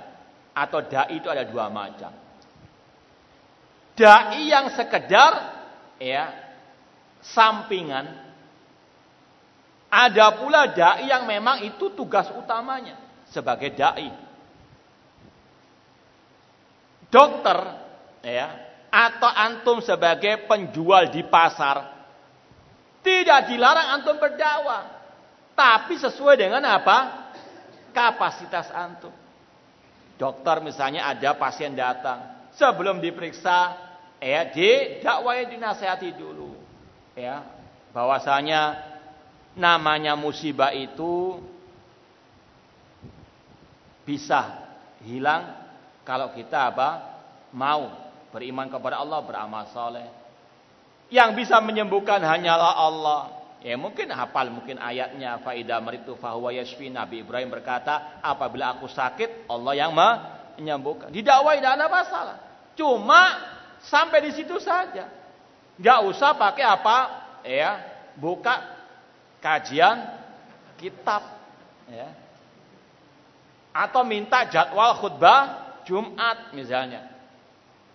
Atau 0.56 0.88
da'i 0.88 1.20
itu 1.20 1.28
ada 1.28 1.44
dua 1.44 1.68
macam. 1.68 2.23
Dai 3.94 4.50
yang 4.50 4.74
sekedar 4.74 5.34
ya 6.02 6.34
sampingan. 7.22 8.22
Ada 9.94 10.42
pula 10.42 10.74
dai 10.74 11.06
yang 11.06 11.30
memang 11.30 11.62
itu 11.70 11.94
tugas 11.94 12.26
utamanya 12.34 12.98
sebagai 13.30 13.70
dai. 13.78 14.10
Dokter 17.14 17.58
ya 18.26 18.48
atau 18.90 19.30
antum 19.30 19.78
sebagai 19.86 20.50
penjual 20.50 21.14
di 21.14 21.22
pasar 21.22 21.94
tidak 23.04 23.52
dilarang 23.52 24.00
antum 24.00 24.16
berdakwah, 24.16 24.88
tapi 25.54 26.00
sesuai 26.00 26.40
dengan 26.40 26.64
apa? 26.64 27.30
Kapasitas 27.92 28.72
antum. 28.72 29.12
Dokter 30.16 30.64
misalnya 30.64 31.12
ada 31.12 31.36
pasien 31.36 31.76
datang, 31.76 32.33
sebelum 32.58 33.02
diperiksa 33.02 33.78
ya 34.22 34.50
di 34.50 35.02
dakwah 35.02 35.38
dinasehati 35.44 36.14
dulu. 36.16 36.56
Ya 37.14 37.46
bahwasanya 37.94 38.82
namanya 39.54 40.18
musibah 40.18 40.74
itu 40.74 41.38
bisa 44.04 44.60
hilang 45.06 45.64
kalau 46.04 46.36
kita 46.36 46.74
apa? 46.74 46.90
Mau 47.54 47.88
beriman 48.34 48.68
kepada 48.68 49.00
Allah 49.00 49.22
beramal 49.24 49.70
soleh. 49.72 50.08
Yang 51.14 51.46
bisa 51.46 51.62
menyembuhkan 51.62 52.20
hanyalah 52.20 52.74
Allah. 52.76 53.22
Ya 53.64 53.80
mungkin 53.80 54.12
hafal 54.12 54.52
mungkin 54.52 54.76
ayatnya 54.76 55.40
faidah 55.40 55.80
meritu 55.80 56.20
fahuwa 56.20 56.52
yashfi. 56.52 56.92
Nabi 56.92 57.24
Ibrahim 57.24 57.48
berkata 57.48 58.20
apabila 58.20 58.76
aku 58.76 58.92
sakit 58.92 59.48
Allah 59.48 59.74
yang 59.78 59.96
menyembuhkan 60.60 61.10
didakwai 61.10 61.60
tidak 61.60 61.74
ada 61.78 61.88
masalah 61.90 62.38
cuma 62.74 63.54
Sampai 63.84 64.24
di 64.24 64.32
situ 64.32 64.56
saja. 64.64 65.12
Nggak 65.76 66.00
usah 66.08 66.32
pakai 66.40 66.64
apa? 66.64 66.98
Ya, 67.44 67.84
buka 68.16 68.64
kajian 69.44 70.08
kitab. 70.80 71.28
Ya. 71.92 72.16
Atau 73.76 74.08
minta 74.08 74.48
jadwal 74.48 74.96
khutbah 75.04 75.76
Jumat 75.84 76.56
misalnya. 76.56 77.12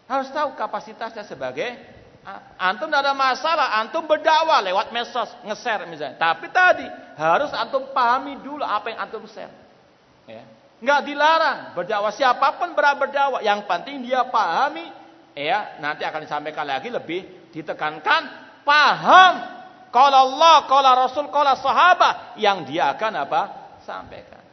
Harus 0.04 0.28
tahu 0.28 0.52
kapasitasnya 0.56 1.24
sebagai 1.24 1.72
antum 2.60 2.92
tidak 2.92 3.08
ada 3.08 3.14
masalah, 3.16 3.80
antum 3.80 4.04
berdakwah 4.04 4.60
lewat 4.60 4.92
medsos, 4.92 5.32
nge-share 5.48 5.88
misalnya. 5.88 6.20
Tapi 6.20 6.52
tadi 6.52 6.84
harus 7.16 7.48
antum 7.56 7.88
pahami 7.96 8.36
dulu 8.44 8.60
apa 8.60 8.92
yang 8.92 9.08
antum 9.08 9.24
share. 9.24 9.52
Ya. 10.28 10.44
Nggak 10.78 11.00
dilarang 11.10 11.58
berdakwah 11.74 12.14
siapa 12.14 12.54
pun 12.54 12.74
berdakwah, 12.74 13.42
yang 13.42 13.66
penting 13.66 14.06
dia 14.06 14.22
pahami 14.30 14.86
ya 15.34 15.78
nanti 15.82 16.06
akan 16.06 16.22
disampaikan 16.22 16.66
lagi 16.66 16.86
lebih 16.90 17.50
ditekankan 17.50 18.22
paham 18.62 19.58
kalau 19.88 20.18
Allah, 20.36 20.68
kalau 20.68 20.90
Rasul, 20.92 21.26
kalau 21.32 21.56
sahabat 21.56 22.36
yang 22.36 22.68
dia 22.68 22.92
akan 22.92 23.12
apa? 23.24 23.42
sampaikan. 23.88 24.44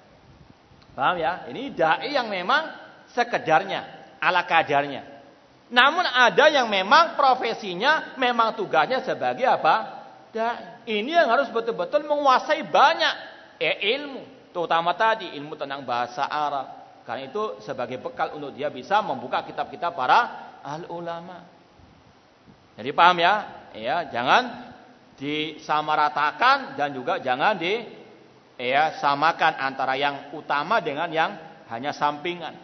Paham 0.95 1.19
ya? 1.19 1.43
Ini 1.51 1.75
dai 1.75 2.15
yang 2.15 2.31
memang 2.31 2.71
sekedarnya, 3.11 3.83
ala 4.23 4.47
kadarnya. 4.47 5.03
Namun 5.67 6.07
ada 6.07 6.47
yang 6.47 6.71
memang 6.71 7.19
profesinya, 7.19 8.15
memang 8.15 8.55
tugasnya 8.55 9.03
sebagai 9.03 9.43
apa? 9.43 9.75
Dai. 10.31 10.87
Ini 10.87 11.19
yang 11.19 11.27
harus 11.27 11.51
betul-betul 11.51 12.07
menguasai 12.07 12.63
banyak 12.63 13.13
eh, 13.59 13.75
ilmu, 13.99 14.23
terutama 14.55 14.95
tadi 14.95 15.35
ilmu 15.35 15.59
tentang 15.59 15.83
bahasa 15.83 16.23
Arab. 16.23 16.87
Karena 17.03 17.27
itu 17.27 17.59
sebagai 17.59 17.99
bekal 17.99 18.39
untuk 18.39 18.55
dia 18.55 18.71
bisa 18.71 19.03
membuka 19.03 19.43
kitab-kitab 19.43 19.91
para 19.91 20.19
al 20.63 20.87
ulama. 20.87 21.43
Jadi 22.79 22.89
paham 22.95 23.19
ya? 23.19 23.33
Ya, 23.75 24.07
jangan 24.07 24.71
disamaratakan 25.19 26.79
dan 26.79 26.95
juga 26.95 27.19
jangan 27.19 27.59
di 27.59 27.83
ya 28.55 28.95
samakan 29.03 29.59
antara 29.59 29.99
yang 29.99 30.31
utama 30.31 30.79
dengan 30.79 31.11
yang 31.11 31.35
hanya 31.67 31.91
sampingan. 31.91 32.55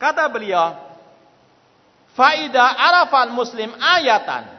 Kata 0.00 0.32
beliau, 0.32 0.72
Faida 2.16 2.64
arafal 2.80 3.28
muslim 3.36 3.76
ayatan. 3.76 4.56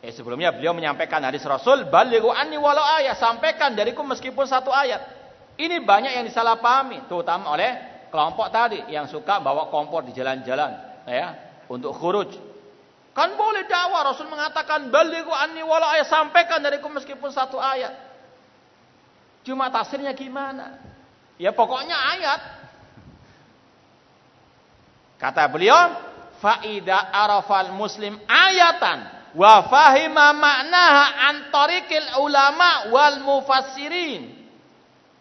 Eh 0.00 0.14
sebelumnya 0.14 0.56
beliau 0.56 0.72
menyampaikan 0.72 1.20
hadis 1.20 1.44
Rasul, 1.44 1.84
balighu 1.92 2.32
anni 2.32 2.56
walau 2.56 2.82
ayat, 2.82 3.20
sampaikan 3.20 3.76
dariku 3.76 4.00
meskipun 4.00 4.48
satu 4.48 4.72
ayat. 4.72 5.17
Ini 5.58 5.82
banyak 5.82 6.14
yang 6.14 6.24
disalahpahami, 6.30 7.10
terutama 7.10 7.50
oleh 7.50 7.70
kelompok 8.14 8.46
tadi 8.54 8.78
yang 8.94 9.10
suka 9.10 9.42
bawa 9.42 9.66
kompor 9.74 10.06
di 10.06 10.14
jalan-jalan, 10.14 11.02
ya, 11.02 11.34
untuk 11.66 11.98
khuruj. 11.98 12.30
Kan 13.10 13.34
boleh 13.34 13.66
dakwah, 13.66 14.06
Rasul 14.06 14.30
mengatakan 14.30 14.94
balighu 14.94 15.34
anni 15.34 15.66
walau 15.66 15.90
ayat, 15.90 16.06
sampaikan 16.06 16.62
dariku 16.62 16.86
meskipun 16.86 17.34
satu 17.34 17.58
ayat. 17.58 17.90
Cuma 19.42 19.66
tafsirnya 19.74 20.14
gimana? 20.14 20.78
Ya 21.42 21.50
pokoknya 21.50 21.98
ayat. 21.98 22.40
Kata 25.18 25.50
beliau, 25.50 25.98
faida 26.38 27.10
arafal 27.10 27.74
muslim 27.74 28.14
ayatan 28.30 29.10
wa 29.34 29.66
fahima 29.66 30.30
maknaha 30.30 31.06
an 31.26 31.34
tariqil 31.50 32.22
ulama 32.22 32.94
wal 32.94 33.18
mufassirin. 33.26 34.37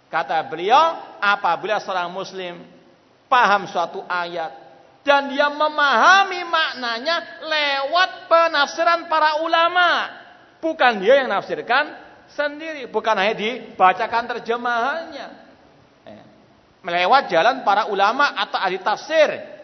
Kata 0.08 0.39
beliau, 0.47 1.20
apabila 1.20 1.84
seorang 1.84 2.08
muslim 2.12 2.64
paham 3.28 3.68
suatu 3.68 3.99
ayat 4.08 4.55
dan 5.03 5.32
dia 5.32 5.47
memahami 5.51 6.43
maknanya 6.47 7.43
lewat 7.43 8.32
penafsiran 8.32 9.08
para 9.12 9.43
ulama, 9.43 10.12
bukan 10.60 10.99
dia 10.99 11.24
yang 11.24 11.32
nafsirkan 11.32 11.91
sendiri, 12.32 12.88
bukan 12.91 13.16
hanya 13.16 13.36
dibacakan 13.36 14.24
terjemahannya. 14.36 15.28
Eh, 16.08 16.24
melewat 16.84 17.32
jalan 17.32 17.64
para 17.68 17.88
ulama 17.88 18.36
atau 18.36 18.60
ahli 18.60 18.80
tafsir 18.84 19.58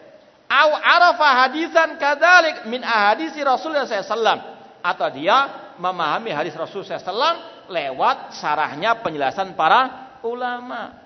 Au 0.44 0.70
arafa 0.76 1.48
hadisan 1.48 1.96
kadalik 1.96 2.68
min 2.68 2.84
ahadisi 2.84 3.40
Rasulullah 3.40 3.88
SAW. 3.88 4.40
Atau 4.84 5.08
dia 5.16 5.72
memahami 5.80 6.30
hadis 6.30 6.52
Rasulullah 6.52 7.00
SAW 7.00 7.66
lewat 7.72 8.36
sarahnya 8.36 9.00
penjelasan 9.00 9.56
para 9.56 10.03
ulama. 10.24 11.04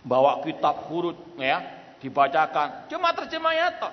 Bawa 0.00 0.40
kitab 0.40 0.88
huruf 0.88 1.18
ya, 1.36 1.60
dibacakan. 2.00 2.88
Cuma 2.88 3.12
terjemahnya 3.12 3.76
toh. 3.76 3.92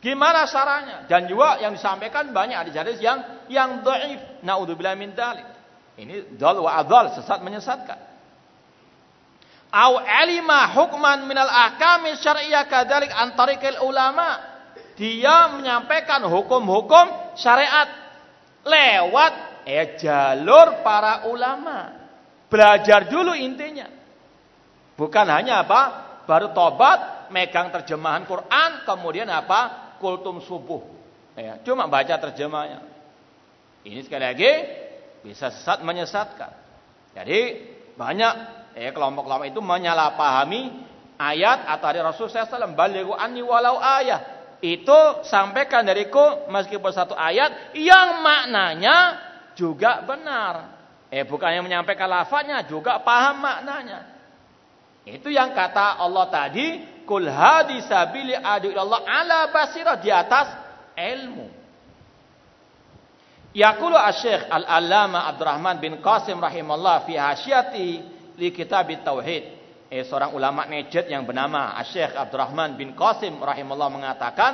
Gimana 0.00 0.48
sarahnya? 0.48 1.04
Dan 1.04 1.28
juga 1.28 1.60
yang 1.60 1.76
disampaikan 1.76 2.32
banyak 2.32 2.56
hadis-hadis 2.56 2.96
yang 3.00 3.20
yang 3.52 3.84
dhaif. 3.84 4.20
Naudzubillah 4.40 4.96
min 4.96 5.12
dalik. 5.12 5.44
Ini 6.00 6.36
dal 6.40 6.60
wa 6.60 6.72
adal, 6.80 7.12
sesat 7.12 7.44
menyesatkan 7.44 8.14
au 9.74 9.98
alima 9.98 10.70
hukman 10.70 11.26
minal 11.26 11.50
ahkami 11.50 12.14
syariah 12.22 12.62
kadalik 12.70 13.10
antarikil 13.10 13.82
ulama 13.82 14.38
dia 14.94 15.50
menyampaikan 15.50 16.22
hukum-hukum 16.30 17.34
syariat 17.34 17.90
lewat 18.62 19.66
eh 19.66 19.98
jalur 19.98 20.86
para 20.86 21.26
ulama 21.26 22.03
belajar 22.54 23.10
dulu 23.10 23.34
intinya. 23.34 23.90
Bukan 24.94 25.26
hanya 25.26 25.66
apa 25.66 25.80
baru 26.22 26.54
tobat 26.54 27.26
megang 27.34 27.74
terjemahan 27.74 28.22
Quran 28.30 28.86
kemudian 28.86 29.26
apa 29.26 29.90
kultum 29.98 30.38
subuh. 30.38 30.86
Ya 31.34 31.58
cuma 31.66 31.90
baca 31.90 32.14
terjemahnya. 32.14 32.78
Ini 33.82 34.06
sekali 34.06 34.22
lagi 34.22 34.52
bisa 35.26 35.50
sesat 35.50 35.82
menyesatkan. 35.82 36.54
Jadi 37.18 37.38
banyak 37.98 38.32
eh 38.78 38.94
kelompok-kelompok 38.94 39.50
itu 39.50 39.58
menyalahpahami 39.58 40.62
ayat 41.18 41.66
atau 41.66 41.86
dari 41.90 42.02
Rasul 42.02 42.30
SAW 42.30 42.74
balighu 42.74 43.14
anni 43.14 43.42
walau 43.42 43.78
ayat 43.82 44.34
itu 44.62 45.26
sampaikan 45.26 45.86
dariku 45.86 46.46
meskipun 46.50 46.90
satu 46.90 47.14
ayat 47.14 47.74
yang 47.78 48.22
maknanya 48.22 48.96
juga 49.54 50.02
benar 50.02 50.73
eh 51.14 51.22
bukan 51.22 51.46
yang 51.54 51.62
menyampaikan 51.62 52.10
lafaznya 52.10 52.66
juga 52.66 52.98
paham 52.98 53.38
maknanya 53.38 54.10
itu 55.06 55.30
yang 55.30 55.54
kata 55.54 56.02
Allah 56.02 56.26
tadi 56.26 56.82
kul 57.06 57.30
hadi 57.30 57.78
sabili 57.86 58.34
adu 58.34 58.74
Allah 58.74 59.06
ala 59.06 59.38
basirah 59.54 60.02
di 60.02 60.10
atas 60.10 60.50
ilmu 60.98 61.62
Yaqulu 63.54 63.94
Asy-Syaikh 63.94 64.50
Al-Allamah 64.50 65.30
Abdurrahman 65.30 65.78
bin 65.78 66.02
Qasim 66.02 66.42
rahimallah 66.42 67.06
fi 67.06 67.14
hasyati 67.14 68.02
li 68.34 68.50
kitab 68.50 68.90
tauhid. 68.90 69.44
Eh, 69.94 70.02
seorang 70.02 70.34
ulama 70.34 70.66
Najd 70.66 71.06
yang 71.06 71.22
bernama 71.22 71.70
Syekh 71.86 72.18
Abdurrahman 72.18 72.74
bin 72.74 72.98
Qasim 72.98 73.38
rahimahullah 73.38 73.90
mengatakan 73.94 74.52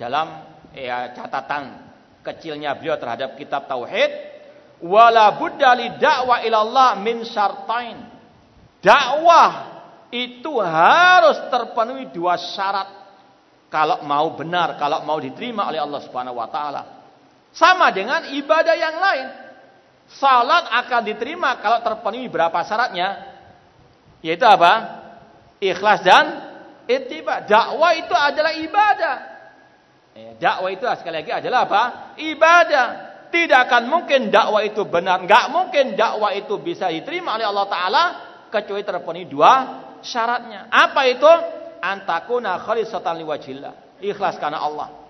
dalam 0.00 0.48
ya, 0.72 1.12
catatan 1.12 1.92
kecilnya 2.24 2.72
beliau 2.72 2.96
terhadap 2.96 3.36
kitab 3.36 3.68
tauhid 3.68 4.37
wala 4.82 5.34
budda 5.38 5.74
li 5.74 5.96
da'wa 5.98 6.42
ilallah 6.46 6.98
min 7.02 7.26
syartain. 7.26 7.98
Dakwah 8.78 9.52
itu 10.14 10.52
harus 10.62 11.50
terpenuhi 11.50 12.08
dua 12.14 12.38
syarat 12.38 12.98
kalau 13.68 14.00
mau 14.08 14.32
benar, 14.32 14.80
kalau 14.80 15.04
mau 15.04 15.20
diterima 15.20 15.68
oleh 15.68 15.76
Allah 15.76 16.00
Subhanahu 16.00 16.40
wa 16.40 16.48
taala. 16.48 16.82
Sama 17.52 17.92
dengan 17.92 18.32
ibadah 18.32 18.76
yang 18.76 18.96
lain. 18.96 19.28
Salat 20.08 20.72
akan 20.72 21.02
diterima 21.04 21.60
kalau 21.60 21.84
terpenuhi 21.84 22.32
berapa 22.32 22.56
syaratnya? 22.64 23.28
Yaitu 24.24 24.46
apa? 24.48 24.72
Ikhlas 25.60 26.00
dan 26.00 26.26
ittiba. 26.88 27.44
Dakwah 27.44 27.92
itu 27.92 28.14
adalah 28.16 28.56
ibadah. 28.56 29.16
Ya, 30.16 30.30
dakwah 30.40 30.70
itu 30.72 30.88
sekali 30.96 31.20
lagi 31.20 31.32
adalah 31.34 31.68
apa? 31.68 31.82
Ibadah. 32.16 32.86
Tidak 33.28 33.60
akan 33.68 33.82
mungkin 33.88 34.32
dakwah 34.32 34.64
itu 34.64 34.84
benar. 34.88 35.20
Enggak 35.20 35.52
mungkin 35.52 35.96
dakwah 35.96 36.32
itu 36.32 36.56
bisa 36.60 36.88
diterima 36.88 37.36
oleh 37.36 37.46
Allah 37.46 37.66
Ta'ala. 37.68 38.04
Kecuali 38.48 38.80
terpenuhi 38.80 39.28
dua 39.28 39.52
syaratnya. 40.00 40.72
Apa 40.72 41.04
itu? 41.04 41.28
Antakuna 41.78 42.58
khalisatan 42.64 43.20
liwajillah. 43.20 44.00
Ikhlas 44.00 44.40
karena 44.40 44.64
Allah 44.64 45.08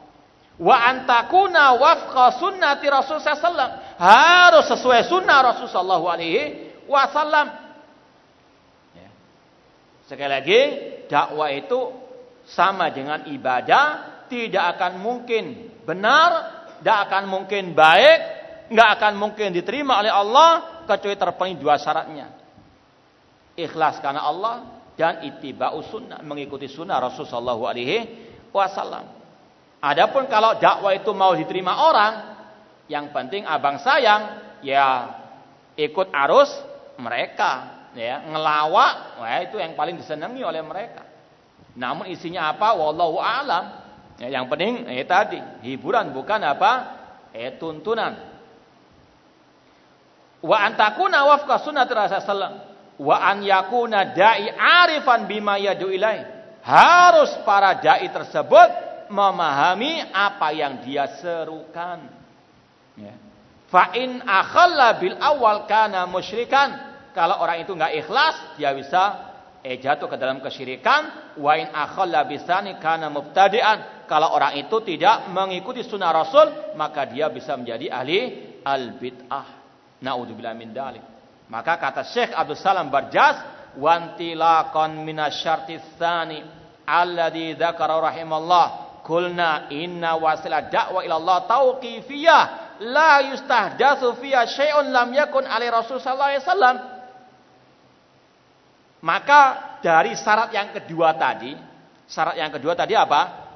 wa 0.59 0.75
antakuna 0.75 1.79
wafqa 1.79 2.35
sunnati 2.43 2.91
Rasul 2.91 3.23
sallallahu 3.23 3.73
harus 3.95 4.67
sesuai 4.67 5.07
sunnah 5.07 5.39
Rasul 5.55 5.71
sallallahu 5.71 6.07
alaihi 6.11 6.43
wasallam. 6.91 7.47
Ya. 8.99 9.11
Sekali 10.11 10.31
lagi, 10.31 10.61
dakwah 11.07 11.55
itu 11.55 11.95
sama 12.51 12.91
dengan 12.91 13.31
ibadah, 13.31 14.27
tidak 14.27 14.77
akan 14.77 14.99
mungkin 14.99 15.71
benar, 15.87 16.58
tidak 16.79 16.99
akan 17.11 17.25
mungkin 17.27 17.75
baik, 17.75 18.19
nggak 18.71 18.89
akan 18.99 19.13
mungkin 19.19 19.51
diterima 19.51 19.99
oleh 19.99 20.13
Allah 20.13 20.83
kecuali 20.87 21.17
terpenuhi 21.19 21.55
dua 21.59 21.77
syaratnya. 21.77 22.27
Ikhlas 23.59 23.99
karena 23.99 24.23
Allah 24.23 24.79
dan 24.95 25.23
ittiba'us 25.27 25.91
sunnah, 25.91 26.23
mengikuti 26.23 26.67
sunnah 26.71 26.99
Rasul 26.99 27.27
sallallahu 27.27 27.67
alaihi 27.67 27.99
wasallam. 28.55 29.07
Adapun 29.79 30.27
kalau 30.27 30.59
dakwah 30.59 30.91
itu 30.95 31.11
mau 31.15 31.35
diterima 31.39 31.87
orang, 31.87 32.13
yang 32.91 33.15
penting 33.15 33.47
abang 33.47 33.79
sayang 33.79 34.43
ya 34.63 35.15
ikut 35.79 36.11
arus 36.11 36.51
mereka, 36.99 37.87
ya 37.95 38.27
ngelawak, 38.27 39.23
wah 39.23 39.39
itu 39.39 39.63
yang 39.63 39.79
paling 39.79 39.95
disenangi 39.95 40.43
oleh 40.43 40.63
mereka. 40.67 41.07
Namun 41.79 42.11
isinya 42.11 42.51
apa? 42.51 42.75
Wallahu 42.75 43.23
alam. 43.23 43.78
Ya, 44.19 44.35
yang 44.35 44.51
penting 44.51 44.91
eh 44.91 45.07
tadi 45.07 45.39
hiburan 45.63 46.11
bukan 46.11 46.43
apa? 46.43 46.73
Eh 47.31 47.55
tuntunan. 47.55 48.19
Wa 50.43 50.67
antakuna 50.67 51.23
wafqa 51.23 51.63
sunnati 51.63 51.91
Rasulullah 51.95 52.67
wa 52.99 53.17
an 53.23 53.47
yakuna 53.47 54.11
dai 54.11 54.51
arifan 54.51 55.31
bima 55.31 55.55
yadu. 55.59 55.91
Harus 56.67 57.31
para 57.47 57.79
dai 57.79 58.11
tersebut 58.11 58.69
memahami 59.07 60.11
apa 60.11 60.51
yang 60.51 60.83
dia 60.83 61.07
serukan. 61.23 62.11
Ya. 62.99 63.15
Fa 63.71 63.95
in 63.95 64.19
akhalla 64.27 64.99
bil 64.99 65.15
awal 65.15 65.69
kana 65.71 66.11
musyrikan. 66.11 66.91
Kalau 67.15 67.39
orang 67.43 67.63
itu 67.67 67.75
nggak 67.75 67.95
ikhlas, 68.05 68.37
dia 68.59 68.71
bisa 68.75 69.31
eh 69.63 69.79
jatuh 69.79 70.11
ke 70.11 70.17
dalam 70.19 70.43
kesyirikan. 70.43 71.35
Wa 71.39 71.55
in 71.55 71.71
akhalla 71.71 72.27
bisani 72.27 72.79
kana 72.83 73.11
mubtadi'an. 73.11 73.98
Kalau 74.09 74.33
orang 74.33 74.57
itu 74.57 74.81
tidak 74.83 75.29
mengikuti 75.29 75.85
sunnah 75.85 76.11
Rasul, 76.11 76.75
maka 76.75 77.05
dia 77.05 77.29
bisa 77.29 77.53
menjadi 77.55 77.93
ahli 77.93 78.21
al 78.65 78.97
bid'ah. 78.97 79.49
Naudzubillah 80.01 80.57
min 80.57 80.73
dalik. 80.73 81.05
Maka 81.53 81.77
kata 81.77 82.09
Syekh 82.09 82.33
Abdul 82.33 82.57
Salam 82.57 82.89
Barjas, 82.89 83.37
wantilaqan 83.77 85.05
minasyartis 85.05 86.01
tsani 86.01 86.41
alladzi 86.89 87.53
dzakara 87.53 88.01
rahimallah 88.01 88.89
Kulna 89.09 89.73
inna 89.73 90.21
wasilah 90.21 90.69
dakwah 90.69 91.01
ila 91.01 91.17
Allah 91.17 91.39
tauqifiyah 91.49 92.43
la 92.93 93.25
yustahdatsu 93.33 94.21
fiha 94.21 94.45
syai'un 94.45 94.93
lam 94.93 95.09
yakun 95.17 95.49
ali 95.49 95.65
Rasul 95.73 95.97
sallallahu 95.97 96.29
alaihi 96.29 96.45
wasallam. 96.45 96.77
Maka 99.01 99.41
dari 99.81 100.13
syarat 100.13 100.53
yang 100.53 100.77
kedua 100.77 101.17
tadi, 101.17 101.57
syarat 102.05 102.37
yang 102.37 102.53
kedua 102.53 102.77
tadi 102.77 102.93
apa? 102.93 103.48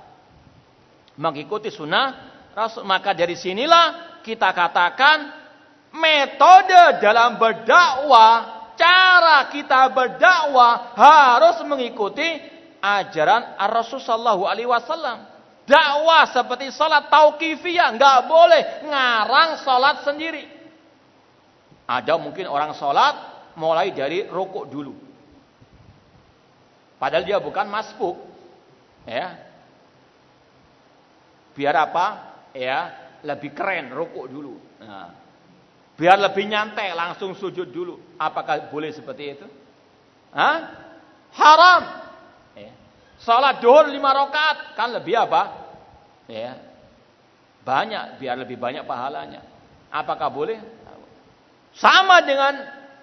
Mengikuti 1.17 1.69
sunnah 1.69 2.33
Rasul. 2.57 2.85
Maka 2.85 3.13
dari 3.13 3.37
sinilah 3.37 4.21
kita 4.25 4.53
katakan 4.53 5.19
metode 5.93 7.03
dalam 7.05 7.37
berdakwah, 7.37 8.73
cara 8.77 9.49
kita 9.53 9.93
berdakwah 9.93 10.97
harus 10.97 11.61
mengikuti 11.69 12.25
ajaran 12.81 13.57
Rasul 13.69 14.01
Shallallahu 14.01 14.49
Alaihi 14.49 14.69
Wasallam. 14.69 15.29
Dakwah 15.63 16.27
seperti 16.35 16.75
sholat 16.75 17.07
tauqifiyah 17.07 17.95
nggak 17.95 18.19
boleh 18.27 18.63
ngarang 18.83 19.63
sholat 19.63 20.03
sendiri. 20.03 20.43
Ada 21.87 22.19
mungkin 22.19 22.51
orang 22.51 22.75
sholat 22.75 23.15
mulai 23.55 23.95
dari 23.95 24.27
rokok 24.27 24.65
dulu. 24.67 24.95
Padahal 26.99 27.27
dia 27.27 27.39
bukan 27.39 27.67
masbuk. 27.71 28.15
Ya. 29.07 29.35
Biar 31.53 31.75
apa? 31.77 32.07
Ya, 32.53 32.93
lebih 33.25 33.57
keren 33.57 33.93
rokok 33.93 34.27
dulu. 34.29 34.55
Nah, 34.83 35.15
biar 35.97 36.19
lebih 36.21 36.49
nyantai 36.49 36.93
langsung 36.93 37.33
sujud 37.39 37.71
dulu. 37.71 38.19
Apakah 38.19 38.69
boleh 38.69 38.93
seperti 38.93 39.25
itu? 39.39 39.47
Hah? 40.33 40.59
Haram. 41.33 41.83
Ya. 42.57 42.73
Salat 43.21 43.65
duhur 43.65 43.89
lima 43.89 44.13
rakaat 44.13 44.77
kan 44.77 44.93
lebih 44.93 45.17
apa? 45.17 45.43
Ya. 46.29 46.61
Banyak 47.63 48.21
biar 48.21 48.37
lebih 48.37 48.59
banyak 48.59 48.85
pahalanya. 48.85 49.41
Apakah 49.89 50.29
boleh? 50.29 50.61
Sama 51.73 52.21
dengan 52.21 52.53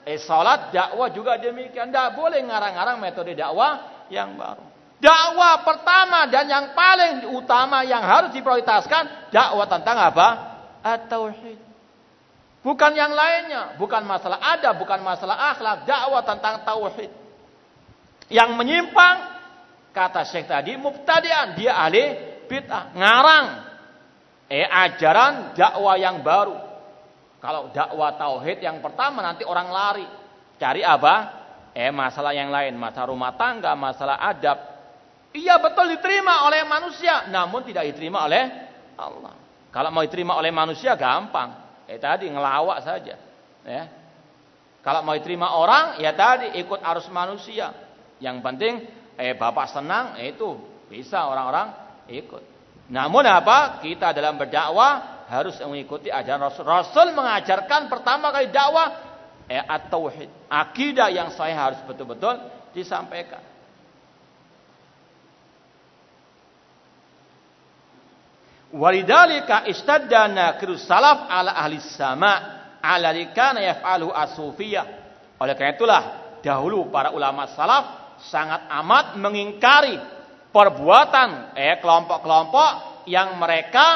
eh 0.05 0.21
salat 0.21 0.69
dakwah 0.69 1.09
juga 1.09 1.41
demikian. 1.41 1.89
Tidak 1.89 2.13
boleh 2.13 2.37
ngarang-ngarang 2.45 3.01
metode 3.01 3.33
dakwah 3.33 4.05
yang 4.13 4.37
baru. 4.37 4.68
Dakwah 4.99 5.63
pertama 5.63 6.27
dan 6.27 6.43
yang 6.51 6.75
paling 6.75 7.31
utama 7.31 7.87
yang 7.87 8.03
harus 8.03 8.35
diprioritaskan 8.35 9.31
dakwah 9.31 9.63
tentang 9.63 9.95
apa? 9.95 10.27
At-tauhid. 10.83 11.59
Bukan 12.59 12.91
yang 12.91 13.15
lainnya, 13.15 13.79
bukan 13.79 14.03
masalah 14.03 14.43
ada, 14.43 14.75
bukan 14.75 14.99
masalah 14.99 15.55
akhlak, 15.55 15.87
dakwah 15.87 16.19
tentang 16.27 16.67
tauhid. 16.67 17.07
Yang 18.27 18.49
menyimpang 18.59 19.17
kata 19.95 20.27
Syekh 20.27 20.51
tadi 20.51 20.75
mubtadi'an, 20.75 21.55
dia 21.55 21.79
ahli 21.79 22.03
bid'ah, 22.51 22.91
ngarang 22.91 23.45
eh 24.51 24.67
ajaran 24.67 25.55
dakwah 25.55 25.95
yang 25.95 26.19
baru. 26.19 26.59
Kalau 27.39 27.71
dakwah 27.71 28.19
tauhid 28.19 28.59
yang 28.59 28.83
pertama 28.83 29.23
nanti 29.23 29.47
orang 29.47 29.71
lari. 29.71 30.07
Cari 30.59 30.83
apa? 30.83 31.39
Eh 31.71 31.87
masalah 31.87 32.35
yang 32.35 32.51
lain, 32.51 32.75
masalah 32.75 33.15
rumah 33.15 33.31
tangga, 33.39 33.71
masalah 33.79 34.19
adab. 34.19 34.68
Iya 35.29 35.61
betul 35.61 35.93
diterima 35.93 36.49
oleh 36.49 36.65
manusia, 36.65 37.29
namun 37.29 37.61
tidak 37.61 37.85
diterima 37.93 38.25
oleh 38.25 38.49
Allah. 38.97 39.37
Kalau 39.69 39.89
mau 39.93 40.01
diterima 40.01 40.33
oleh 40.33 40.49
manusia 40.49 40.97
gampang. 40.97 41.53
Eh 41.85 42.01
tadi 42.01 42.29
ngelawak 42.29 42.81
saja. 42.81 43.15
Ya. 43.61 43.83
Kalau 44.81 45.05
mau 45.05 45.13
diterima 45.13 45.53
orang, 45.53 46.01
ya 46.01 46.17
tadi 46.17 46.57
ikut 46.57 46.81
arus 46.81 47.05
manusia. 47.13 47.69
Yang 48.17 48.37
penting 48.41 48.73
eh 49.19 49.37
bapak 49.37 49.69
senang, 49.69 50.17
eh, 50.17 50.33
itu 50.33 50.57
bisa 50.89 51.29
orang-orang 51.29 51.69
ikut. 52.09 52.43
Namun 52.89 53.21
apa? 53.29 53.77
Kita 53.85 54.09
dalam 54.09 54.41
berdakwah 54.41 55.21
harus 55.29 55.61
mengikuti 55.61 56.09
ajaran 56.09 56.49
Rasul. 56.49 56.65
Rasul 56.65 57.13
mengajarkan 57.13 57.85
pertama 57.85 58.33
kali 58.33 58.49
dakwah 58.49 58.87
eh, 59.45 59.61
at-tauhid. 59.61 60.49
Akidah 60.49 61.13
yang 61.13 61.29
saya 61.37 61.53
harus 61.53 61.79
betul-betul 61.85 62.41
disampaikan. 62.73 63.45
Walidalika 68.69 69.65
istadana 69.65 70.53
kirus 70.61 70.85
salaf 70.85 71.25
ala 71.25 71.57
ahli 71.57 71.81
sama 71.81 72.33
ala 72.77 73.09
likana 73.09 73.65
yaf'alu 73.65 74.13
asufiyah. 74.13 74.85
Oleh 75.41 75.57
karena 75.57 75.73
itulah 75.73 76.03
dahulu 76.45 76.93
para 76.93 77.09
ulama 77.09 77.49
salaf 77.57 78.17
sangat 78.29 78.69
amat 78.69 79.17
mengingkari 79.17 79.97
perbuatan 80.53 81.57
eh 81.57 81.81
kelompok-kelompok 81.81 83.05
yang 83.09 83.41
mereka 83.41 83.87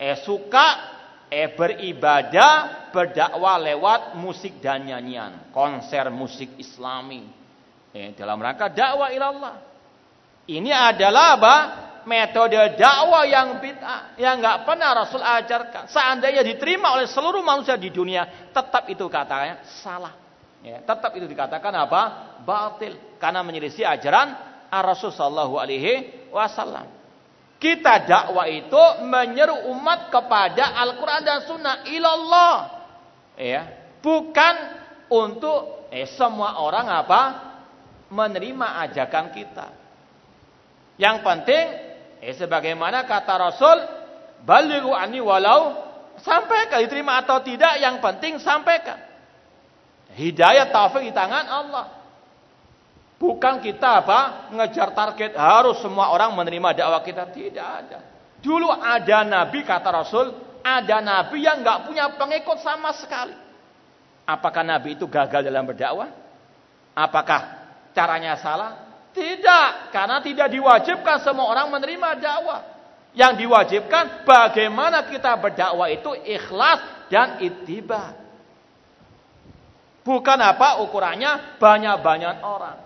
eh 0.00 0.16
suka 0.24 0.96
eh 1.28 1.52
beribadah 1.52 2.88
berdakwah 2.96 3.60
lewat 3.60 4.16
musik 4.16 4.64
dan 4.64 4.88
nyanyian, 4.88 5.52
konser 5.52 6.08
musik 6.08 6.56
Islami. 6.56 7.28
Eh 7.92 8.16
dalam 8.16 8.40
rangka 8.40 8.72
dakwah 8.72 9.12
ilallah. 9.12 9.60
Ini 10.46 10.70
adalah 10.72 11.26
apa? 11.36 11.56
Metode 12.06 12.78
dakwah 12.78 13.26
yang 13.26 13.58
bid'ah 13.58 14.14
yang 14.14 14.38
nggak 14.38 14.62
pernah 14.62 14.94
Rasul 14.94 15.18
ajarkan. 15.18 15.90
Seandainya 15.90 16.46
diterima 16.46 16.94
oleh 16.94 17.10
seluruh 17.10 17.42
manusia 17.42 17.74
di 17.74 17.90
dunia, 17.90 18.50
tetap 18.54 18.86
itu 18.86 19.10
katanya 19.10 19.66
salah. 19.82 20.14
Ya, 20.62 20.78
tetap 20.86 21.10
itu 21.18 21.26
dikatakan 21.26 21.74
apa? 21.74 22.02
Batil 22.46 22.94
karena 23.18 23.42
menyelisih 23.42 23.82
ajaran 23.82 24.38
Rasul 24.70 25.10
Shallallahu 25.10 25.58
Alaihi 25.58 26.30
Wasallam. 26.30 26.86
Kita 27.58 28.06
dakwah 28.06 28.46
itu 28.46 28.82
menyeru 29.02 29.66
umat 29.74 30.06
kepada 30.12 30.78
Al-Quran 30.78 31.22
dan 31.26 31.38
Sunnah 31.42 31.76
ilallah. 31.90 32.54
Ya, 33.34 33.66
bukan 33.98 34.54
untuk 35.10 35.90
eh, 35.90 36.06
semua 36.14 36.62
orang 36.62 36.86
apa 36.86 37.22
menerima 38.14 38.86
ajakan 38.86 39.34
kita. 39.34 39.66
Yang 40.96 41.16
penting, 41.20 41.64
eh, 42.26 42.34
sebagaimana 42.34 43.06
kata 43.06 43.34
Rasul, 43.38 43.78
baliru 44.42 44.90
ani 44.90 45.22
walau 45.22 45.78
sampaikan 46.18 46.82
diterima 46.82 47.22
atau 47.22 47.38
tidak, 47.38 47.78
yang 47.78 48.02
penting 48.02 48.42
sampaikan. 48.42 48.98
Hidayah 50.16 50.72
taufik 50.74 51.06
di 51.06 51.12
tangan 51.14 51.46
Allah. 51.46 51.86
Bukan 53.16 53.64
kita 53.64 54.04
apa? 54.04 54.52
Ngejar 54.52 54.92
target 54.92 55.32
harus 55.38 55.80
semua 55.80 56.12
orang 56.12 56.36
menerima 56.36 56.84
dakwah 56.84 57.00
kita. 57.00 57.32
Tidak 57.32 57.66
ada. 57.66 57.98
Dulu 58.44 58.68
ada 58.68 59.24
nabi 59.24 59.64
kata 59.64 59.88
Rasul, 59.88 60.36
ada 60.60 61.00
nabi 61.00 61.44
yang 61.44 61.64
nggak 61.64 61.88
punya 61.88 62.12
pengikut 62.16 62.60
sama 62.60 62.92
sekali. 62.92 63.32
Apakah 64.26 64.66
nabi 64.66 64.98
itu 64.98 65.08
gagal 65.08 65.46
dalam 65.46 65.64
berdakwah? 65.64 66.12
Apakah 66.92 67.40
caranya 67.96 68.36
salah? 68.36 68.85
Tidak, 69.16 69.96
karena 69.96 70.20
tidak 70.20 70.52
diwajibkan 70.52 71.24
semua 71.24 71.48
orang 71.48 71.72
menerima 71.72 72.20
dakwah. 72.20 72.60
Yang 73.16 73.48
diwajibkan 73.48 74.28
bagaimana 74.28 75.08
kita 75.08 75.32
berdakwah 75.40 75.88
itu 75.88 76.12
ikhlas 76.20 77.08
dan 77.08 77.40
ittiba. 77.40 78.12
Bukan 80.04 80.36
apa 80.36 80.84
ukurannya 80.84 81.56
banyak-banyak 81.56 82.44
orang. 82.44 82.78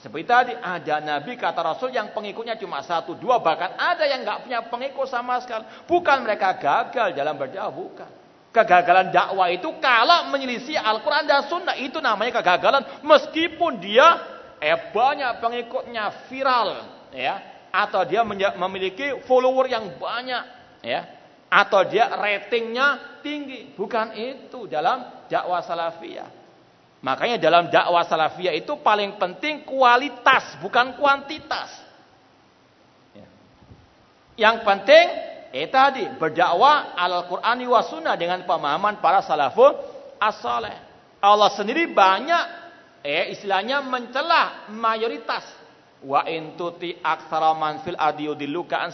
Seperti 0.00 0.24
tadi 0.24 0.52
ada 0.56 1.04
nabi 1.04 1.36
kata 1.36 1.60
Rasul 1.60 1.92
yang 1.92 2.16
pengikutnya 2.16 2.56
cuma 2.56 2.80
satu 2.80 3.14
dua 3.14 3.38
bahkan 3.44 3.76
ada 3.76 4.08
yang 4.08 4.24
nggak 4.24 4.48
punya 4.48 4.64
pengikut 4.72 5.06
sama 5.06 5.36
sekali. 5.44 5.68
Bukan 5.84 6.24
mereka 6.24 6.56
gagal 6.56 7.12
dalam 7.12 7.36
berdakwah 7.36 7.76
bukan. 7.76 8.10
Kegagalan 8.56 9.12
dakwah 9.12 9.52
itu 9.52 9.68
kalau 9.84 10.32
menyelisih 10.32 10.80
Al-Quran 10.80 11.28
dan 11.28 11.44
Sunnah 11.44 11.76
itu 11.76 12.00
namanya 12.00 12.40
kegagalan 12.40 12.82
meskipun 13.04 13.82
dia 13.84 14.33
eh 14.64 14.80
banyak 14.96 15.44
pengikutnya 15.44 16.24
viral 16.32 16.68
ya 17.12 17.68
atau 17.68 18.00
dia 18.08 18.24
memiliki 18.56 19.20
follower 19.28 19.68
yang 19.68 20.00
banyak 20.00 20.44
ya 20.80 21.04
atau 21.52 21.84
dia 21.84 22.08
ratingnya 22.08 23.20
tinggi 23.20 23.76
bukan 23.76 24.16
itu 24.16 24.64
dalam 24.64 25.28
dakwah 25.28 25.60
salafiyah. 25.60 26.28
Makanya 27.04 27.36
dalam 27.36 27.68
dakwah 27.68 28.08
salafiyah 28.08 28.56
itu 28.56 28.80
paling 28.80 29.20
penting 29.20 29.68
kualitas, 29.68 30.56
bukan 30.64 30.96
kuantitas. 30.96 31.68
Ya. 33.12 33.28
Yang 34.48 34.56
penting, 34.64 35.06
eh 35.52 35.68
tadi 35.68 36.08
berdakwah 36.16 36.96
al-Qur'ani 36.96 37.68
wa 37.68 37.84
sunnah 37.84 38.16
dengan 38.16 38.48
pemahaman 38.48 39.04
para 39.04 39.20
salafun 39.20 39.76
as-saleh. 40.16 40.74
Allah 41.20 41.52
sendiri 41.52 41.92
banyak 41.92 42.63
eh 43.04 43.36
istilahnya 43.36 43.84
mencela 43.84 44.72
mayoritas. 44.72 45.44
Wa 46.04 46.24
intuti 46.24 46.96
aksara 47.00 47.52
man 47.52 47.84
fil 47.84 47.96
adiyudilluka 48.00 48.80
an 48.80 48.92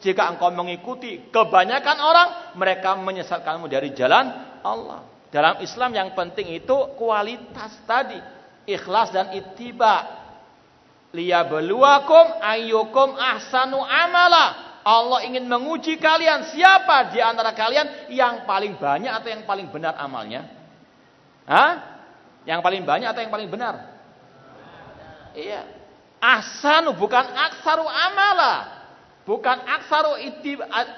Jika 0.00 0.32
engkau 0.32 0.48
mengikuti 0.48 1.28
kebanyakan 1.28 1.98
orang, 2.00 2.28
mereka 2.56 2.96
menyesatkanmu 2.96 3.68
dari 3.68 3.92
jalan 3.92 4.32
Allah. 4.64 5.04
Dalam 5.28 5.60
Islam 5.60 5.92
yang 5.92 6.16
penting 6.16 6.56
itu 6.56 6.96
kualitas 6.96 7.76
tadi, 7.84 8.16
ikhlas 8.64 9.12
dan 9.12 9.36
ittiba. 9.36 10.18
Liyabluwakum 11.12 12.40
ayyukum 12.40 13.12
ahsanu 13.12 13.84
amala. 13.84 14.80
Allah 14.80 15.20
ingin 15.28 15.44
menguji 15.44 16.00
kalian 16.00 16.48
siapa 16.48 17.12
di 17.12 17.20
antara 17.20 17.52
kalian 17.52 18.08
yang 18.08 18.48
paling 18.48 18.80
banyak 18.80 19.12
atau 19.12 19.28
yang 19.28 19.44
paling 19.44 19.68
benar 19.68 20.00
amalnya? 20.00 20.48
Hah? 21.44 21.89
Yang 22.48 22.60
paling 22.64 22.82
banyak 22.88 23.08
atau 23.08 23.20
yang 23.20 23.32
paling 23.32 23.48
benar? 23.52 23.74
Iya. 25.36 25.66
Ahsanu 26.20 26.96
bukan 26.96 27.24
aksaru 27.24 27.84
amala. 27.84 28.80
Bukan 29.24 29.56
aksaru 29.62 30.16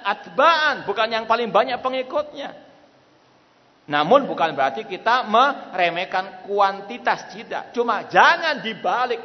atba'an, 0.02 0.86
bukan 0.86 1.08
yang 1.10 1.24
paling 1.26 1.50
banyak 1.50 1.78
pengikutnya. 1.82 2.54
Namun 3.90 4.30
bukan 4.30 4.54
berarti 4.54 4.86
kita 4.86 5.26
meremehkan 5.26 6.46
kuantitas 6.46 7.34
tidak. 7.34 7.74
Cuma 7.74 8.06
jangan 8.06 8.62
dibalik. 8.62 9.20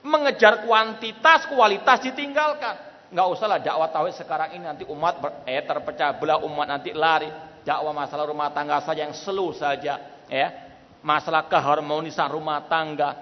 Mengejar 0.00 0.64
kuantitas, 0.64 1.44
kualitas 1.50 2.00
ditinggalkan. 2.00 2.72
Nggak 3.12 3.26
usahlah 3.36 3.60
dakwah 3.60 3.90
tauhid 3.92 4.16
sekarang 4.16 4.56
ini 4.56 4.64
nanti 4.64 4.88
umat 4.88 5.20
ber, 5.20 5.44
eh, 5.44 5.60
terpecah 5.60 6.16
belah 6.16 6.40
umat 6.40 6.64
nanti 6.64 6.96
lari. 6.96 7.28
Dakwah 7.60 7.92
masalah 7.92 8.24
rumah 8.24 8.48
tangga 8.54 8.80
saja 8.80 9.04
yang 9.04 9.12
selu 9.12 9.52
saja. 9.52 10.24
Ya. 10.30 10.69
Masalah 11.00 11.48
keharmonisan 11.48 12.28
rumah 12.28 12.64
tangga. 12.68 13.16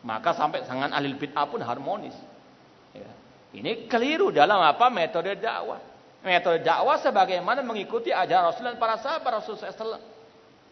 Maka 0.00 0.32
sampai 0.32 0.64
dengan 0.64 0.94
ahli 0.96 1.12
bid'ah 1.12 1.44
pun 1.50 1.60
harmonis. 1.60 2.16
Ya. 2.96 3.10
Ini 3.52 3.90
keliru 3.90 4.32
dalam 4.32 4.62
apa 4.62 4.88
metode 4.88 5.36
dakwah. 5.36 5.82
Metode 6.24 6.64
dakwah 6.64 6.96
sebagaimana 7.00 7.60
mengikuti 7.60 8.08
ajaran 8.08 8.52
Rasul 8.52 8.64
dan 8.72 8.80
para 8.80 8.96
sahabat 8.96 9.44
Rasul 9.44 9.60
SAW. 9.60 10.00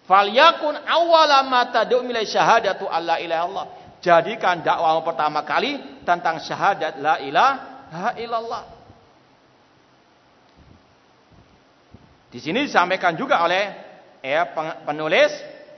Falyakun 0.08 0.72
awwala 0.88 1.44
ma 1.44 1.68
tad'u 1.68 2.00
ila 2.00 2.20
syahadatu 2.24 2.88
alla 2.88 3.20
ilaha 3.20 3.44
illallah. 3.44 3.66
Jadikan 4.00 4.64
dakwah 4.64 5.02
pertama 5.04 5.44
kali 5.44 6.00
tentang 6.06 6.40
syahadat 6.40 6.96
la 7.02 7.20
ilaha 7.20 8.10
illallah. 8.16 8.62
Di 12.28 12.38
sini 12.40 12.68
disampaikan 12.68 13.16
juga 13.16 13.40
oleh 13.40 13.72
ya, 14.20 14.48
penulis 14.84 15.32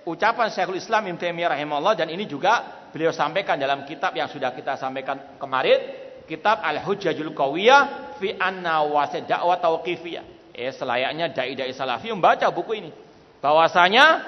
ucapan 0.07 0.49
Syekhul 0.53 0.81
Islam 0.81 1.09
Ibnu 1.11 1.21
Taimiyah 1.21 1.57
rahimahullah 1.57 1.95
dan 1.99 2.09
ini 2.09 2.25
juga 2.25 2.87
beliau 2.91 3.13
sampaikan 3.13 3.57
dalam 3.61 3.85
kitab 3.85 4.17
yang 4.17 4.27
sudah 4.27 4.53
kita 4.53 4.77
sampaikan 4.81 5.37
kemarin, 5.37 5.79
kitab 6.25 6.63
Al-Hujjajul 6.63 7.33
Qawiyah 7.33 8.17
fi 8.19 8.37
anna 8.37 8.85
wasid 8.87 9.27
dakwah 9.27 9.57
tauqifiyah. 9.59 10.55
Eh 10.55 10.73
selayaknya 10.75 11.33
dai-dai 11.33 11.73
salafi 11.73 12.13
membaca 12.13 12.51
buku 12.53 12.73
ini. 12.85 12.91
Bahwasanya 13.41 14.21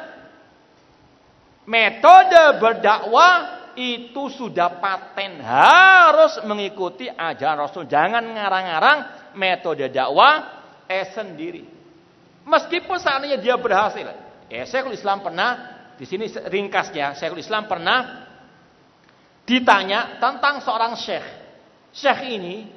metode 1.68 2.42
berdakwah 2.56 3.60
itu 3.76 4.28
sudah 4.32 4.80
paten 4.80 5.40
harus 5.40 6.40
mengikuti 6.44 7.08
ajaran 7.08 7.68
Rasul. 7.68 7.88
Jangan 7.88 8.24
ngarang-ngarang 8.24 8.98
metode 9.36 9.88
dakwah 9.92 10.64
eh 10.88 11.08
sendiri. 11.12 11.64
Meskipun 12.42 12.98
seandainya 12.98 13.38
dia 13.38 13.54
berhasil. 13.54 14.21
Eh 14.52 14.68
Syekhul 14.68 15.00
Islam 15.00 15.24
pernah 15.24 15.50
di 15.96 16.04
sini 16.04 16.28
ringkasnya 16.28 17.16
Syekhul 17.16 17.40
Islam 17.40 17.64
pernah 17.64 18.28
ditanya 19.48 20.20
tentang 20.20 20.60
seorang 20.60 20.92
syekh. 21.00 21.24
Syekh 21.96 22.20
ini 22.36 22.68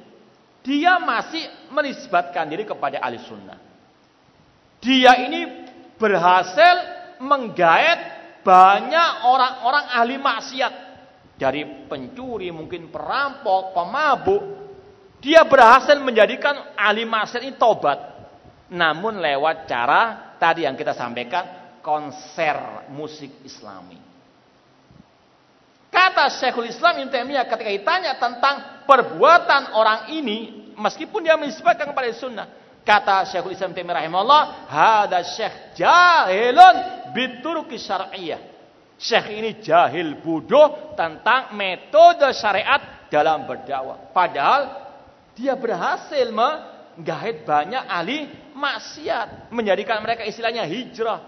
dia 0.64 0.96
masih 0.96 1.44
menisbatkan 1.68 2.48
diri 2.48 2.64
kepada 2.64 2.96
ahli 3.04 3.20
sunnah. 3.20 3.60
Dia 4.80 5.20
ini 5.20 5.68
berhasil 6.00 6.96
menggait 7.20 8.16
banyak 8.40 9.10
orang-orang 9.26 9.84
ahli 9.92 10.16
maksiat 10.16 10.72
dari 11.36 11.64
pencuri, 11.90 12.48
mungkin 12.48 12.88
perampok, 12.88 13.76
pemabuk, 13.76 14.42
dia 15.20 15.44
berhasil 15.44 15.96
menjadikan 16.00 16.72
ahli 16.72 17.04
maksiat 17.04 17.42
ini 17.44 17.54
tobat. 17.60 17.98
Namun 18.72 19.20
lewat 19.22 19.68
cara 19.68 20.34
tadi 20.40 20.66
yang 20.66 20.74
kita 20.74 20.92
sampaikan, 20.92 21.65
konser 21.86 22.90
musik 22.90 23.46
islami. 23.46 24.02
Kata 25.86 26.26
Syekhul 26.34 26.66
Islam 26.66 27.06
Ibn 27.06 27.08
Taimiyah 27.14 27.46
ketika 27.46 27.70
ditanya 27.70 28.18
tentang 28.18 28.82
perbuatan 28.84 29.70
orang 29.78 30.10
ini, 30.10 30.68
meskipun 30.74 31.22
dia 31.22 31.38
menisbatkan 31.38 31.94
kepada 31.94 32.10
sunnah, 32.18 32.50
kata 32.82 33.30
Syekhul 33.30 33.54
Islam 33.54 33.70
Ibn 33.70 33.78
Taimiyah 33.78 33.98
rahimahullah, 34.02 34.42
hada 34.66 35.22
syekh 35.22 35.78
jahilun 35.78 36.74
bituruki 37.14 37.78
syar'iyah 37.78 38.56
Syekh 38.96 39.28
ini 39.28 39.60
jahil 39.60 40.24
bodoh 40.24 40.96
tentang 40.96 41.52
metode 41.52 42.32
syariat 42.32 43.08
dalam 43.12 43.44
berdakwah. 43.44 44.08
Padahal 44.08 44.88
dia 45.36 45.52
berhasil 45.52 46.32
menggait 46.32 47.44
banyak 47.44 47.84
ahli 47.84 48.24
maksiat. 48.56 49.52
Menjadikan 49.52 50.00
mereka 50.00 50.24
istilahnya 50.24 50.64
hijrah. 50.64 51.20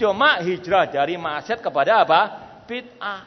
Cuma 0.00 0.40
hijrah 0.40 0.88
dari 0.88 1.20
maksiat 1.20 1.60
kepada 1.60 2.02
apa? 2.02 2.20
Bid'ah. 2.64 3.20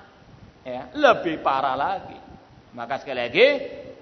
Ya, 0.66 0.90
lebih 0.98 1.46
parah 1.46 1.78
lagi. 1.78 2.18
Maka 2.74 3.00
sekali 3.00 3.22
lagi, 3.22 3.48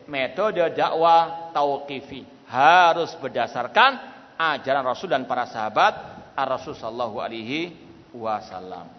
metode 0.07 0.63
dakwah 0.73 1.51
tauqifi 1.51 2.23
harus 2.47 3.11
berdasarkan 3.19 3.99
ajaran 4.37 4.85
Rasul 4.87 5.11
dan 5.11 5.27
para 5.27 5.45
sahabat 5.49 5.93
Ar-Rasul 6.33 6.73
sallallahu 6.77 7.21
alaihi 7.21 7.75
wasallam. 8.15 8.89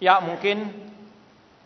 Ya 0.00 0.16
mungkin 0.24 0.72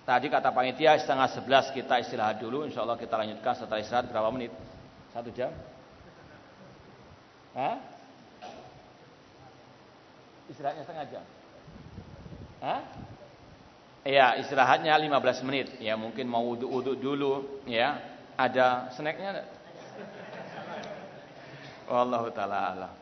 tadi 0.02 0.26
kata 0.26 0.50
panitia 0.50 0.98
setengah 0.98 1.30
sebelas 1.30 1.70
kita 1.70 2.02
istirahat 2.02 2.42
dulu. 2.42 2.66
Insya 2.66 2.82
Allah 2.82 2.98
kita 2.98 3.14
lanjutkan 3.14 3.54
setelah 3.54 3.80
istirahat 3.80 4.10
berapa 4.10 4.28
menit? 4.34 4.50
Satu 5.14 5.30
jam? 5.30 5.54
Hah? 7.54 7.93
Istirahatnya 10.52 10.82
setengah 10.84 11.06
jam? 11.08 11.24
Hah? 12.60 12.80
Ya 14.04 14.36
istirahatnya 14.36 14.92
15 14.92 15.46
menit. 15.48 15.66
Ya 15.80 15.96
mungkin 15.96 16.28
mau 16.28 16.44
wudhu-wudhu 16.44 17.00
dulu. 17.00 17.32
Ya 17.64 18.00
ada 18.36 18.92
snacknya 18.92 19.46
Wallahu 21.84 22.32
taala 22.32 22.96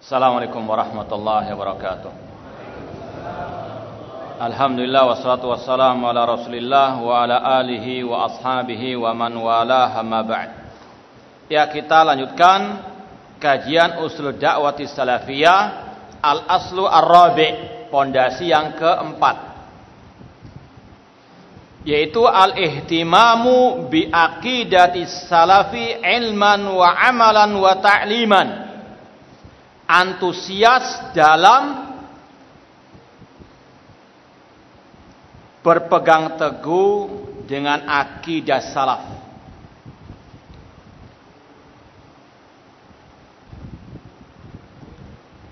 Assalamualaikum 0.00 0.62
warahmatullahi 0.64 1.52
wabarakatuh. 1.52 2.12
Alhamdulillah 4.38 5.02
wassalatu 5.10 5.50
wassalamu 5.50 6.06
ala 6.06 6.22
Rasulillah 6.22 6.94
wa 7.02 7.26
ala 7.26 7.42
alihi 7.58 8.06
wa 8.06 8.30
ashabihi 8.30 8.94
wa 8.94 9.10
man 9.10 9.34
wala 9.34 9.90
hamma 9.90 10.22
ba'd. 10.22 10.50
Ya, 11.50 11.66
kita 11.66 12.06
lanjutkan 12.06 12.78
kajian 13.38 14.02
usul 14.02 14.34
dakwati 14.34 14.84
salafiyah 14.86 15.88
al 16.22 16.44
aslu 16.50 16.84
ar-rabi, 16.84 17.48
pondasi 17.90 18.50
yang 18.50 18.74
keempat. 18.74 19.46
Yaitu 21.86 22.20
al-ihtimamu 22.26 23.88
bi 23.88 24.10
aqidati 24.12 25.08
salafi 25.30 26.02
ilman 26.02 26.68
wa 26.68 26.90
amalan 27.00 27.54
wa 27.56 27.72
ta'liman. 27.80 28.48
Antusias 29.88 31.16
dalam 31.16 31.88
berpegang 35.64 36.36
teguh 36.36 37.08
dengan 37.48 37.88
akidah 37.88 38.60
salaf. 38.68 39.17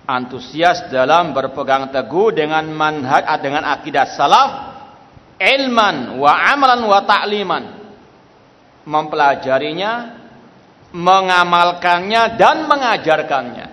Antusias 0.07 0.87
dalam 0.87 1.35
berpegang 1.35 1.91
teguh 1.91 2.31
dengan 2.31 2.63
manhaj 2.71 3.27
dengan 3.43 3.67
akidah 3.67 4.07
salaf, 4.15 4.51
ilman 5.35 6.15
wa 6.23 6.31
amalan 6.31 6.81
wa 6.87 7.01
ta'liman. 7.03 7.65
Mempelajarinya, 8.87 9.93
mengamalkannya 10.95 12.39
dan 12.39 12.71
mengajarkannya. 12.71 13.67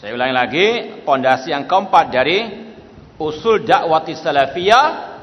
Saya 0.00 0.16
ulangi 0.16 0.34
lagi, 0.36 0.66
pondasi 1.04 1.52
yang 1.52 1.68
keempat 1.68 2.08
dari 2.08 2.38
usul 3.20 3.64
dakwati 3.64 4.12
salafiyah 4.16 5.16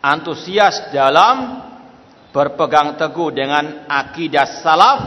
antusias 0.00 0.88
dalam 0.94 1.67
berpegang 2.30 3.00
teguh 3.00 3.32
dengan 3.32 3.88
akidah 3.88 4.60
salaf 4.60 5.00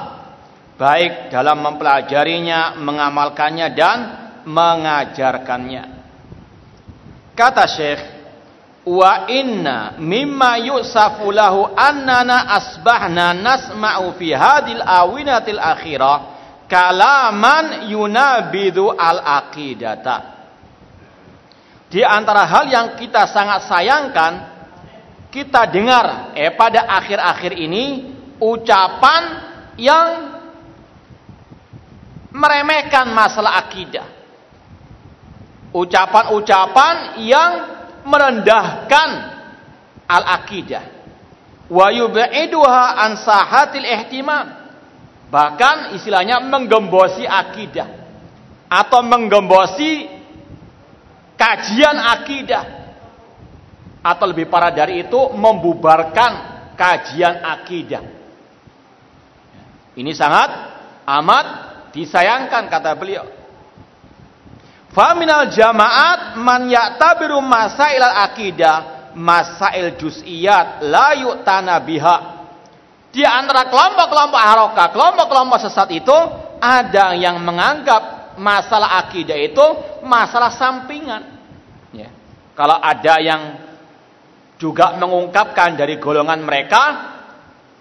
baik 0.76 1.30
dalam 1.30 1.62
mempelajarinya, 1.62 2.82
mengamalkannya 2.82 3.68
dan 3.78 3.98
mengajarkannya. 4.50 5.84
Kata 7.38 7.66
Syekh, 7.70 8.02
"Wa 8.90 9.30
inna 9.30 10.02
mimma 10.02 10.58
yusafu 10.58 11.30
lahu 11.30 11.70
annana 11.78 12.50
asbahna 12.58 13.38
nasma'u 13.38 14.18
fi 14.18 14.34
hadil 14.34 14.82
awinatil 14.82 15.62
akhirah 15.62 16.42
kalaman 16.72 17.92
yunabidu 17.92 18.96
al 18.96 19.20
aqidata. 19.20 20.40
Di 21.92 22.00
antara 22.08 22.48
hal 22.48 22.72
yang 22.72 22.88
kita 22.96 23.28
sangat 23.28 23.68
sayangkan, 23.68 24.51
kita 25.32 25.64
dengar 25.72 26.36
eh 26.36 26.52
pada 26.54 26.84
akhir-akhir 26.86 27.56
ini 27.56 28.12
ucapan 28.38 29.24
yang 29.80 30.08
meremehkan 32.36 33.16
masalah 33.16 33.64
akidah. 33.64 34.08
Ucapan-ucapan 35.72 37.24
yang 37.24 37.52
merendahkan 38.04 39.10
al-aqidah 40.04 40.84
wa 41.72 41.88
yub'iduha 41.88 43.00
an 43.08 43.16
sahatil 43.16 43.88
ihtimam. 43.88 44.52
Bahkan 45.32 45.96
istilahnya 45.96 46.44
menggembosi 46.44 47.24
akidah 47.24 47.88
atau 48.68 49.00
menggembosi 49.00 50.12
kajian 51.40 51.96
akidah 52.20 52.81
atau 54.02 54.26
lebih 54.26 54.50
parah 54.50 54.74
dari 54.74 55.06
itu 55.06 55.20
membubarkan 55.34 56.32
kajian 56.74 57.46
akidah. 57.46 58.04
Ini 59.94 60.12
sangat 60.18 60.50
amat 61.06 61.46
disayangkan 61.94 62.66
kata 62.66 62.92
beliau. 62.98 63.26
Faminal 64.92 65.48
jamaat 65.54 66.36
man 66.42 66.68
ya'tabiru 66.68 67.40
masail 67.40 68.04
akidah 68.04 69.02
masail 69.16 69.96
juz'iyat 70.00 70.84
la 70.88 71.16
yu'tana 71.16 71.80
biha. 71.84 72.18
Di 73.12 73.28
antara 73.28 73.68
kelompok-kelompok 73.68 74.40
haroka, 74.40 74.84
kelompok-kelompok 74.96 75.60
sesat 75.68 75.92
itu 75.92 76.16
ada 76.64 77.12
yang 77.12 77.44
menganggap 77.44 78.36
masalah 78.40 79.04
akidah 79.04 79.36
itu 79.36 79.66
masalah 80.08 80.56
sampingan. 80.56 81.20
Ya. 81.92 82.08
Kalau 82.56 82.80
ada 82.80 83.20
yang 83.20 83.61
juga 84.62 84.94
mengungkapkan 84.94 85.74
dari 85.74 85.98
golongan 85.98 86.46
mereka, 86.46 86.84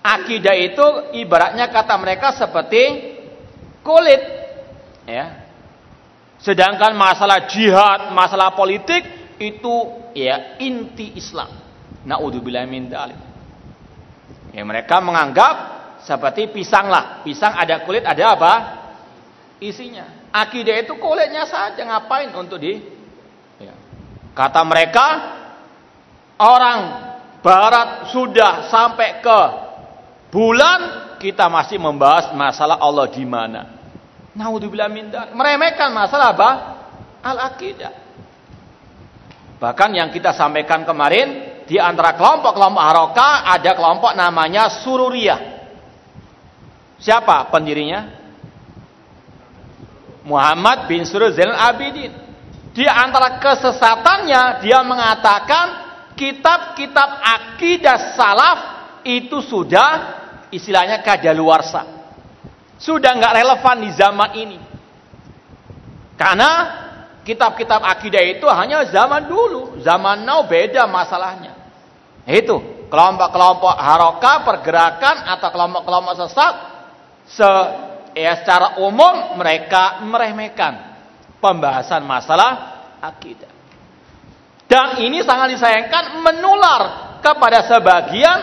akidah 0.00 0.56
itu 0.56 1.12
ibaratnya 1.20 1.68
kata 1.68 1.92
mereka 2.00 2.32
seperti 2.32 3.12
kulit. 3.84 4.22
Ya. 5.04 5.44
Sedangkan 6.40 6.96
masalah 6.96 7.44
jihad, 7.52 8.16
masalah 8.16 8.56
politik 8.56 9.04
itu 9.36 10.08
ya 10.16 10.56
inti 10.56 11.20
Islam. 11.20 11.52
Naudzubillah 12.08 12.64
min 12.64 12.88
dzalik. 12.88 13.20
Ya 14.56 14.64
mereka 14.64 15.04
menganggap 15.04 15.54
seperti 16.00 16.48
pisang 16.48 16.88
lah. 16.88 17.20
Pisang 17.20 17.60
ada 17.60 17.84
kulit, 17.84 18.08
ada 18.08 18.24
apa? 18.32 18.52
Isinya. 19.60 20.32
Akidah 20.32 20.80
itu 20.80 20.96
kulitnya 20.96 21.44
saja 21.44 21.84
ngapain 21.84 22.32
untuk 22.32 22.56
di 22.56 22.80
ya. 23.60 23.76
Kata 24.32 24.64
mereka 24.64 25.06
orang 26.40 26.80
barat 27.44 28.08
sudah 28.08 28.72
sampai 28.72 29.20
ke 29.20 29.40
bulan 30.32 31.12
kita 31.20 31.52
masih 31.52 31.76
membahas 31.76 32.32
masalah 32.32 32.80
Allah 32.80 33.06
di 33.12 33.24
mana. 33.28 33.76
Naudzubillah 34.32 34.88
min. 34.88 35.12
Meremehkan 35.12 35.92
masalah 35.92 36.32
apa? 36.32 36.50
Al-aqidah. 37.20 37.92
Bahkan 39.60 39.90
yang 39.92 40.08
kita 40.08 40.32
sampaikan 40.32 40.88
kemarin 40.88 41.60
di 41.68 41.76
antara 41.76 42.16
kelompok-kelompok 42.16 42.80
haroka 42.80 43.44
ada 43.44 43.76
kelompok 43.76 44.16
namanya 44.16 44.72
Sururiyah. 44.80 45.60
Siapa 46.96 47.52
pendirinya? 47.52 48.16
Muhammad 50.24 50.88
bin 50.88 51.04
Surur 51.04 51.32
Abidin. 51.36 52.12
Di 52.70 52.86
antara 52.86 53.36
kesesatannya 53.42 54.64
dia 54.64 54.80
mengatakan 54.80 55.89
kitab-kitab 56.20 57.10
akidah 57.24 58.12
salaf 58.12 58.58
itu 59.08 59.40
sudah 59.40 60.20
istilahnya 60.52 61.00
kadaluarsa. 61.00 61.88
Sudah 62.76 63.16
nggak 63.16 63.34
relevan 63.40 63.76
di 63.80 63.90
zaman 63.96 64.30
ini. 64.36 64.58
Karena 66.20 66.50
kitab-kitab 67.24 67.80
akidah 67.80 68.20
itu 68.20 68.44
hanya 68.52 68.84
zaman 68.92 69.24
dulu, 69.24 69.80
zaman 69.80 70.28
now 70.28 70.44
beda 70.44 70.84
masalahnya. 70.84 71.56
Itu 72.28 72.88
kelompok-kelompok 72.92 73.74
haroka, 73.80 74.44
pergerakan 74.44 75.24
atau 75.24 75.48
kelompok-kelompok 75.48 76.14
sesat 76.20 76.54
se 77.24 77.50
ya 78.12 78.36
secara 78.42 78.82
umum 78.82 79.38
mereka 79.40 80.04
meremehkan 80.04 80.98
pembahasan 81.40 82.04
masalah 82.04 82.82
akidah. 83.00 83.49
Dan 84.70 85.02
ini 85.02 85.26
sangat 85.26 85.58
disayangkan 85.58 86.22
menular 86.22 86.82
kepada 87.18 87.66
sebagian 87.66 88.38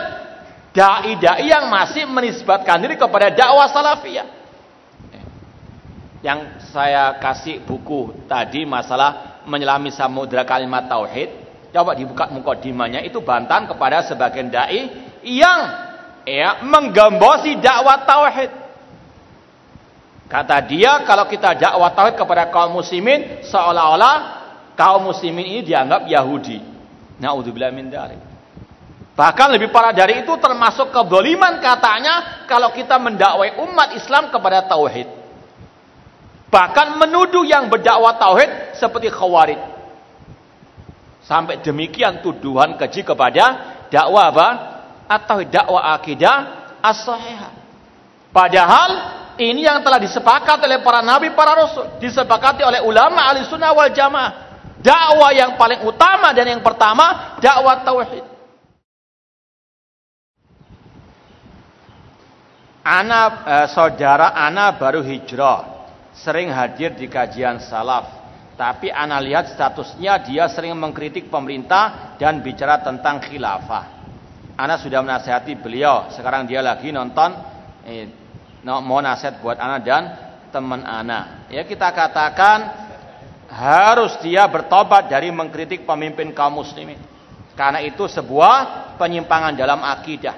dai-dai 0.76 1.48
yang 1.48 1.72
masih 1.72 2.04
menisbatkan 2.04 2.84
diri 2.84 3.00
kepada 3.00 3.32
dakwah 3.32 3.64
salafiyah. 3.72 4.28
Yang 6.20 6.68
saya 6.68 7.16
kasih 7.16 7.64
buku 7.64 8.28
tadi 8.28 8.68
masalah 8.68 9.40
menyelami 9.48 9.88
samudra 9.88 10.44
kalimat 10.44 10.84
tauhid 10.84 11.48
coba 11.72 11.96
dibuka 11.96 12.28
mukodimanya 12.32 13.00
itu 13.04 13.20
bantahan 13.20 13.68
kepada 13.68 14.04
sebagian 14.04 14.52
dai 14.52 14.88
yang 15.24 15.60
ya 16.28 16.60
menggembosi 16.60 17.56
dakwah 17.56 18.04
tauhid. 18.04 18.50
Kata 20.28 20.60
dia 20.68 21.08
kalau 21.08 21.24
kita 21.24 21.56
dakwah 21.56 21.88
tauhid 21.96 22.20
kepada 22.20 22.52
kaum 22.52 22.76
muslimin 22.76 23.40
seolah-olah 23.48 24.37
kaum 24.78 25.10
muslimin 25.10 25.58
ini 25.58 25.60
dianggap 25.66 26.06
Yahudi 26.06 26.62
naudzubillah 27.18 27.74
min 27.74 27.90
dzalik 27.90 28.28
Bahkan 29.18 29.50
lebih 29.50 29.74
parah 29.74 29.90
dari 29.90 30.22
itu 30.22 30.30
termasuk 30.38 30.94
kedoliman 30.94 31.58
katanya 31.58 32.46
kalau 32.46 32.70
kita 32.70 33.02
mendakwai 33.02 33.58
umat 33.66 33.98
Islam 33.98 34.30
kepada 34.30 34.62
tauhid. 34.70 35.10
Bahkan 36.54 36.94
menuduh 37.02 37.42
yang 37.42 37.66
berdakwah 37.66 38.14
tauhid 38.14 38.78
seperti 38.78 39.10
khawarij. 39.10 39.58
Sampai 41.26 41.58
demikian 41.58 42.22
tuduhan 42.22 42.78
keji 42.78 43.02
kepada 43.02 43.74
dakwah 43.90 44.30
apa? 44.30 44.48
Atau 45.10 45.42
dakwah 45.50 45.98
akidah 45.98 46.70
as-sahihah. 46.78 47.58
Padahal 48.30 48.90
ini 49.42 49.66
yang 49.66 49.82
telah 49.82 49.98
disepakati 49.98 50.62
oleh 50.62 50.78
para 50.78 51.02
nabi, 51.02 51.34
para 51.34 51.58
rasul. 51.58 51.98
Disepakati 51.98 52.62
oleh 52.62 52.86
ulama 52.86 53.26
ahli 53.26 53.42
sunnah 53.50 53.74
wal 53.74 53.90
jamaah. 53.90 54.47
Dakwah 54.78 55.34
yang 55.34 55.58
paling 55.58 55.82
utama 55.82 56.30
dan 56.30 56.46
yang 56.46 56.62
pertama 56.62 57.38
dakwah 57.42 57.82
tauhid. 57.82 58.24
Anak 62.86 63.32
eh, 63.44 63.66
saudara 63.74 64.32
anak 64.32 64.78
baru 64.80 65.02
hijrah 65.02 65.90
sering 66.14 66.48
hadir 66.54 66.94
di 66.94 67.10
kajian 67.10 67.58
salaf. 67.58 68.16
Tapi 68.58 68.90
ana 68.90 69.22
lihat 69.22 69.54
statusnya 69.54 70.18
dia 70.26 70.50
sering 70.50 70.74
mengkritik 70.74 71.30
pemerintah 71.30 72.14
dan 72.18 72.42
bicara 72.42 72.82
tentang 72.82 73.22
khilafah. 73.22 73.98
Ana 74.58 74.74
sudah 74.78 74.98
menasihati 75.02 75.54
beliau. 75.58 76.10
Sekarang 76.10 76.46
dia 76.46 76.58
lagi 76.58 76.90
nonton 76.90 77.34
eh, 77.86 78.10
mau 78.62 78.98
nasihat 79.02 79.42
buat 79.42 79.58
ana 79.58 79.78
dan 79.82 80.02
teman 80.50 80.82
ana. 80.82 81.46
Ya 81.52 81.62
kita 81.66 81.90
katakan 81.92 82.87
harus 83.48 84.20
dia 84.20 84.44
bertobat 84.46 85.08
dari 85.08 85.32
mengkritik 85.32 85.88
pemimpin 85.88 86.30
kaum 86.36 86.60
muslimin. 86.60 87.00
Karena 87.56 87.82
itu 87.82 88.06
sebuah 88.06 88.94
penyimpangan 89.00 89.56
dalam 89.58 89.82
akidah. 89.82 90.36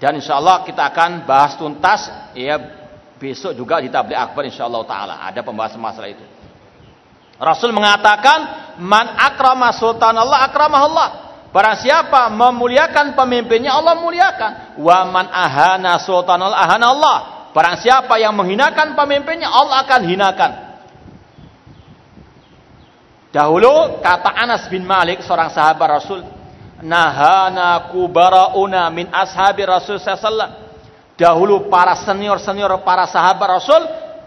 Dan 0.00 0.16
insya 0.16 0.40
Allah 0.40 0.64
kita 0.64 0.86
akan 0.90 1.28
bahas 1.28 1.58
tuntas 1.60 2.08
ya 2.32 2.56
Besok 3.14 3.54
juga 3.54 3.78
di 3.78 3.88
tablik 3.88 4.18
akbar 4.18 4.42
insyaallah 4.44 4.82
taala 4.84 5.14
ada 5.22 5.40
pembahasan 5.40 5.78
masalah 5.78 6.10
itu. 6.10 6.20
Rasul 7.38 7.70
mengatakan, 7.70 8.74
"Man 8.82 9.06
akrama 9.16 9.70
sultan 9.74 10.18
Allah 10.18 10.44
akramah 10.50 10.82
Allah." 10.82 11.08
Barang 11.54 11.78
siapa 11.78 12.34
memuliakan 12.34 13.14
pemimpinnya 13.14 13.78
Allah 13.78 13.94
muliakan. 13.94 14.74
Wa 14.82 15.06
man 15.06 15.30
ahana 15.30 16.02
sultan 16.02 16.42
Allah 16.42 16.58
ahana 16.58 16.86
Allah. 16.90 17.16
Barang 17.54 17.78
siapa 17.78 18.18
yang 18.18 18.34
menghinakan 18.34 18.98
pemimpinnya 18.98 19.46
Allah 19.46 19.86
akan 19.86 20.00
hinakan. 20.02 20.50
Dahulu 23.34 23.98
kata 23.98 24.30
Anas 24.30 24.70
bin 24.70 24.86
Malik 24.86 25.18
seorang 25.26 25.50
sahabat 25.50 25.98
Rasul, 25.98 26.22
"Nahana 26.86 27.90
kubarauna 27.90 28.86
min 28.94 29.10
ashabi 29.10 29.66
Rasul 29.66 29.98
sallallahu 29.98 30.62
Dahulu 31.14 31.70
para 31.70 31.94
senior-senior 31.94 32.82
para 32.82 33.06
sahabat 33.06 33.46
Rasul 33.58 33.82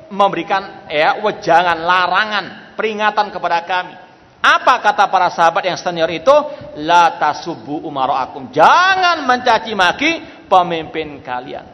memberikan 0.07 0.87
ya 0.87 1.19
wejangan, 1.19 1.83
larangan, 1.83 2.45
peringatan 2.79 3.27
kepada 3.27 3.59
kami. 3.67 3.91
Apa 4.39 4.79
kata 4.79 5.11
para 5.11 5.27
sahabat 5.27 5.67
yang 5.67 5.75
senior 5.75 6.07
itu? 6.07 6.31
La 6.79 7.19
tasubu 7.19 7.83
umara'akum. 7.83 8.55
Jangan 8.55 9.27
mencaci 9.27 9.75
maki 9.75 10.11
pemimpin 10.47 11.19
kalian. 11.19 11.67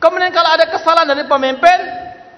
Kemudian 0.00 0.32
kalau 0.32 0.56
ada 0.56 0.64
kesalahan 0.72 1.12
dari 1.12 1.28
pemimpin, 1.28 1.78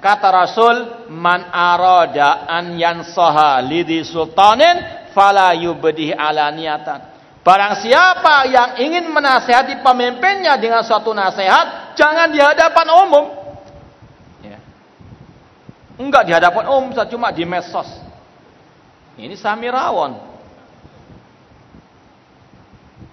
kata 0.02 0.28
Rasul, 0.34 0.76
man 1.14 1.46
arada 1.54 2.50
an 2.50 2.74
yansaha 2.74 3.62
lidi 3.62 4.02
sultanin 4.02 5.06
fala 5.14 5.54
yubdih 5.54 6.18
ala 6.18 6.50
niatan. 6.50 7.14
Barang 7.42 7.78
siapa 7.82 8.46
yang 8.46 8.70
ingin 8.78 9.10
menasehati 9.10 9.82
pemimpinnya 9.82 10.58
dengan 10.58 10.82
suatu 10.86 11.10
nasihat, 11.10 11.94
jangan 11.98 12.30
di 12.30 12.38
hadapan 12.38 12.86
umum. 13.02 13.24
Ya. 14.46 14.58
Enggak 15.98 16.22
di 16.26 16.32
hadapan 16.34 16.64
umum, 16.70 16.94
cuma 16.94 17.34
di 17.34 17.42
medsos. 17.42 17.90
Ini 19.18 19.34
Samirawon. 19.34 20.18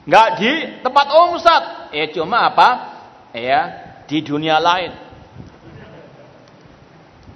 Enggak 0.05 0.27
di 0.41 0.51
tempat 0.85 1.05
umum 1.09 1.37
Ustaz. 1.37 1.89
Eh 1.89 2.13
cuma 2.13 2.53
apa? 2.53 2.69
Ya, 3.33 3.61
di 4.05 4.21
dunia 4.21 4.61
lain. 4.61 5.08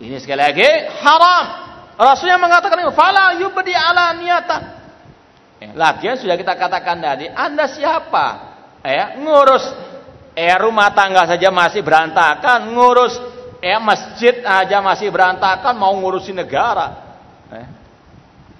Ini 0.02 0.18
sekali 0.18 0.42
lagi 0.42 0.70
haram. 1.04 1.46
Rasulnya 1.94 2.42
mengatakan 2.42 2.82
fala 2.98 3.38
yubdi 3.38 3.74
ala 3.74 4.18
niyata. 4.18 4.58
Eh, 5.62 5.72
lagian 5.78 6.18
sudah 6.18 6.34
kita 6.34 6.58
katakan 6.58 6.98
tadi, 7.00 7.30
Anda 7.30 7.70
siapa? 7.70 8.26
Eh, 8.84 9.22
ngurus 9.22 9.64
eh 10.34 10.52
rumah 10.58 10.92
tangga 10.92 11.30
saja 11.30 11.54
masih 11.54 11.86
berantakan, 11.86 12.74
ngurus 12.74 13.16
eh 13.62 13.78
masjid 13.78 14.42
aja 14.44 14.82
masih 14.82 15.14
berantakan, 15.14 15.78
mau 15.78 15.94
ngurusin 15.96 16.36
negara. 16.36 17.16
Eh, 17.54 17.68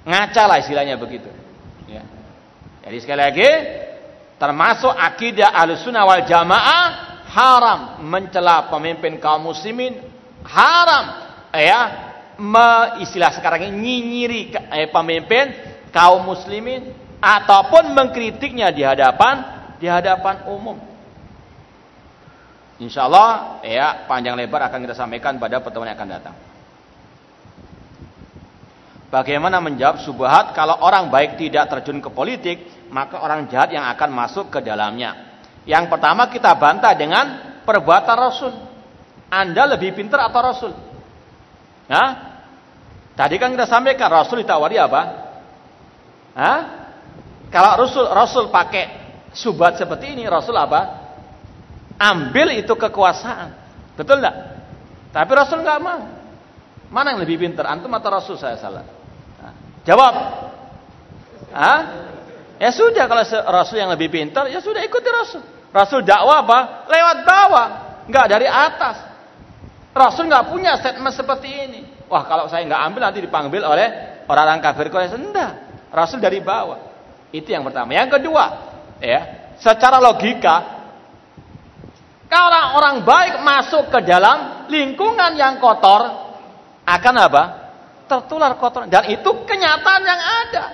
ngaca 0.06 0.44
lah 0.48 0.58
istilahnya 0.62 0.96
begitu. 0.96 1.28
Ya. 1.90 2.06
Jadi 2.86 2.98
sekali 3.02 3.20
lagi, 3.20 3.50
termasuk 4.38 4.94
akidah 4.94 5.52
al-sunnah 5.52 6.06
wal 6.06 6.24
jamaah 6.24 6.86
haram 7.34 7.80
mencela 8.06 8.70
pemimpin 8.70 9.18
kaum 9.18 9.50
muslimin, 9.50 10.13
haram 10.48 11.06
ya 11.54 11.82
me, 12.40 13.00
istilah 13.04 13.32
sekarang 13.36 13.70
ini 13.70 13.78
nyinyiri 13.80 14.42
eh, 14.74 14.90
pemimpin 14.90 15.54
kaum 15.94 16.26
muslimin 16.26 16.92
ataupun 17.22 17.94
mengkritiknya 17.94 18.74
di 18.74 18.84
hadapan 18.84 19.46
di 19.78 19.88
hadapan 19.88 20.48
umum. 20.50 20.80
Insya 22.82 23.06
Allah 23.06 23.62
ya 23.64 24.10
panjang 24.10 24.34
lebar 24.34 24.66
akan 24.68 24.84
kita 24.84 24.96
sampaikan 24.98 25.38
pada 25.38 25.62
pertemuan 25.62 25.94
yang 25.94 26.00
akan 26.00 26.10
datang. 26.10 26.36
Bagaimana 29.14 29.62
menjawab 29.62 30.02
subhat 30.02 30.58
kalau 30.58 30.74
orang 30.82 31.14
baik 31.14 31.38
tidak 31.38 31.70
terjun 31.70 32.02
ke 32.02 32.10
politik, 32.10 32.90
maka 32.90 33.22
orang 33.22 33.46
jahat 33.46 33.70
yang 33.70 33.86
akan 33.86 34.10
masuk 34.10 34.50
ke 34.50 34.58
dalamnya. 34.66 35.38
Yang 35.70 35.86
pertama 35.94 36.34
kita 36.34 36.58
bantah 36.58 36.98
dengan 36.98 37.26
perbuatan 37.62 38.18
Rasul. 38.18 38.73
Anda 39.34 39.74
lebih 39.74 39.98
pintar 39.98 40.30
atau 40.30 40.40
Rasul? 40.46 40.72
Hah? 41.90 42.10
Tadi 43.18 43.42
kan 43.42 43.58
kita 43.58 43.66
sampaikan 43.66 44.14
Rasul 44.14 44.46
ditawari 44.46 44.78
apa? 44.78 45.02
Hah? 46.38 46.60
Kalau 47.50 47.82
Rasul 47.82 48.06
Rasul 48.10 48.46
pakai 48.54 48.94
subat 49.34 49.82
seperti 49.82 50.14
ini, 50.14 50.30
Rasul 50.30 50.54
apa? 50.54 51.02
Ambil 51.98 52.58
itu 52.62 52.74
kekuasaan. 52.78 53.54
Betul 53.98 54.22
enggak? 54.22 54.38
Tapi 55.14 55.32
Rasul 55.34 55.62
enggak 55.62 55.82
mau. 55.82 56.02
Mana 56.94 57.18
yang 57.18 57.26
lebih 57.26 57.42
pintar? 57.42 57.66
Antum 57.70 57.90
atau 57.94 58.10
Rasul 58.14 58.38
saya 58.38 58.58
salah? 58.58 58.86
Hah? 59.42 59.54
Jawab. 59.86 60.14
Hah? 61.54 61.80
Ya 62.62 62.70
sudah 62.70 63.10
kalau 63.10 63.26
Rasul 63.50 63.82
yang 63.82 63.90
lebih 63.90 64.14
pintar, 64.14 64.46
ya 64.50 64.62
sudah 64.62 64.82
ikuti 64.86 65.10
Rasul. 65.10 65.42
Rasul 65.74 66.06
dakwah 66.06 66.46
apa? 66.46 66.60
Lewat 66.86 67.18
bawah, 67.26 67.68
enggak 68.06 68.26
dari 68.30 68.46
atas. 68.46 69.13
Rasul 69.94 70.26
nggak 70.26 70.50
punya 70.50 70.74
statement 70.82 71.14
seperti 71.14 71.50
ini. 71.50 71.82
Wah 72.10 72.26
kalau 72.26 72.50
saya 72.50 72.66
nggak 72.66 72.82
ambil 72.90 73.02
nanti 73.06 73.22
dipanggil 73.22 73.62
oleh 73.62 73.88
orang-orang 74.26 74.62
kafir 74.62 74.90
Quraisy. 74.90 75.18
Enggak. 75.18 75.52
Rasul 75.94 76.18
dari 76.18 76.42
bawah. 76.42 76.82
Itu 77.30 77.54
yang 77.54 77.66
pertama. 77.66 77.94
Yang 77.94 78.18
kedua, 78.18 78.46
ya, 78.98 79.54
secara 79.62 80.02
logika, 80.02 80.86
kalau 82.30 82.82
orang 82.82 83.06
baik 83.06 83.46
masuk 83.46 83.94
ke 83.94 84.00
dalam 84.06 84.66
lingkungan 84.70 85.38
yang 85.38 85.62
kotor, 85.62 86.34
akan 86.86 87.16
apa? 87.22 87.44
Tertular 88.10 88.58
kotor. 88.58 88.90
Dan 88.90 89.10
itu 89.14 89.30
kenyataan 89.46 90.02
yang 90.02 90.22
ada. 90.22 90.66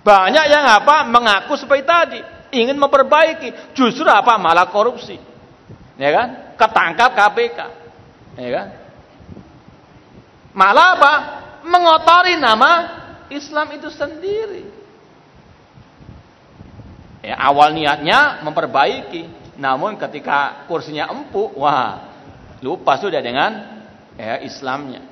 Banyak 0.00 0.44
yang 0.48 0.64
apa? 0.64 1.04
Mengaku 1.04 1.60
seperti 1.60 1.84
tadi, 1.84 2.20
ingin 2.56 2.80
memperbaiki, 2.80 3.76
justru 3.76 4.08
apa? 4.08 4.40
Malah 4.40 4.72
korupsi. 4.72 5.20
Ya 6.00 6.10
kan? 6.16 6.49
Ketangkap 6.60 7.10
KPK. 7.16 7.58
Ya 8.36 8.50
kan? 8.52 8.66
Malah 10.52 10.88
apa? 11.00 11.14
Mengotori 11.64 12.36
nama 12.36 13.00
Islam 13.32 13.72
itu 13.72 13.88
sendiri. 13.88 14.68
Ya, 17.20 17.36
awal 17.36 17.76
niatnya 17.76 18.40
memperbaiki, 18.40 19.28
namun 19.60 20.00
ketika 20.00 20.64
kursinya 20.64 21.12
empuk, 21.12 21.52
wah, 21.52 22.00
lupa 22.64 22.96
sudah 22.96 23.20
dengan 23.20 23.60
ya, 24.16 24.40
Islamnya. 24.40 25.09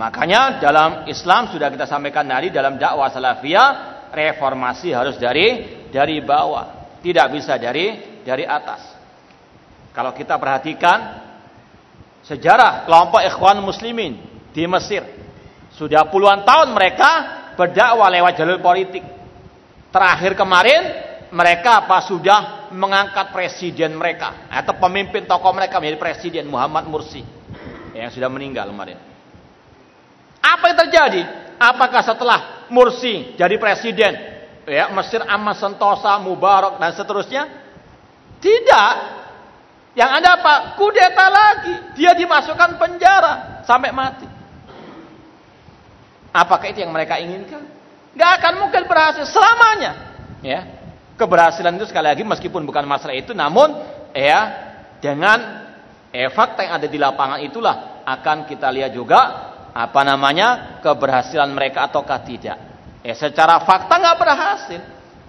Makanya 0.00 0.64
dalam 0.64 1.04
Islam 1.12 1.52
sudah 1.52 1.68
kita 1.68 1.84
sampaikan 1.84 2.24
tadi 2.24 2.48
dalam 2.48 2.80
dakwah 2.80 3.12
salafiyah 3.12 3.68
reformasi 4.08 4.96
harus 4.96 5.20
dari 5.20 5.76
dari 5.92 6.24
bawah, 6.24 6.96
tidak 7.04 7.36
bisa 7.36 7.60
dari 7.60 8.16
dari 8.24 8.48
atas. 8.48 8.80
Kalau 9.92 10.16
kita 10.16 10.40
perhatikan 10.40 11.20
sejarah 12.24 12.88
kelompok 12.88 13.20
ikhwan 13.28 13.60
muslimin 13.60 14.16
di 14.56 14.64
Mesir, 14.64 15.04
sudah 15.76 16.08
puluhan 16.08 16.48
tahun 16.48 16.72
mereka 16.72 17.10
berdakwah 17.60 18.08
lewat 18.08 18.40
jalur 18.40 18.56
politik. 18.64 19.04
Terakhir 19.92 20.32
kemarin 20.32 20.80
mereka 21.28 21.84
apa 21.84 22.08
sudah 22.08 22.72
mengangkat 22.72 23.36
presiden 23.36 24.00
mereka 24.00 24.48
atau 24.48 24.80
pemimpin 24.80 25.28
tokoh 25.28 25.52
mereka 25.52 25.76
menjadi 25.76 26.00
presiden 26.00 26.48
Muhammad 26.48 26.88
Mursi 26.88 27.20
yang 27.92 28.08
sudah 28.08 28.32
meninggal 28.32 28.64
kemarin. 28.72 29.09
Apa 30.40 30.72
yang 30.72 30.78
terjadi? 30.88 31.22
Apakah 31.60 32.00
setelah 32.00 32.40
Mursi 32.72 33.36
jadi 33.36 33.60
presiden, 33.60 34.16
ya 34.64 34.88
Mesir 34.96 35.20
aman 35.24 35.52
sentosa, 35.52 36.16
Mubarak 36.20 36.80
dan 36.80 36.90
seterusnya? 36.96 37.42
Tidak. 38.40 38.92
Yang 39.92 40.10
ada 40.22 40.28
apa? 40.40 40.54
Kudeta 40.80 41.26
lagi. 41.28 41.74
Dia 42.00 42.16
dimasukkan 42.16 42.80
penjara 42.80 43.62
sampai 43.68 43.92
mati. 43.92 44.24
Apakah 46.30 46.70
itu 46.70 46.80
yang 46.80 46.94
mereka 46.94 47.18
inginkan? 47.18 47.66
Gak 48.14 48.30
akan 48.40 48.64
mungkin 48.64 48.86
berhasil 48.86 49.26
selamanya. 49.28 49.92
Ya, 50.40 50.64
keberhasilan 51.20 51.76
itu 51.76 51.90
sekali 51.90 52.08
lagi 52.08 52.24
meskipun 52.24 52.64
bukan 52.64 52.88
masalah 52.88 53.12
itu, 53.12 53.36
namun 53.36 53.76
ya 54.16 54.40
dengan 55.04 55.68
fakta 56.32 56.64
yang 56.64 56.74
ada 56.80 56.88
di 56.88 56.96
lapangan 56.96 57.44
itulah 57.44 58.00
akan 58.08 58.48
kita 58.48 58.72
lihat 58.72 58.96
juga 58.96 59.20
apa 59.70 60.00
namanya 60.02 60.80
keberhasilan 60.82 61.50
mereka 61.54 61.86
ataukah 61.90 62.20
tidak. 62.26 62.58
Ya 63.00 63.14
secara 63.16 63.62
fakta 63.64 63.96
nggak 63.96 64.18
berhasil, 64.18 64.80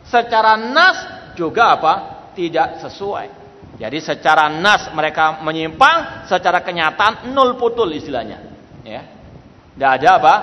secara 0.08 0.60
nas 0.60 0.98
juga 1.40 1.78
apa 1.80 1.94
tidak 2.36 2.84
sesuai. 2.84 3.42
Jadi 3.80 3.98
secara 3.98 4.46
nas 4.52 4.92
mereka 4.94 5.42
menyimpang, 5.42 6.28
secara 6.30 6.62
kenyataan 6.62 7.32
nol 7.34 7.58
putul 7.58 7.90
istilahnya. 7.96 8.38
Ya, 8.86 9.02
tidak 9.74 9.92
ada 9.98 10.10
apa. 10.22 10.34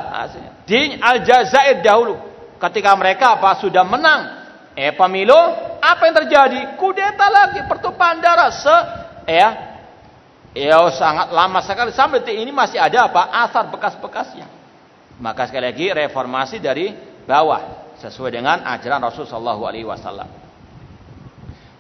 Di 0.67 0.99
Aljazair 0.99 1.79
dahulu, 1.85 2.19
ketika 2.59 2.95
mereka 2.99 3.39
apa 3.39 3.63
sudah 3.63 3.87
menang 3.87 4.23
eh 4.75 4.91
pemilu, 4.95 5.39
apa 5.79 6.03
yang 6.07 6.17
terjadi? 6.25 6.61
Kudeta 6.75 7.27
lagi, 7.31 7.63
pertumpahan 7.67 8.19
darah 8.19 8.51
se 8.51 8.77
ya 9.31 9.49
Ya 10.59 10.83
sangat 10.91 11.31
lama 11.31 11.63
sekali 11.63 11.95
sampai 11.95 12.19
detik 12.19 12.35
ini 12.35 12.51
masih 12.51 12.83
ada 12.83 13.07
apa 13.07 13.31
asar 13.47 13.71
bekas-bekasnya. 13.71 14.51
Maka 15.23 15.47
sekali 15.47 15.71
lagi 15.71 15.87
reformasi 15.95 16.59
dari 16.59 16.91
bawah 17.23 17.95
sesuai 18.03 18.35
dengan 18.35 18.67
ajaran 18.67 18.99
Rasul 18.99 19.23
Shallallahu 19.23 19.63
Alaihi 19.63 19.87
Wasallam. 19.87 20.27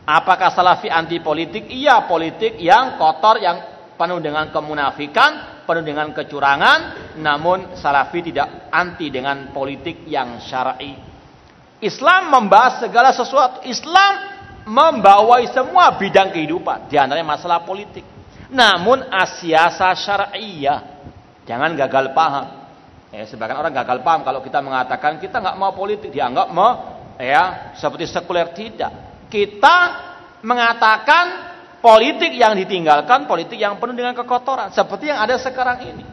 Apakah 0.06 0.54
salafi 0.54 0.86
anti 0.86 1.18
politik? 1.18 1.66
Iya 1.66 2.06
politik 2.06 2.54
yang 2.62 2.94
kotor, 3.02 3.42
yang 3.42 3.58
penuh 3.98 4.22
dengan 4.22 4.54
kemunafikan, 4.54 5.62
penuh 5.66 5.82
dengan 5.82 6.14
kecurangan. 6.14 7.14
Namun 7.18 7.74
salafi 7.74 8.30
tidak 8.30 8.70
anti 8.70 9.10
dengan 9.10 9.50
politik 9.50 10.06
yang 10.06 10.38
syar'i. 10.38 10.94
Islam 11.82 12.30
membahas 12.30 12.86
segala 12.86 13.10
sesuatu. 13.10 13.66
Islam 13.66 14.38
membawai 14.70 15.50
semua 15.50 15.98
bidang 15.98 16.30
kehidupan. 16.30 16.86
Di 16.86 16.94
antaranya 16.94 17.34
masalah 17.34 17.66
politik. 17.66 18.17
Namun 18.48 19.04
asyasa 19.12 19.92
syar'iyah. 19.92 20.80
Jangan 21.44 21.76
gagal 21.76 22.12
paham. 22.16 22.46
Ya, 23.08 23.24
sebagian 23.24 23.56
orang 23.56 23.72
gagal 23.72 24.04
paham 24.04 24.20
kalau 24.20 24.44
kita 24.44 24.60
mengatakan 24.60 25.16
kita 25.16 25.40
nggak 25.40 25.56
mau 25.56 25.72
politik 25.72 26.12
dianggap 26.12 26.52
mau 26.52 27.00
ya 27.16 27.72
seperti 27.76 28.04
sekuler 28.04 28.52
tidak. 28.52 28.92
Kita 29.32 29.76
mengatakan 30.44 31.48
politik 31.80 32.36
yang 32.36 32.52
ditinggalkan 32.52 33.24
politik 33.24 33.56
yang 33.56 33.80
penuh 33.80 33.96
dengan 33.96 34.12
kekotoran 34.12 34.72
seperti 34.76 35.08
yang 35.08 35.24
ada 35.24 35.40
sekarang 35.40 35.78
ini. 35.88 36.04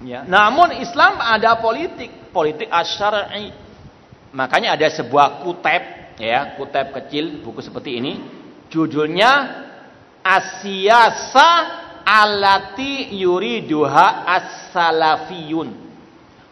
Ya. 0.00 0.24
Namun 0.24 0.78
Islam 0.78 1.18
ada 1.18 1.58
politik, 1.58 2.30
politik 2.30 2.70
asyari. 2.70 3.52
Makanya 4.30 4.78
ada 4.78 4.86
sebuah 4.86 5.42
kutep 5.42 5.82
ya, 6.22 6.54
kutep 6.54 6.94
kecil 6.94 7.42
buku 7.42 7.58
seperti 7.60 7.98
ini 7.98 8.12
judulnya 8.70 9.66
Asyasa 10.20 11.48
alati 12.04 13.16
yuriduha 13.16 14.28
as-salafiyun. 14.28 15.88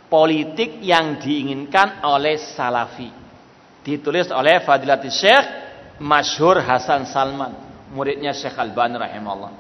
Politik 0.09 0.81
yang 0.81 1.20
diinginkan 1.20 2.01
oleh 2.09 2.40
salafi. 2.40 3.12
Ditulis 3.85 4.32
oleh 4.32 4.65
Fadilatul 4.65 5.12
Syekh 5.12 5.45
Masyhur 5.99 6.62
Hasan 6.62 7.05
Salman, 7.11 7.53
muridnya 7.93 8.32
Syekh 8.32 8.57
Albani 8.57 8.97
rahimahullah. 8.97 9.53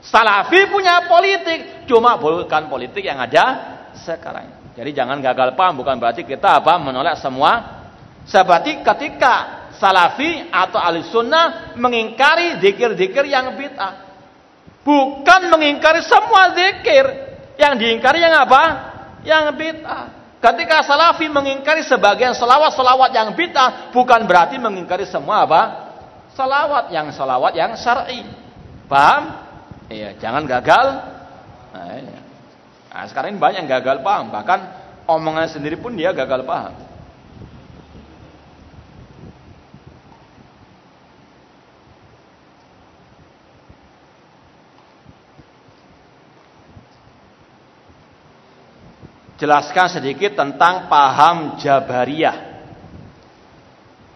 Salafi 0.00 0.70
punya 0.70 1.04
politik, 1.10 1.88
cuma 1.90 2.14
bukan 2.16 2.70
politik 2.70 3.02
yang 3.02 3.18
ada 3.18 3.44
sekarang. 3.98 4.72
Jadi 4.76 4.90
jangan 4.92 5.18
gagal 5.18 5.56
paham, 5.58 5.80
bukan 5.80 5.96
berarti 5.98 6.22
kita 6.22 6.62
apa 6.62 6.76
menolak 6.78 7.18
semua. 7.18 7.82
Seperti 8.28 8.84
ketika 8.84 9.55
salafi 9.76 10.48
atau 10.48 10.80
ahli 10.80 11.04
sunnah 11.08 11.76
mengingkari 11.76 12.60
zikir-zikir 12.60 13.24
yang 13.28 13.56
bid'ah. 13.56 14.06
Bukan 14.86 15.40
mengingkari 15.50 16.02
semua 16.04 16.54
zikir. 16.54 17.04
Yang 17.56 17.72
diingkari 17.80 18.20
yang 18.20 18.36
apa? 18.36 18.62
Yang 19.24 19.44
bid'ah. 19.56 20.04
Ketika 20.36 20.84
salafi 20.84 21.26
mengingkari 21.26 21.82
sebagian 21.82 22.36
selawat-selawat 22.36 23.10
yang 23.10 23.32
bid'ah, 23.34 23.90
bukan 23.90 24.28
berarti 24.28 24.60
mengingkari 24.60 25.08
semua 25.08 25.42
apa? 25.48 25.62
Selawat 26.36 26.92
yang 26.92 27.08
selawat 27.10 27.52
yang 27.56 27.72
syar'i. 27.74 28.22
Paham? 28.86 29.42
Iya, 29.90 30.14
jangan 30.22 30.46
gagal. 30.46 30.86
Nah, 31.74 31.92
iya. 31.98 32.20
nah, 32.92 33.04
sekarang 33.10 33.34
ini 33.34 33.40
banyak 33.42 33.58
yang 33.66 33.70
gagal 33.80 34.06
paham, 34.06 34.30
bahkan 34.30 34.60
omongan 35.10 35.50
sendiri 35.50 35.80
pun 35.80 35.98
dia 35.98 36.14
gagal 36.14 36.46
paham. 36.46 36.85
Jelaskan 49.36 49.92
sedikit 49.92 50.36
tentang 50.36 50.88
paham 50.88 51.60
Jabariyah. 51.60 52.56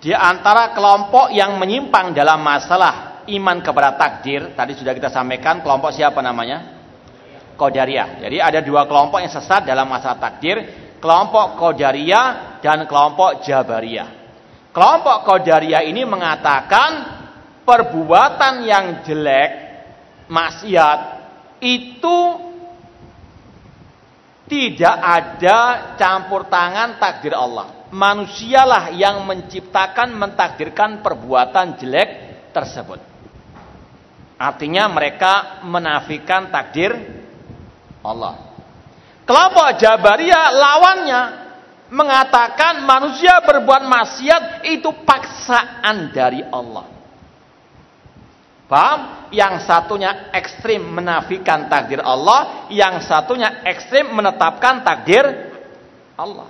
Di 0.00 0.16
antara 0.16 0.72
kelompok 0.72 1.28
yang 1.28 1.60
menyimpang 1.60 2.16
dalam 2.16 2.40
masalah 2.40 3.20
iman 3.28 3.60
kepada 3.60 4.00
takdir, 4.00 4.56
tadi 4.56 4.72
sudah 4.72 4.96
kita 4.96 5.12
sampaikan 5.12 5.60
kelompok 5.60 5.92
siapa 5.92 6.24
namanya? 6.24 6.80
Qadariyah. 7.60 8.24
Jadi 8.24 8.36
ada 8.40 8.64
dua 8.64 8.88
kelompok 8.88 9.20
yang 9.20 9.28
sesat 9.28 9.68
dalam 9.68 9.84
masalah 9.84 10.16
takdir, 10.16 10.64
kelompok 11.04 11.60
Qadariyah 11.60 12.58
dan 12.64 12.88
kelompok 12.88 13.44
Jabariyah. 13.44 14.08
Kelompok 14.72 15.28
Qadariyah 15.28 15.84
ini 15.84 16.08
mengatakan 16.08 16.90
perbuatan 17.68 18.64
yang 18.64 19.04
jelek, 19.04 19.50
maksiat 20.32 20.98
itu 21.60 22.49
tidak 24.50 24.96
ada 24.98 25.58
campur 25.94 26.50
tangan 26.50 26.98
takdir 26.98 27.38
Allah. 27.38 27.86
Manusialah 27.94 28.90
yang 28.90 29.22
menciptakan, 29.22 30.10
mentakdirkan 30.18 30.98
perbuatan 31.06 31.78
jelek 31.78 32.10
tersebut. 32.50 32.98
Artinya 34.34 34.90
mereka 34.90 35.62
menafikan 35.62 36.50
takdir 36.50 36.90
Allah. 38.02 38.50
Kelompok 39.22 39.78
Jabariyah 39.78 40.46
lawannya 40.50 41.22
mengatakan 41.94 42.82
manusia 42.82 43.38
berbuat 43.46 43.86
maksiat 43.86 44.66
itu 44.66 44.90
paksaan 45.06 46.10
dari 46.10 46.42
Allah. 46.50 46.99
Paham? 48.70 49.26
Yang 49.34 49.66
satunya 49.66 50.30
ekstrim 50.30 50.78
menafikan 50.94 51.66
takdir 51.66 51.98
Allah, 52.02 52.70
yang 52.70 53.02
satunya 53.02 53.66
ekstrim 53.66 54.14
menetapkan 54.14 54.86
takdir 54.86 55.26
Allah. 56.14 56.46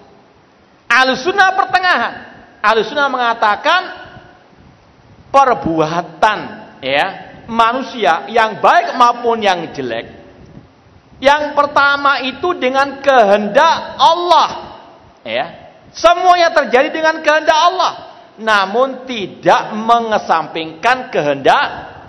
Alusuna 0.85 1.57
pertengahan. 1.57 2.15
Alusuna 2.61 3.09
mengatakan 3.09 3.81
perbuatan 5.33 6.39
ya 6.85 7.07
manusia 7.49 8.29
yang 8.29 8.61
baik 8.61 9.01
maupun 9.01 9.41
yang 9.41 9.73
jelek. 9.73 10.21
Yang 11.21 11.53
pertama 11.57 12.21
itu 12.25 12.53
dengan 12.57 13.01
kehendak 13.01 13.97
Allah. 13.97 14.49
Ya. 15.25 15.73
Semuanya 15.93 16.53
terjadi 16.53 16.89
dengan 16.93 17.21
kehendak 17.21 17.57
Allah. 17.57 17.93
Namun 18.41 19.05
tidak 19.05 19.77
mengesampingkan 19.77 21.13
kehendak 21.13 22.00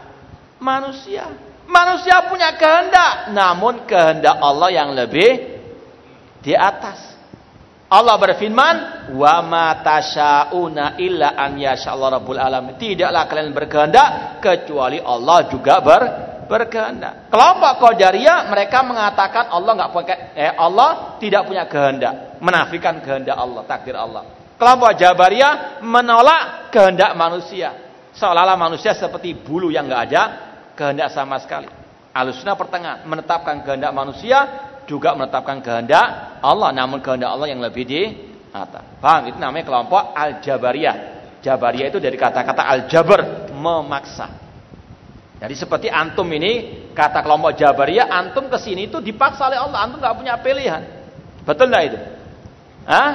manusia. 0.61 1.25
Manusia 1.65 2.29
punya 2.29 2.53
kehendak, 2.55 3.33
namun 3.33 3.83
kehendak 3.89 4.37
Allah 4.37 4.69
yang 4.69 4.93
lebih 4.93 5.59
di 6.45 6.53
atas. 6.53 7.11
Allah 7.91 8.15
berfirman, 8.15 8.75
"Wa 9.19 9.43
ma 9.43 9.75
tasyauna 9.83 10.95
illa 10.95 11.35
an 11.35 11.59
yashallah 11.59 12.21
rabbul 12.21 12.39
alamin." 12.39 12.79
Tidaklah 12.79 13.27
kalian 13.27 13.51
berkehendak 13.51 14.07
kecuali 14.39 14.95
Allah 15.03 15.37
juga 15.51 15.83
ber 15.83 16.01
berkehendak. 16.47 17.31
Kelompok 17.31 17.79
Qadariyah 17.79 18.51
mereka 18.51 18.83
mengatakan 18.83 19.47
Allah 19.51 19.71
nggak 19.71 19.91
punya 19.91 20.15
eh, 20.35 20.51
Allah 20.51 21.15
tidak 21.19 21.47
punya 21.47 21.63
kehendak, 21.67 22.39
menafikan 22.43 22.99
kehendak 22.99 23.39
Allah, 23.39 23.63
takdir 23.63 23.95
Allah. 23.95 24.23
Kelompok 24.59 24.91
Jabariyah 24.99 25.79
menolak 25.83 26.71
kehendak 26.71 27.15
manusia. 27.15 27.71
Seolah-olah 28.11 28.59
manusia 28.59 28.91
seperti 28.91 29.31
bulu 29.31 29.71
yang 29.71 29.87
nggak 29.87 30.03
ada 30.11 30.50
kehendak 30.75 31.11
sama 31.11 31.37
sekali. 31.41 31.67
Alusna 32.11 32.59
pertengahan 32.59 33.07
menetapkan 33.07 33.63
kehendak 33.63 33.91
manusia 33.95 34.39
juga 34.83 35.15
menetapkan 35.15 35.63
kehendak 35.63 36.39
Allah 36.43 36.75
namun 36.75 36.99
kehendak 36.99 37.31
Allah 37.31 37.47
yang 37.47 37.63
lebih 37.63 37.87
di 37.87 38.01
atas. 38.51 38.83
Paham? 38.99 39.31
Itu 39.31 39.37
namanya 39.39 39.65
kelompok 39.67 40.11
Al-Jabariyah. 40.11 40.95
Jabariyah 41.41 41.87
itu 41.89 41.97
dari 41.97 42.17
kata-kata 42.21 42.61
al-jabr, 42.69 43.49
memaksa. 43.49 44.29
Jadi 45.41 45.57
seperti 45.57 45.87
antum 45.89 46.29
ini 46.29 46.85
kata 46.93 47.25
kelompok 47.25 47.57
Jabariyah, 47.57 48.13
antum 48.13 48.45
ke 48.45 48.61
sini 48.61 48.85
itu 48.85 49.01
dipaksa 49.01 49.49
oleh 49.49 49.57
Allah, 49.57 49.89
antum 49.89 49.97
nggak 49.97 50.15
punya 50.21 50.37
pilihan. 50.37 50.85
Betul 51.41 51.73
nggak 51.73 51.83
itu? 51.89 51.99
Hah? 52.85 53.11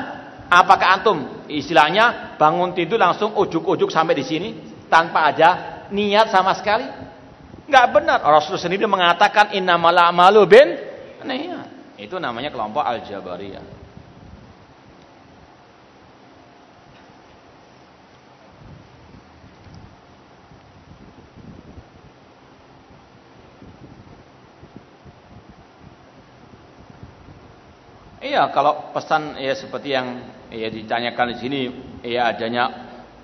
Apakah 0.51 0.99
antum 0.99 1.47
istilahnya 1.47 2.35
bangun 2.35 2.75
tidur 2.75 2.99
langsung 2.99 3.31
ujuk-ujuk 3.35 3.91
sampai 3.95 4.19
di 4.19 4.25
sini 4.27 4.49
tanpa 4.91 5.31
ada 5.31 5.51
niat 5.95 6.35
sama 6.35 6.51
sekali? 6.59 6.87
Enggak 7.67 7.87
benar. 7.91 8.19
Rasul 8.23 8.57
sendiri 8.63 8.87
mengatakan 8.87 9.51
innamal 9.51 9.99
a'malu 9.99 10.43
bin 10.47 10.69
niat. 11.27 11.99
Itu 11.99 12.23
namanya 12.23 12.55
kelompok 12.55 12.85
Al-Jabariyah. 12.87 13.77
Iya, 28.27 28.51
kalau 28.51 28.91
pesan 28.91 29.39
ya 29.39 29.55
seperti 29.55 29.95
yang 29.95 30.19
ya 30.51 30.67
ditanyakan 30.67 31.27
di 31.33 31.37
sini, 31.39 31.61
ya 32.03 32.35
adanya 32.35 32.65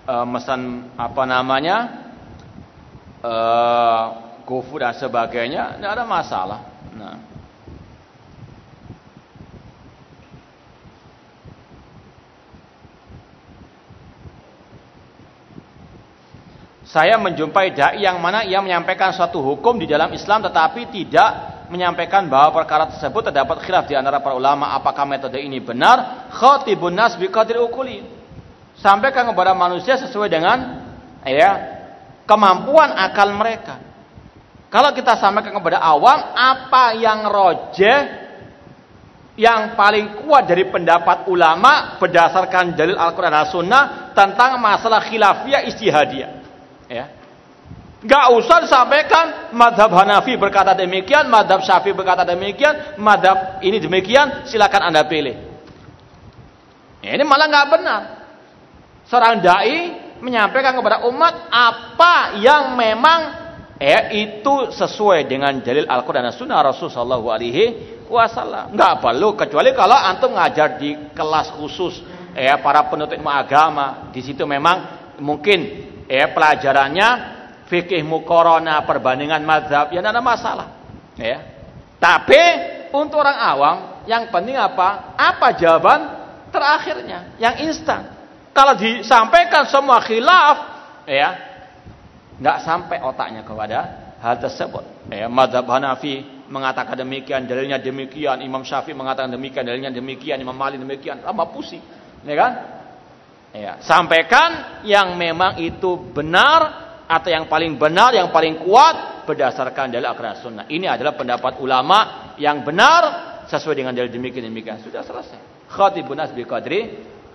e, 0.06 0.14
mesan 0.24 0.94
apa 0.94 1.22
namanya? 1.26 1.76
E, 3.18 3.34
kufur 4.42 4.82
dan 4.82 4.94
sebagainya, 4.94 5.78
tidak 5.78 5.92
ada 5.98 6.04
masalah. 6.04 6.60
Nah. 6.94 7.16
Saya 16.92 17.16
menjumpai 17.16 17.72
dai 17.72 18.04
yang 18.04 18.20
mana 18.20 18.44
ia 18.44 18.60
menyampaikan 18.60 19.16
suatu 19.16 19.40
hukum 19.40 19.80
di 19.80 19.88
dalam 19.88 20.12
Islam 20.12 20.44
tetapi 20.44 20.92
tidak 20.92 21.30
menyampaikan 21.72 22.28
bahwa 22.28 22.52
perkara 22.52 22.84
tersebut 22.92 23.32
terdapat 23.32 23.64
khilaf 23.64 23.88
di 23.88 23.96
antara 23.96 24.20
para 24.20 24.36
ulama 24.36 24.76
apakah 24.76 25.08
metode 25.08 25.40
ini 25.40 25.56
benar 25.56 26.28
khatibun 26.36 26.92
nas 26.92 27.16
biqadri 27.16 27.56
ukuli 27.56 28.04
sampaikan 28.76 29.24
kepada 29.32 29.56
manusia 29.56 29.96
sesuai 29.96 30.28
dengan 30.28 30.84
ya 31.24 31.50
kemampuan 32.28 32.92
akal 32.92 33.32
mereka 33.32 33.80
kalau 34.72 34.96
kita 34.96 35.20
sampaikan 35.20 35.52
kepada 35.52 35.84
awam, 35.84 36.32
apa 36.32 36.96
yang 36.96 37.28
rojeh 37.28 38.24
yang 39.36 39.76
paling 39.76 40.24
kuat 40.24 40.48
dari 40.48 40.64
pendapat 40.64 41.28
ulama 41.28 42.00
berdasarkan 42.00 42.72
dalil 42.72 42.96
Al-Quran 42.96 43.32
dan 43.36 43.48
Sunnah 43.52 43.82
tentang 44.16 44.56
masalah 44.56 45.04
khilafiyah 45.04 45.68
istihadiyah. 45.68 46.30
Ya. 46.88 47.04
Gak 48.02 48.26
usah 48.32 48.64
disampaikan 48.64 49.52
madhab 49.52 49.92
Hanafi 49.92 50.40
berkata 50.40 50.72
demikian, 50.72 51.28
madhab 51.28 51.60
Syafi'i 51.60 51.92
berkata 51.92 52.24
demikian, 52.24 52.96
madhab 52.96 53.60
ini 53.60 53.76
demikian, 53.76 54.48
silakan 54.48 54.88
anda 54.88 55.04
pilih. 55.04 55.36
Ya, 57.04 57.12
ini 57.12 57.28
malah 57.28 57.46
nggak 57.46 57.68
benar. 57.68 58.02
Seorang 59.04 59.44
dai 59.44 59.76
menyampaikan 60.24 60.72
kepada 60.80 61.04
umat 61.12 61.50
apa 61.52 62.40
yang 62.40 62.72
memang 62.72 63.41
ya 63.82 64.14
itu 64.14 64.70
sesuai 64.70 65.26
dengan 65.26 65.58
dalil 65.58 65.90
Al-Qur'an 65.90 66.30
dan 66.30 66.34
Sunnah 66.38 66.62
Rasul 66.62 66.86
sallallahu 66.86 67.26
alaihi 67.34 67.64
wasallam. 68.06 68.70
Enggak 68.70 69.02
perlu 69.02 69.34
kecuali 69.34 69.74
kalau 69.74 69.98
antum 69.98 70.38
ngajar 70.38 70.78
di 70.78 70.94
kelas 71.10 71.50
khusus 71.58 71.98
ya 72.38 72.62
para 72.62 72.86
penuntut 72.86 73.18
agama. 73.26 74.14
Di 74.14 74.22
situ 74.22 74.46
memang 74.46 75.10
mungkin 75.18 75.90
ya 76.06 76.30
pelajarannya 76.30 77.08
fikih 77.66 78.06
mukorona 78.06 78.86
perbandingan 78.86 79.42
mazhab 79.42 79.90
ya 79.90 79.98
tidak 79.98 80.14
ada 80.14 80.22
masalah. 80.22 80.68
Ya. 81.18 81.42
Tapi 81.98 82.42
untuk 82.94 83.18
orang 83.18 83.38
awam 83.42 83.76
yang 84.06 84.30
penting 84.30 84.54
apa? 84.54 85.18
Apa 85.18 85.58
jawaban 85.58 86.00
terakhirnya 86.54 87.34
yang 87.42 87.58
instan. 87.66 88.14
Kalau 88.54 88.78
disampaikan 88.78 89.66
semua 89.66 89.98
khilaf 90.04 90.56
ya 91.08 91.51
nggak 92.40 92.56
sampai 92.64 93.02
otaknya 93.04 93.42
kepada 93.42 93.78
hal 94.22 94.38
tersebut. 94.38 95.10
Ya, 95.10 95.26
Madhab 95.26 95.66
Hanafi 95.66 96.46
mengatakan 96.46 96.94
demikian, 96.94 97.48
dalilnya 97.48 97.82
demikian, 97.82 98.44
Imam 98.44 98.62
Syafi'i 98.62 98.94
mengatakan 98.94 99.32
demikian, 99.34 99.66
dalilnya 99.66 99.90
demikian, 99.90 100.38
Imam 100.38 100.54
Malik 100.54 100.78
demikian, 100.78 101.24
tambah 101.24 101.50
pusing, 101.50 101.82
ya 102.22 102.36
kan? 102.38 102.52
Ya, 103.52 103.72
sampaikan 103.84 104.80
yang 104.88 105.12
memang 105.20 105.60
itu 105.60 106.00
benar 106.12 106.60
atau 107.04 107.28
yang 107.28 107.44
paling 107.52 107.76
benar, 107.76 108.16
yang 108.16 108.32
paling 108.32 108.64
kuat 108.64 109.28
berdasarkan 109.28 109.92
dalil 109.92 110.08
akhirat 110.08 110.40
sunnah. 110.40 110.64
Ini 110.72 110.88
adalah 110.88 111.12
pendapat 111.12 111.60
ulama 111.60 112.32
yang 112.40 112.64
benar 112.64 113.02
sesuai 113.44 113.76
dengan 113.76 113.92
dalil 113.92 114.08
demikian 114.08 114.48
demikian. 114.48 114.80
Sudah 114.80 115.04
selesai. 115.04 115.68
Khatibun 115.68 116.16
asbi 116.16 116.48
qadri 116.48 116.80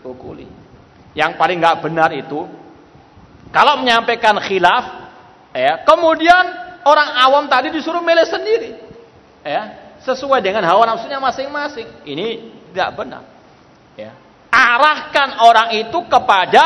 ukuli. 0.02 0.50
Yang 1.14 1.32
paling 1.38 1.58
nggak 1.62 1.78
benar 1.86 2.10
itu 2.14 2.46
kalau 3.58 3.82
menyampaikan 3.82 4.38
khilaf, 4.38 4.86
ya, 5.50 5.82
kemudian 5.82 6.46
orang 6.86 7.10
awam 7.26 7.50
tadi 7.50 7.74
disuruh 7.74 8.06
milih 8.06 8.30
sendiri. 8.30 8.78
Ya, 9.42 9.98
sesuai 10.06 10.46
dengan 10.46 10.62
hawa 10.62 10.86
nafsunya 10.86 11.18
masing-masing. 11.18 12.06
Ini 12.06 12.54
tidak 12.70 12.94
benar. 12.94 13.26
Ya. 13.98 14.14
Arahkan 14.54 15.42
orang 15.42 15.74
itu 15.74 16.06
kepada 16.06 16.64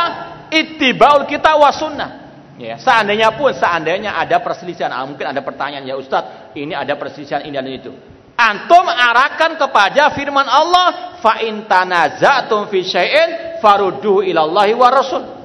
ittibaul 0.51 1.23
kita 1.31 1.55
wasunnah. 1.55 2.27
Ya, 2.59 2.75
seandainya 2.75 3.39
pun 3.39 3.55
seandainya 3.55 4.11
ada 4.11 4.43
perselisihan, 4.43 4.91
ah, 4.91 5.07
mungkin 5.07 5.31
ada 5.31 5.39
pertanyaan 5.39 5.87
ya 5.87 5.95
Ustadz, 5.95 6.59
ini 6.59 6.75
ada 6.75 6.99
perselisihan 6.99 7.47
ini 7.47 7.55
dan 7.55 7.71
itu. 7.71 7.95
Antum 8.35 8.83
arahkan 8.83 9.55
kepada 9.55 10.11
firman 10.11 10.43
Allah, 10.43 11.15
fa 11.23 11.39
in 11.39 11.63
tanazatum 11.71 12.67
fi 12.67 12.83
syai'in 12.83 13.29
farudduhu 13.63 14.27
ilallahi 14.27 14.75
wa 14.75 14.91
rasul. 14.91 15.40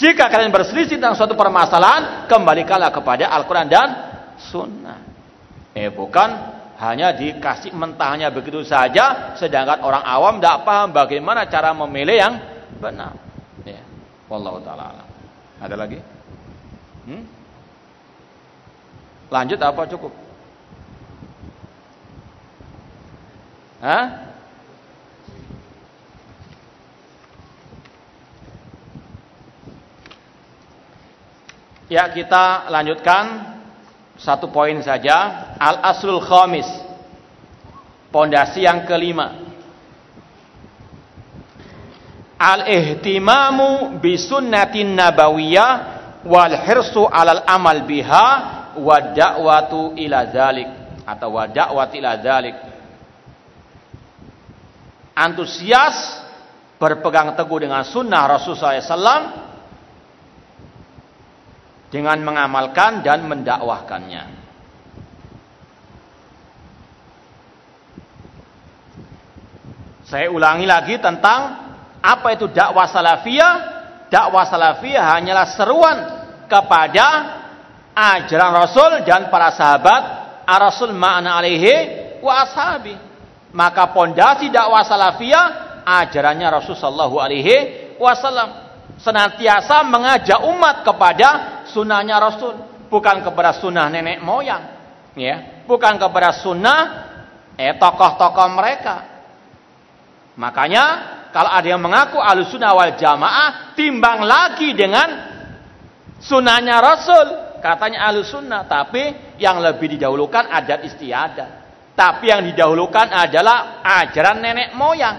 Jika 0.00 0.32
kalian 0.32 0.48
berselisih 0.48 0.96
tentang 0.96 1.12
suatu 1.12 1.36
permasalahan, 1.36 2.24
kembalikanlah 2.24 2.88
kepada 2.88 3.28
Al-Quran 3.36 3.68
dan 3.68 3.88
Sunnah. 4.40 5.04
Eh 5.76 5.92
bukan 5.92 6.56
hanya 6.80 7.12
dikasih 7.12 7.76
mentahnya 7.76 8.32
begitu 8.32 8.64
saja, 8.64 9.36
sedangkan 9.36 9.84
orang 9.84 10.00
awam 10.00 10.40
tidak 10.40 10.64
paham 10.64 10.88
bagaimana 10.96 11.44
cara 11.44 11.76
memilih 11.76 12.16
yang 12.16 12.34
benar. 12.80 13.12
Ya. 13.68 13.84
Wallahu 14.32 14.64
taala 14.64 15.04
Ada 15.60 15.76
lagi? 15.76 16.00
Hmm? 17.04 17.28
Lanjut 19.28 19.60
apa 19.60 19.84
cukup? 19.84 20.12
Hah? 23.84 24.29
Ya 31.90 32.06
kita 32.06 32.70
lanjutkan 32.70 33.50
satu 34.14 34.46
poin 34.54 34.78
saja. 34.78 35.50
Al 35.58 35.82
aslul 35.90 36.22
khamis 36.22 36.70
pondasi 38.14 38.62
yang 38.62 38.86
kelima. 38.86 39.34
Al 42.38 42.70
ihtimamu 42.70 43.98
bi 43.98 44.14
sunnatin 44.14 44.94
nabawiyah 44.94 45.70
wal 46.22 46.54
hirsu 46.62 47.10
alal 47.10 47.42
amal 47.42 47.82
biha 47.82 48.26
wa 48.78 48.96
da'watu 49.10 49.98
ila 49.98 50.30
zalik 50.30 50.70
atau 51.02 51.34
wa 51.34 51.50
da'wati 51.50 51.98
ila 51.98 52.12
zalik 52.22 52.56
antusias 55.10 56.22
berpegang 56.78 57.34
teguh 57.34 57.66
dengan 57.66 57.82
sunnah 57.82 58.30
Rasulullah 58.30 58.78
SAW 58.78 59.49
dengan 61.90 62.22
mengamalkan 62.22 63.02
dan 63.02 63.26
mendakwahkannya. 63.26 64.40
Saya 70.06 70.26
ulangi 70.26 70.66
lagi 70.66 70.98
tentang 70.98 71.70
apa 72.02 72.28
itu 72.34 72.50
dakwah 72.50 72.90
salafiyah. 72.90 73.54
Dakwah 74.10 74.42
salafiyah 74.42 75.04
hanyalah 75.06 75.46
seruan 75.54 75.98
kepada 76.50 77.06
ajaran 77.94 78.50
Rasul 78.58 79.06
dan 79.06 79.30
para 79.30 79.54
sahabat 79.54 80.02
Ar-Rasul 80.50 80.90
ma'ana 80.98 81.38
alaihi 81.38 81.74
wa 82.18 82.42
ashabi. 82.42 82.94
Maka 83.54 83.94
pondasi 83.94 84.50
dakwah 84.50 84.82
salafiyah 84.82 85.46
ajarannya 85.86 86.58
Rasul 86.58 86.74
sallallahu 86.74 87.16
alaihi 87.22 87.56
wasallam 88.02 88.70
senantiasa 88.98 89.86
mengajak 89.86 90.42
umat 90.42 90.82
kepada 90.82 91.59
sunnahnya 91.70 92.18
Rasul, 92.18 92.58
bukan 92.90 93.22
kepada 93.22 93.56
sunnah 93.56 93.86
nenek 93.86 94.18
moyang, 94.20 94.62
ya, 95.14 95.64
bukan 95.64 95.96
kepada 95.96 96.34
sunnah 96.42 96.80
eh 97.54 97.78
tokoh-tokoh 97.78 98.48
mereka. 98.52 98.96
Makanya 100.34 100.84
kalau 101.30 101.50
ada 101.50 101.66
yang 101.66 101.82
mengaku 101.82 102.18
alusunah 102.18 102.74
wal 102.74 102.94
jamaah, 102.98 103.76
timbang 103.78 104.26
lagi 104.26 104.74
dengan 104.74 105.08
sunnahnya 106.18 106.82
Rasul, 106.82 107.60
katanya 107.62 108.10
alusunah, 108.10 108.66
tapi 108.66 109.36
yang 109.38 109.62
lebih 109.62 109.94
didahulukan 109.94 110.50
adat 110.50 110.82
istiadat. 110.90 111.50
Tapi 111.94 112.32
yang 112.32 112.40
didahulukan 112.48 113.12
adalah 113.12 113.84
ajaran 113.84 114.40
nenek 114.40 114.72
moyang. 114.72 115.16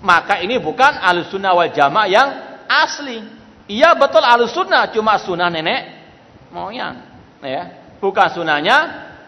Maka 0.00 0.38
ini 0.40 0.62
bukan 0.62 1.02
alusunah 1.02 1.52
wal 1.58 1.72
jamaah 1.74 2.08
yang 2.08 2.28
asli. 2.70 3.39
Iya 3.66 3.96
betul 3.98 4.24
alus 4.24 4.54
sunnah, 4.54 4.88
cuma 4.92 5.18
sunnah 5.20 5.50
nenek 5.50 5.80
moyang. 6.54 6.96
Ya. 7.44 7.96
Bukan 8.00 8.28
sunnahnya 8.32 8.76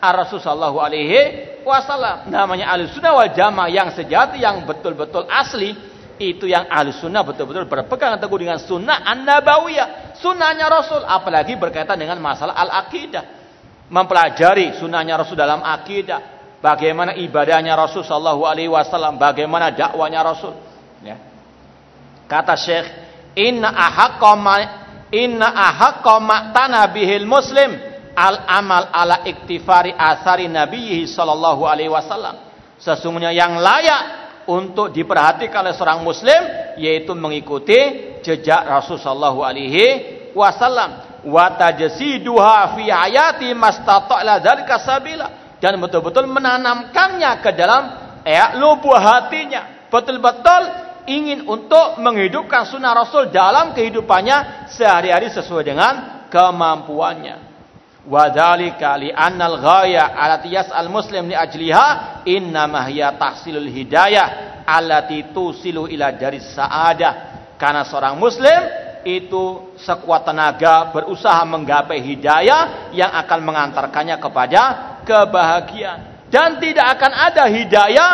Rasulullah 0.00 0.72
alaihi 0.72 1.62
wasallam. 1.62 2.32
Namanya 2.32 2.72
alus 2.74 2.96
sunnah 2.96 3.12
wal 3.14 3.30
jamaah 3.30 3.70
yang 3.70 3.92
sejati, 3.92 4.42
yang 4.42 4.64
betul-betul 4.64 5.28
asli. 5.28 5.74
Itu 6.22 6.46
yang 6.46 6.70
alus 6.70 7.02
sunnah 7.02 7.26
betul-betul 7.26 7.66
berpegang 7.66 8.18
teguh 8.18 8.38
dengan 8.38 8.58
sunnah 8.62 9.02
an-nabawiyah. 9.02 10.18
Sunnahnya 10.18 10.70
Rasul. 10.70 11.02
Apalagi 11.02 11.58
berkaitan 11.58 11.98
dengan 11.98 12.18
masalah 12.22 12.54
al-aqidah. 12.54 13.42
Mempelajari 13.90 14.78
sunnahnya 14.78 15.18
Rasul 15.18 15.34
dalam 15.34 15.60
akidah. 15.62 16.32
Bagaimana 16.62 17.18
ibadahnya 17.18 17.74
Rasul 17.74 18.06
sallallahu 18.06 18.46
alaihi 18.46 18.70
wasallam, 18.70 19.18
bagaimana 19.18 19.74
dakwanya 19.74 20.22
Rasul. 20.22 20.54
Ya. 21.02 21.18
Kata 22.30 22.54
Syekh 22.54 22.86
Inna 23.36 23.72
ahaqqa 23.72 24.34
inna 25.12 25.48
ahaqqa 25.48 26.14
ma'tana 26.20 26.88
bihil 26.92 27.28
muslim. 27.28 27.92
Al 28.12 28.44
amal 28.44 28.92
ala 28.92 29.24
iktifari 29.24 29.96
asari 29.96 30.48
nabiyhi 30.48 31.08
sallallahu 31.08 31.64
alaihi 31.64 31.88
wasallam. 31.88 32.36
Sesungguhnya 32.76 33.32
yang 33.32 33.56
layak 33.56 34.02
untuk 34.44 34.92
diperhatikan 34.92 35.64
oleh 35.64 35.72
seorang 35.72 36.02
muslim 36.04 36.40
yaitu 36.76 37.14
mengikuti 37.16 37.78
jejak 38.20 38.68
Rasul 38.68 39.00
sallallahu 39.00 39.40
alaihi 39.40 39.86
wasallam. 40.36 41.24
Wa 41.24 41.56
tajsiduha 41.56 42.76
fi 42.76 42.84
hayati 42.90 43.48
mastata'la 43.56 44.44
dzalika 44.44 44.76
sabila. 44.82 45.56
Dan 45.62 45.78
betul-betul 45.78 46.26
menanamkannya 46.26 47.32
ke 47.40 47.50
dalam 47.54 47.82
ya 48.26 48.60
lubuk 48.60 48.92
hatinya. 48.92 49.88
Betul-betul 49.88 50.91
ingin 51.06 51.46
untuk 51.46 51.98
menghidupkan 51.98 52.68
sunnah 52.68 52.94
Rasul 52.94 53.34
dalam 53.34 53.74
kehidupannya 53.74 54.68
sehari-hari 54.70 55.30
sesuai 55.30 55.64
dengan 55.66 55.92
kemampuannya. 56.30 57.52
Wadhalika 58.02 58.98
li'annal 58.98 59.62
ghaya 59.62 60.10
alati 60.10 60.50
yas'al 60.50 60.90
muslim 60.90 61.30
li 61.30 61.36
ajliha 61.38 62.22
innama 62.26 62.82
hiya 62.90 63.14
tahsilul 63.14 63.70
hidayah 63.70 64.62
allati 64.66 65.30
tusilu 65.30 65.86
ila 65.86 66.10
dari 66.10 66.42
sa'adah. 66.42 67.14
Karena 67.54 67.86
seorang 67.86 68.18
muslim 68.18 68.60
itu 69.06 69.74
sekuat 69.78 70.26
tenaga 70.26 70.90
berusaha 70.90 71.42
menggapai 71.46 72.02
hidayah 72.02 72.90
yang 72.90 73.10
akan 73.22 73.38
mengantarkannya 73.42 74.16
kepada 74.18 74.62
kebahagiaan. 75.06 76.26
Dan 76.26 76.58
tidak 76.58 76.98
akan 76.98 77.12
ada 77.12 77.44
hidayah 77.46 78.12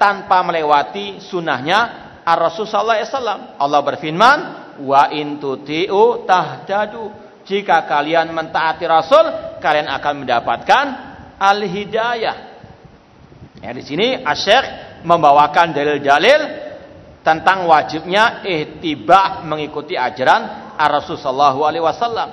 tanpa 0.00 0.40
melewati 0.40 1.20
sunnahnya 1.20 2.07
Ar-Rasul 2.28 2.68
sallallahu 2.68 2.98
alaihi 3.00 3.08
wasallam. 3.08 3.40
Allah 3.56 3.80
berfirman, 3.80 4.38
"Wa 4.84 5.08
in 5.16 5.40
tuti'u 5.40 6.28
tahtadu." 6.28 7.08
Jika 7.48 7.88
kalian 7.88 8.28
mentaati 8.36 8.84
Rasul, 8.84 9.56
kalian 9.64 9.88
akan 9.88 10.14
mendapatkan 10.20 10.84
al-hidayah. 11.40 12.36
Ya, 13.64 13.70
di 13.72 13.80
sini 13.80 14.20
Asyik 14.20 14.64
membawakan 15.08 15.72
dalil-dalil 15.72 16.40
tentang 17.24 17.64
wajibnya 17.64 18.44
ihtiba 18.44 19.42
mengikuti 19.48 19.96
ajaran 19.96 20.76
Rasul 20.76 21.16
sallallahu 21.16 21.60
alaihi 21.64 21.84
wasallam. 21.84 22.28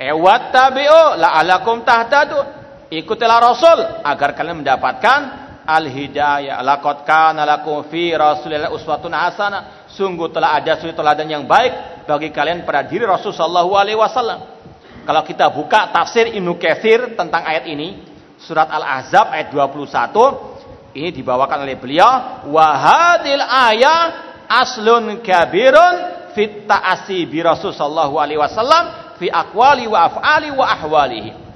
Eh 0.00 0.10
wattabi'u 0.10 1.20
la'alakum 1.20 1.84
tahtadun. 1.84 2.58
Ikutilah 2.90 3.38
Rasul 3.38 3.78
agar 4.02 4.34
kalian 4.34 4.66
mendapatkan 4.66 5.39
al-hidayah. 5.70 6.58
Laqad 6.66 7.06
kana 7.06 7.46
lakum 7.46 7.86
fi 7.86 8.10
Rasulillah 8.10 8.74
uswatun 8.74 9.14
hasanah. 9.14 9.86
Sungguh 9.90 10.30
telah 10.34 10.58
ada 10.58 10.74
suri 10.78 10.90
teladan 10.90 11.30
yang 11.30 11.44
baik 11.46 12.06
bagi 12.10 12.34
kalian 12.34 12.66
pada 12.66 12.82
diri 12.82 13.06
Rasul 13.06 13.30
sallallahu 13.30 13.78
alaihi 13.78 13.98
wasallam. 13.98 14.58
Kalau 15.06 15.22
kita 15.24 15.50
buka 15.50 15.90
tafsir 15.94 16.30
Ibnu 16.34 16.58
Katsir 16.58 17.14
tentang 17.14 17.42
ayat 17.46 17.66
ini, 17.70 18.02
surat 18.38 18.68
Al-Ahzab 18.68 19.32
ayat 19.32 19.50
21, 19.54 20.94
ini 20.94 21.10
dibawakan 21.14 21.66
oleh 21.66 21.78
beliau, 21.78 22.46
wa 22.50 22.68
hadil 22.74 23.42
ayat 23.42 24.08
aslun 24.50 25.22
kabirun 25.22 25.94
fit 26.34 26.66
ta'asi 26.66 27.26
bi 27.26 27.42
Rasul 27.42 27.74
sallallahu 27.74 28.18
alaihi 28.18 28.38
wasallam 28.38 29.14
fi 29.18 29.26
aqwali 29.30 29.86
wa 29.90 30.06
af'ali 30.06 30.50
wa 30.54 30.66
ahwalihi. 30.66 31.49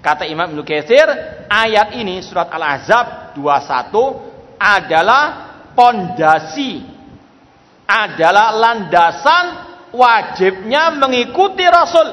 Kata 0.00 0.24
Imam 0.24 0.56
Ibnu 0.56 0.64
Katsir, 0.64 1.04
ayat 1.44 1.92
ini 2.00 2.24
surat 2.24 2.48
Al-Ahzab 2.48 3.36
21 3.36 4.56
adalah 4.56 5.24
pondasi 5.76 7.00
adalah 7.90 8.54
landasan 8.54 9.44
wajibnya 9.90 10.94
mengikuti 10.94 11.66
Rasul 11.66 12.06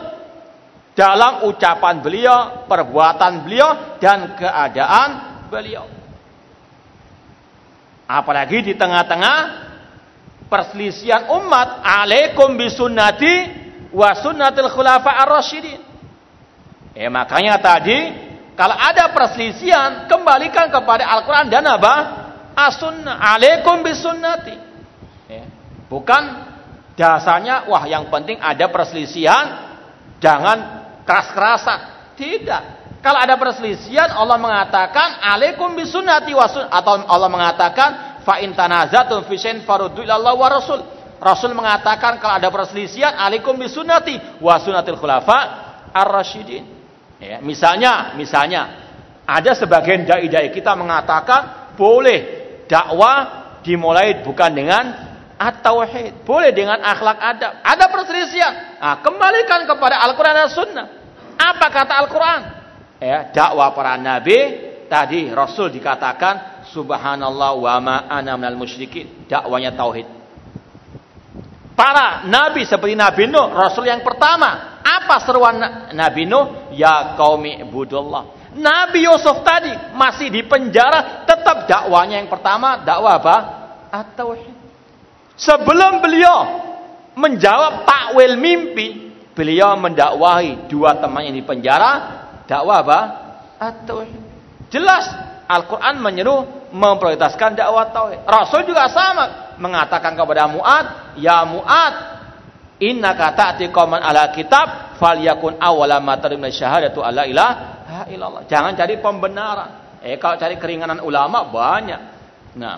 dalam 0.98 1.46
ucapan 1.46 2.02
beliau, 2.02 2.66
perbuatan 2.66 3.46
beliau 3.46 4.02
dan 4.02 4.34
keadaan 4.34 5.10
beliau. 5.48 5.86
Apalagi 8.10 8.66
di 8.66 8.74
tengah-tengah 8.74 9.38
perselisihan 10.50 11.30
umat, 11.38 11.86
alaikum 11.86 12.58
bisunnati 12.58 13.54
wa 13.94 14.18
sunnatil 14.18 14.74
khulafa 14.74 15.22
ar-rasyidin. 15.28 15.87
Eh 16.98 17.14
makanya 17.14 17.62
tadi 17.62 18.26
kalau 18.58 18.74
ada 18.74 19.14
perselisihan 19.14 20.10
kembalikan 20.10 20.74
kepada 20.74 21.06
Al-Qur'an 21.06 21.46
dan 21.46 21.62
apa? 21.70 21.94
As-sunnah. 22.58 23.22
Alaikum 23.22 23.86
bisunnati. 23.86 24.58
Eh, 25.30 25.46
bukan 25.86 26.42
dasarnya 26.98 27.70
wah 27.70 27.86
yang 27.86 28.10
penting 28.10 28.42
ada 28.42 28.66
perselisihan 28.74 29.78
jangan 30.18 30.90
keras-kerasan. 31.06 31.80
Tidak. 32.18 32.62
Kalau 33.06 33.22
ada 33.22 33.38
perselisihan 33.38 34.10
Allah 34.10 34.42
mengatakan 34.42 35.22
alaikum 35.22 35.78
bisunnati 35.78 36.34
wasun 36.34 36.66
atau 36.66 37.06
Allah 37.06 37.30
mengatakan 37.30 37.90
fa 38.26 38.42
in 38.42 38.58
tanazatum 38.58 39.22
fi 39.30 39.38
syai'in 39.38 39.62
faruddu 39.62 40.02
ila 40.02 40.18
wa 40.34 40.50
Rasul. 40.50 40.82
Rasul 41.22 41.54
mengatakan 41.54 42.18
kalau 42.18 42.42
ada 42.42 42.50
perselisihan 42.50 43.14
alaikum 43.22 43.54
bisunnati 43.54 44.18
wa 44.42 44.58
sunnatil 44.58 44.98
khulafa 44.98 45.38
ar-rasyidin. 45.94 46.77
Ya, 47.18 47.42
misalnya, 47.42 48.14
misalnya 48.14 48.62
ada 49.26 49.52
sebagian 49.58 50.06
dai-dai 50.06 50.54
kita 50.54 50.78
mengatakan 50.78 51.74
boleh 51.74 52.20
dakwah 52.70 53.50
dimulai 53.66 54.22
bukan 54.22 54.52
dengan 54.54 54.84
at-tauhid, 55.38 56.26
boleh 56.26 56.54
dengan 56.54 56.78
akhlak 56.82 57.18
adab. 57.18 57.52
Ada 57.62 57.86
perselisihan. 57.90 58.54
Nah, 58.82 58.96
kembalikan 59.02 59.66
kepada 59.66 60.02
Al-Qur'an 60.06 60.36
dan 60.36 60.50
Sunnah. 60.50 60.88
Apa 61.38 61.68
kata 61.70 61.94
Al-Qur'an? 62.06 62.42
Ya, 62.98 63.30
dakwah 63.30 63.74
para 63.78 63.94
nabi 63.98 64.38
tadi 64.90 65.30
Rasul 65.30 65.70
dikatakan 65.70 66.66
subhanallah 66.74 67.52
wa 67.54 67.76
ma 67.78 67.98
ana 68.10 68.34
minal 68.38 68.58
musyrikin. 68.58 69.30
Dakwanya 69.30 69.74
tauhid. 69.78 70.08
Para 71.78 72.26
nabi 72.26 72.66
seperti 72.66 72.98
Nabi 72.98 73.30
Nuh, 73.30 73.54
Rasul 73.54 73.86
yang 73.86 74.02
pertama 74.02 74.77
apa 74.88 75.20
seruan 75.28 75.60
Nabi 75.92 76.24
Nuh? 76.24 76.72
Ya 76.72 77.20
kaumi 77.20 77.60
ibudullah. 77.60 78.56
Nabi 78.56 79.06
Yusuf 79.06 79.44
tadi 79.44 79.70
masih 79.94 80.32
di 80.32 80.42
penjara, 80.48 81.28
tetap 81.28 81.68
dakwanya 81.68 82.24
yang 82.24 82.32
pertama 82.32 82.82
dakwah 82.82 83.20
apa? 83.20 83.38
At-tauhid. 83.92 84.56
Sebelum 85.38 86.02
beliau 86.02 86.38
menjawab 87.14 87.86
takwil 87.86 88.40
mimpi, 88.40 89.14
beliau 89.38 89.78
mendakwahi 89.78 90.66
dua 90.72 90.98
temannya 90.98 91.36
di 91.36 91.44
penjara, 91.46 91.92
dakwah 92.50 92.82
apa? 92.82 93.00
At-tauhid. 93.62 94.22
Jelas 94.74 95.06
Al-Quran 95.48 96.02
menyeru 96.02 96.44
memprioritaskan 96.76 97.56
dakwah 97.56 97.88
tauhid. 97.94 98.26
Rasul 98.28 98.68
juga 98.68 98.92
sama 98.92 99.56
mengatakan 99.56 100.12
kepada 100.18 100.50
Mu'ad, 100.52 101.16
ya 101.22 101.48
Mu'ad, 101.48 102.17
Inna 102.78 103.18
kata 103.18 103.58
qauman 103.74 104.06
ala 104.06 104.30
kitab 104.30 104.94
falyakun 105.02 105.58
awwala 105.58 105.98
ma 105.98 106.14
tarimna 106.22 106.54
syahadatu 106.54 107.02
alla 107.02 107.26
ilaha 107.26 108.06
illallah. 108.06 108.46
Jangan 108.46 108.78
cari 108.78 109.02
pembenaran. 109.02 109.98
Eh 110.06 110.22
kalau 110.22 110.38
cari 110.38 110.62
keringanan 110.62 111.02
ulama 111.02 111.42
banyak. 111.50 112.02
Nah. 112.54 112.78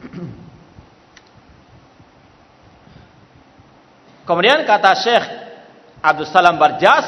Kemudian 4.30 4.62
kata 4.62 4.94
Syekh 4.94 5.26
Abdul 5.98 6.30
Salam 6.30 6.54
Barjas, 6.62 7.02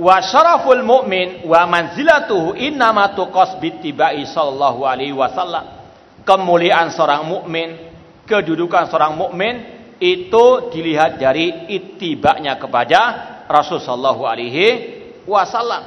wa 0.00 0.16
syaraful 0.24 0.80
mu'min 0.80 1.44
wa 1.44 1.68
manzilatuhu 1.68 2.56
innama 2.56 3.12
tuqas 3.12 3.60
bittibai 3.60 4.24
sallallahu 4.24 4.88
alaihi 4.88 5.12
wasallam. 5.12 5.84
Kemuliaan 6.24 6.88
seorang 6.88 7.28
mukmin 7.28 7.91
kedudukan 8.26 8.88
seorang 8.88 9.18
mukmin 9.18 9.54
itu 10.02 10.70
dilihat 10.74 11.22
dari 11.22 11.70
itibaknya 11.70 12.58
kepada 12.58 13.00
Rasul 13.46 13.78
sallallahu 13.78 14.22
alaihi 14.26 14.66
wasallam. 15.28 15.82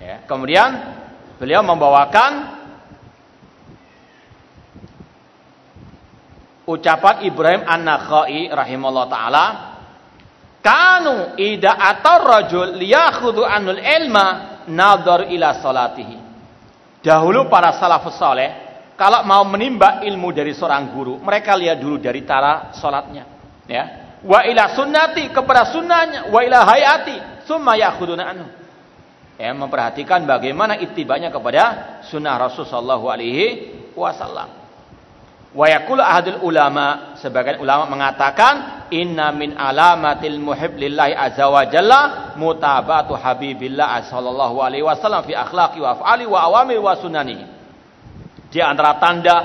Ya, 0.00 0.24
kemudian 0.24 0.96
beliau 1.36 1.60
membawakan 1.60 2.60
ucapan 6.64 7.26
Ibrahim 7.26 7.62
An-Nakhai 7.66 8.48
rahimahullah 8.48 9.06
taala 9.10 9.44
kanu 10.64 11.34
ida 11.36 11.74
atar 11.74 12.22
rajul 12.22 12.78
liyakhudhu 12.78 13.42
anul 13.42 13.80
ilma 13.80 14.26
nadhar 14.70 15.26
ila 15.28 15.58
salatihi 15.58 16.16
dahulu 17.02 17.50
para 17.50 17.74
salafus 17.76 18.16
saleh 18.16 18.69
kalau 19.00 19.24
mau 19.24 19.40
menimba 19.48 20.04
ilmu 20.04 20.28
dari 20.28 20.52
seorang 20.52 20.92
guru, 20.92 21.16
mereka 21.24 21.56
lihat 21.56 21.80
dulu 21.80 21.96
dari 21.96 22.20
cara 22.20 22.68
sholatnya. 22.76 23.24
Ya. 23.64 23.84
Wa 24.20 24.44
ila 24.44 24.76
sunnati 24.76 25.32
kepada 25.32 25.72
sunnahnya, 25.72 26.28
wa 26.28 26.44
ila 26.44 26.68
hayati, 26.68 27.48
summa 27.48 27.80
yakhuduna 27.80 28.28
anhu. 28.28 28.44
Ya, 29.40 29.56
memperhatikan 29.56 30.28
bagaimana 30.28 30.76
itibanya 30.76 31.32
kepada 31.32 31.64
sunnah 32.12 32.36
Rasul 32.36 32.68
sallallahu 32.68 33.08
alaihi 33.08 33.72
wasallam. 33.96 34.52
Wa 35.56 35.64
yaqulu 35.64 36.04
ahadul 36.04 36.44
ulama, 36.44 37.16
sebagian 37.24 37.56
ulama 37.56 37.88
mengatakan 37.88 38.84
inna 38.92 39.32
min 39.32 39.56
alamatil 39.56 40.36
muhib 40.36 40.76
lillahi 40.76 41.16
azza 41.16 41.48
wa 41.48 41.64
jalla 41.64 42.00
mutabatu 42.36 43.16
habibillah 43.16 44.04
sallallahu 44.12 44.60
alaihi 44.60 44.84
wasallam 44.84 45.24
fi 45.24 45.32
akhlaqi 45.32 45.80
wa 45.80 45.96
af'ali 45.96 46.28
wa 46.28 46.44
awamir 46.52 46.84
wa 46.84 47.00
sunanihi. 47.00 47.59
Di 48.50 48.58
antara 48.58 48.98
tanda 48.98 49.36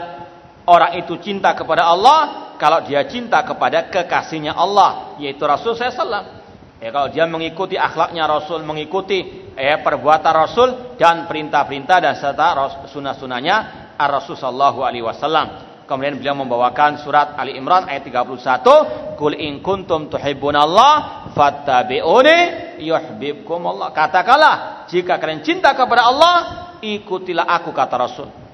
orang 0.65 0.97
itu 0.97 1.21
cinta 1.21 1.53
kepada 1.53 1.85
Allah 1.85 2.45
kalau 2.57 2.81
dia 2.81 3.05
cinta 3.05 3.45
kepada 3.45 3.87
kekasihnya 3.87 4.57
Allah 4.57 5.15
yaitu 5.21 5.45
Rasul 5.45 5.77
SAW. 5.77 6.43
Ya, 6.81 6.91
kalau 6.91 7.07
dia 7.07 7.23
mengikuti 7.23 7.79
akhlaknya 7.79 8.27
Rasul, 8.27 8.61
mengikuti 8.67 9.47
eh, 9.55 9.79
perbuatan 9.79 10.33
Rasul 10.35 10.69
dan 10.99 11.23
perintah-perintah 11.23 11.97
dan 12.03 12.13
serta 12.19 12.51
sunnah-sunnahnya 12.91 13.55
Rasul 13.95 14.35
Sallallahu 14.35 14.83
Alaihi 14.83 15.05
Wasallam. 15.05 15.47
Kemudian 15.85 16.17
beliau 16.17 16.35
membawakan 16.35 16.97
surat 16.99 17.37
Ali 17.37 17.55
Imran 17.55 17.85
ayat 17.85 18.09
31, 18.09 19.15
"Qul 19.15 19.37
in 19.37 19.61
kuntum 19.61 20.09
tuhibbunallah 20.09 21.29
fattabi'uni 21.31 22.37
yuhibbukumullah." 22.81 23.93
Katakanlah, 23.93 24.89
jika 24.89 25.21
kalian 25.21 25.45
cinta 25.45 25.77
kepada 25.77 26.09
Allah, 26.09 26.35
ikutilah 26.81 27.45
aku 27.45 27.69
kata 27.71 27.95
Rasul 28.01 28.44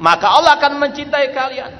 maka 0.00 0.26
Allah 0.32 0.56
akan 0.56 0.72
mencintai 0.80 1.30
kalian. 1.30 1.72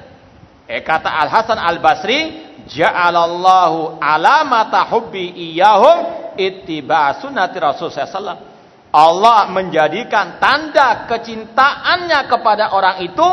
Eh 0.69 0.85
kata 0.85 1.09
Al 1.09 1.27
Hasan 1.27 1.57
Al 1.57 1.81
Basri, 1.81 2.47
ja'alallahu 2.69 3.97
alamata 3.97 4.85
hubbi 4.87 5.33
iyahum 5.51 6.31
ittiba 6.37 7.19
sunnati 7.19 7.57
Rasul 7.59 7.91
sallallahu 7.91 8.49
Allah 8.91 9.47
menjadikan 9.47 10.35
tanda 10.35 11.07
kecintaannya 11.07 12.27
kepada 12.27 12.75
orang 12.75 13.07
itu 13.07 13.27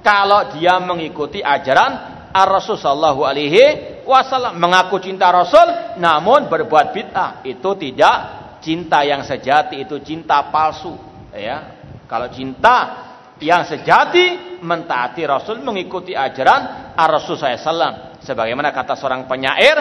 kalau 0.00 0.56
dia 0.56 0.80
mengikuti 0.80 1.44
ajaran 1.44 2.24
Ar-Rasul 2.32 2.80
sallallahu 2.80 3.20
alaihi 3.28 3.64
wasallam. 4.08 4.56
Mengaku 4.56 5.04
cinta 5.04 5.28
Rasul 5.28 6.00
namun 6.00 6.48
berbuat 6.48 6.96
bid'ah. 6.96 7.44
Itu 7.44 7.76
tidak 7.76 8.16
cinta 8.64 9.04
yang 9.04 9.20
sejati 9.20 9.84
itu 9.84 10.00
cinta 10.00 10.48
palsu. 10.48 10.96
Ya 11.36 11.76
kalau 12.08 12.32
cinta 12.32 13.11
yang 13.42 13.66
sejati 13.66 14.58
mentaati 14.62 15.26
Rasul 15.26 15.60
mengikuti 15.60 16.14
ajaran 16.14 16.94
Ar-Rasul 16.94 17.34
SAW 17.34 18.22
sebagaimana 18.22 18.70
kata 18.70 18.94
seorang 18.94 19.26
penyair 19.26 19.76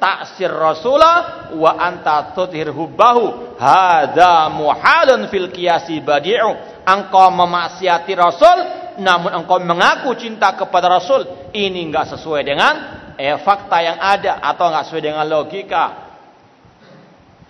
taksir 0.00 0.48
Rasulah 0.48 1.52
wa 1.54 1.76
anta 1.76 2.32
tudhir 2.32 2.72
hubbahu. 2.72 3.58
Hadza 3.60 4.48
muhalun 4.48 5.28
fil 5.28 5.52
qiyasi 5.52 6.00
badi'u. 6.00 6.82
Engkau 6.88 7.28
memaksiati 7.28 8.16
Rasul 8.16 8.58
namun 9.04 9.44
engkau 9.44 9.60
mengaku 9.60 10.16
cinta 10.16 10.56
kepada 10.56 10.88
Rasul. 10.88 11.52
Ini 11.52 11.92
enggak 11.92 12.16
sesuai 12.16 12.42
dengan 12.42 12.74
eh, 13.20 13.36
fakta 13.36 13.78
yang 13.84 14.00
ada 14.00 14.40
atau 14.40 14.72
enggak 14.72 14.84
sesuai 14.88 15.04
dengan 15.04 15.24
logika. 15.28 16.08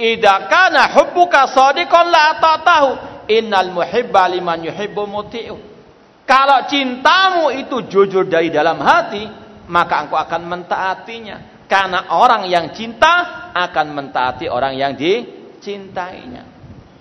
Idza 0.00 0.34
kana 0.50 0.90
hubbuka 0.96 1.46
shadiqan 1.46 2.08
la 2.08 2.40
ta'tahu 2.40 2.90
innal 3.26 3.74
muhibba 3.74 4.30
liman 4.30 4.64
yuhibbu 4.64 5.02
muti'u 5.04 5.56
kalau 6.24 6.64
cintamu 6.70 7.50
itu 7.52 7.84
jujur 7.90 8.28
dari 8.30 8.48
dalam 8.48 8.78
hati 8.78 9.26
maka 9.68 10.06
engkau 10.06 10.18
akan 10.18 10.42
mentaatinya 10.46 11.36
karena 11.66 12.14
orang 12.14 12.46
yang 12.46 12.70
cinta 12.70 13.48
akan 13.52 13.86
mentaati 13.94 14.46
orang 14.46 14.78
yang 14.78 14.94
dicintainya 14.94 16.42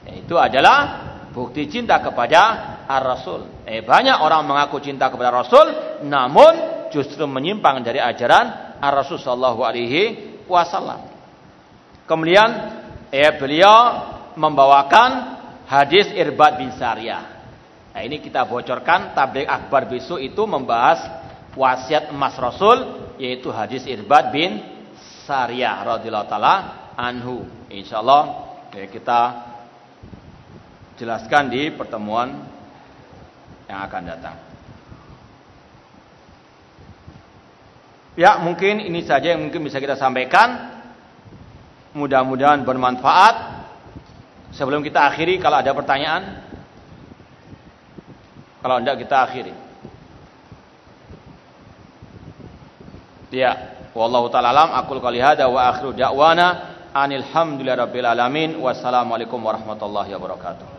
itu 0.10 0.36
adalah 0.38 1.10
bukti 1.30 1.70
cinta 1.70 2.02
kepada 2.02 2.42
Ar-Rasul. 2.90 3.64
Eh, 3.70 3.86
banyak 3.86 4.26
orang 4.26 4.46
mengaku 4.50 4.82
cinta 4.82 5.14
kepada 5.14 5.30
Rasul, 5.30 5.68
namun 6.10 6.86
justru 6.90 7.30
menyimpang 7.30 7.86
dari 7.86 8.02
ajaran 8.02 8.78
Ar-Rasul 8.82 9.22
Shallallahu 9.22 9.62
Alaihi 9.62 10.04
Wasallam. 10.50 11.06
Kemudian, 12.10 12.50
eh, 13.14 13.30
beliau 13.38 14.10
membawakan 14.34 15.39
hadis 15.70 16.10
Irbad 16.10 16.58
bin 16.58 16.74
Sariyah. 16.74 17.38
Nah, 17.94 18.02
ini 18.02 18.18
kita 18.18 18.50
bocorkan 18.50 19.14
tablik 19.14 19.46
akbar 19.46 19.86
besok 19.86 20.18
itu 20.18 20.42
membahas 20.50 20.98
wasiat 21.54 22.10
emas 22.10 22.34
Rasul 22.42 22.78
yaitu 23.22 23.54
hadis 23.54 23.86
Irbad 23.86 24.34
bin 24.34 24.66
Sariyah 25.30 25.86
radhiyallahu 25.86 26.30
taala 26.30 26.56
anhu. 26.98 27.46
Insyaallah 27.70 28.24
eh, 28.74 28.90
kita 28.90 29.22
jelaskan 30.98 31.54
di 31.54 31.70
pertemuan 31.70 32.34
yang 33.70 33.80
akan 33.86 34.04
datang. 34.10 34.38
Ya, 38.18 38.36
mungkin 38.42 38.84
ini 38.84 39.06
saja 39.06 39.32
yang 39.32 39.48
mungkin 39.48 39.64
bisa 39.64 39.80
kita 39.80 39.96
sampaikan. 39.96 40.82
Mudah-mudahan 41.96 42.68
bermanfaat. 42.68 43.59
Sebelum 44.60 44.84
kita 44.84 45.08
akhiri, 45.08 45.40
kalau 45.40 45.64
ada 45.64 45.72
pertanyaan, 45.72 46.44
kalau 48.60 48.84
tidak 48.84 49.08
kita 49.08 49.16
akhiri. 49.24 49.54
Ya, 53.32 53.80
wallahu 53.96 54.28
taala 54.28 54.52
alam 54.52 54.76
aqul 54.76 55.00
qali 55.00 55.24
hada 55.24 55.48
wa 55.48 55.72
akhiru 55.72 55.96
da'wana 55.96 56.76
anil 56.92 57.24
hamdulillahi 57.24 57.80
rabbil 57.88 58.10
alamin 58.10 58.50
wassalamualaikum 58.60 59.40
warahmatullahi 59.40 60.12
wabarakatuh. 60.18 60.79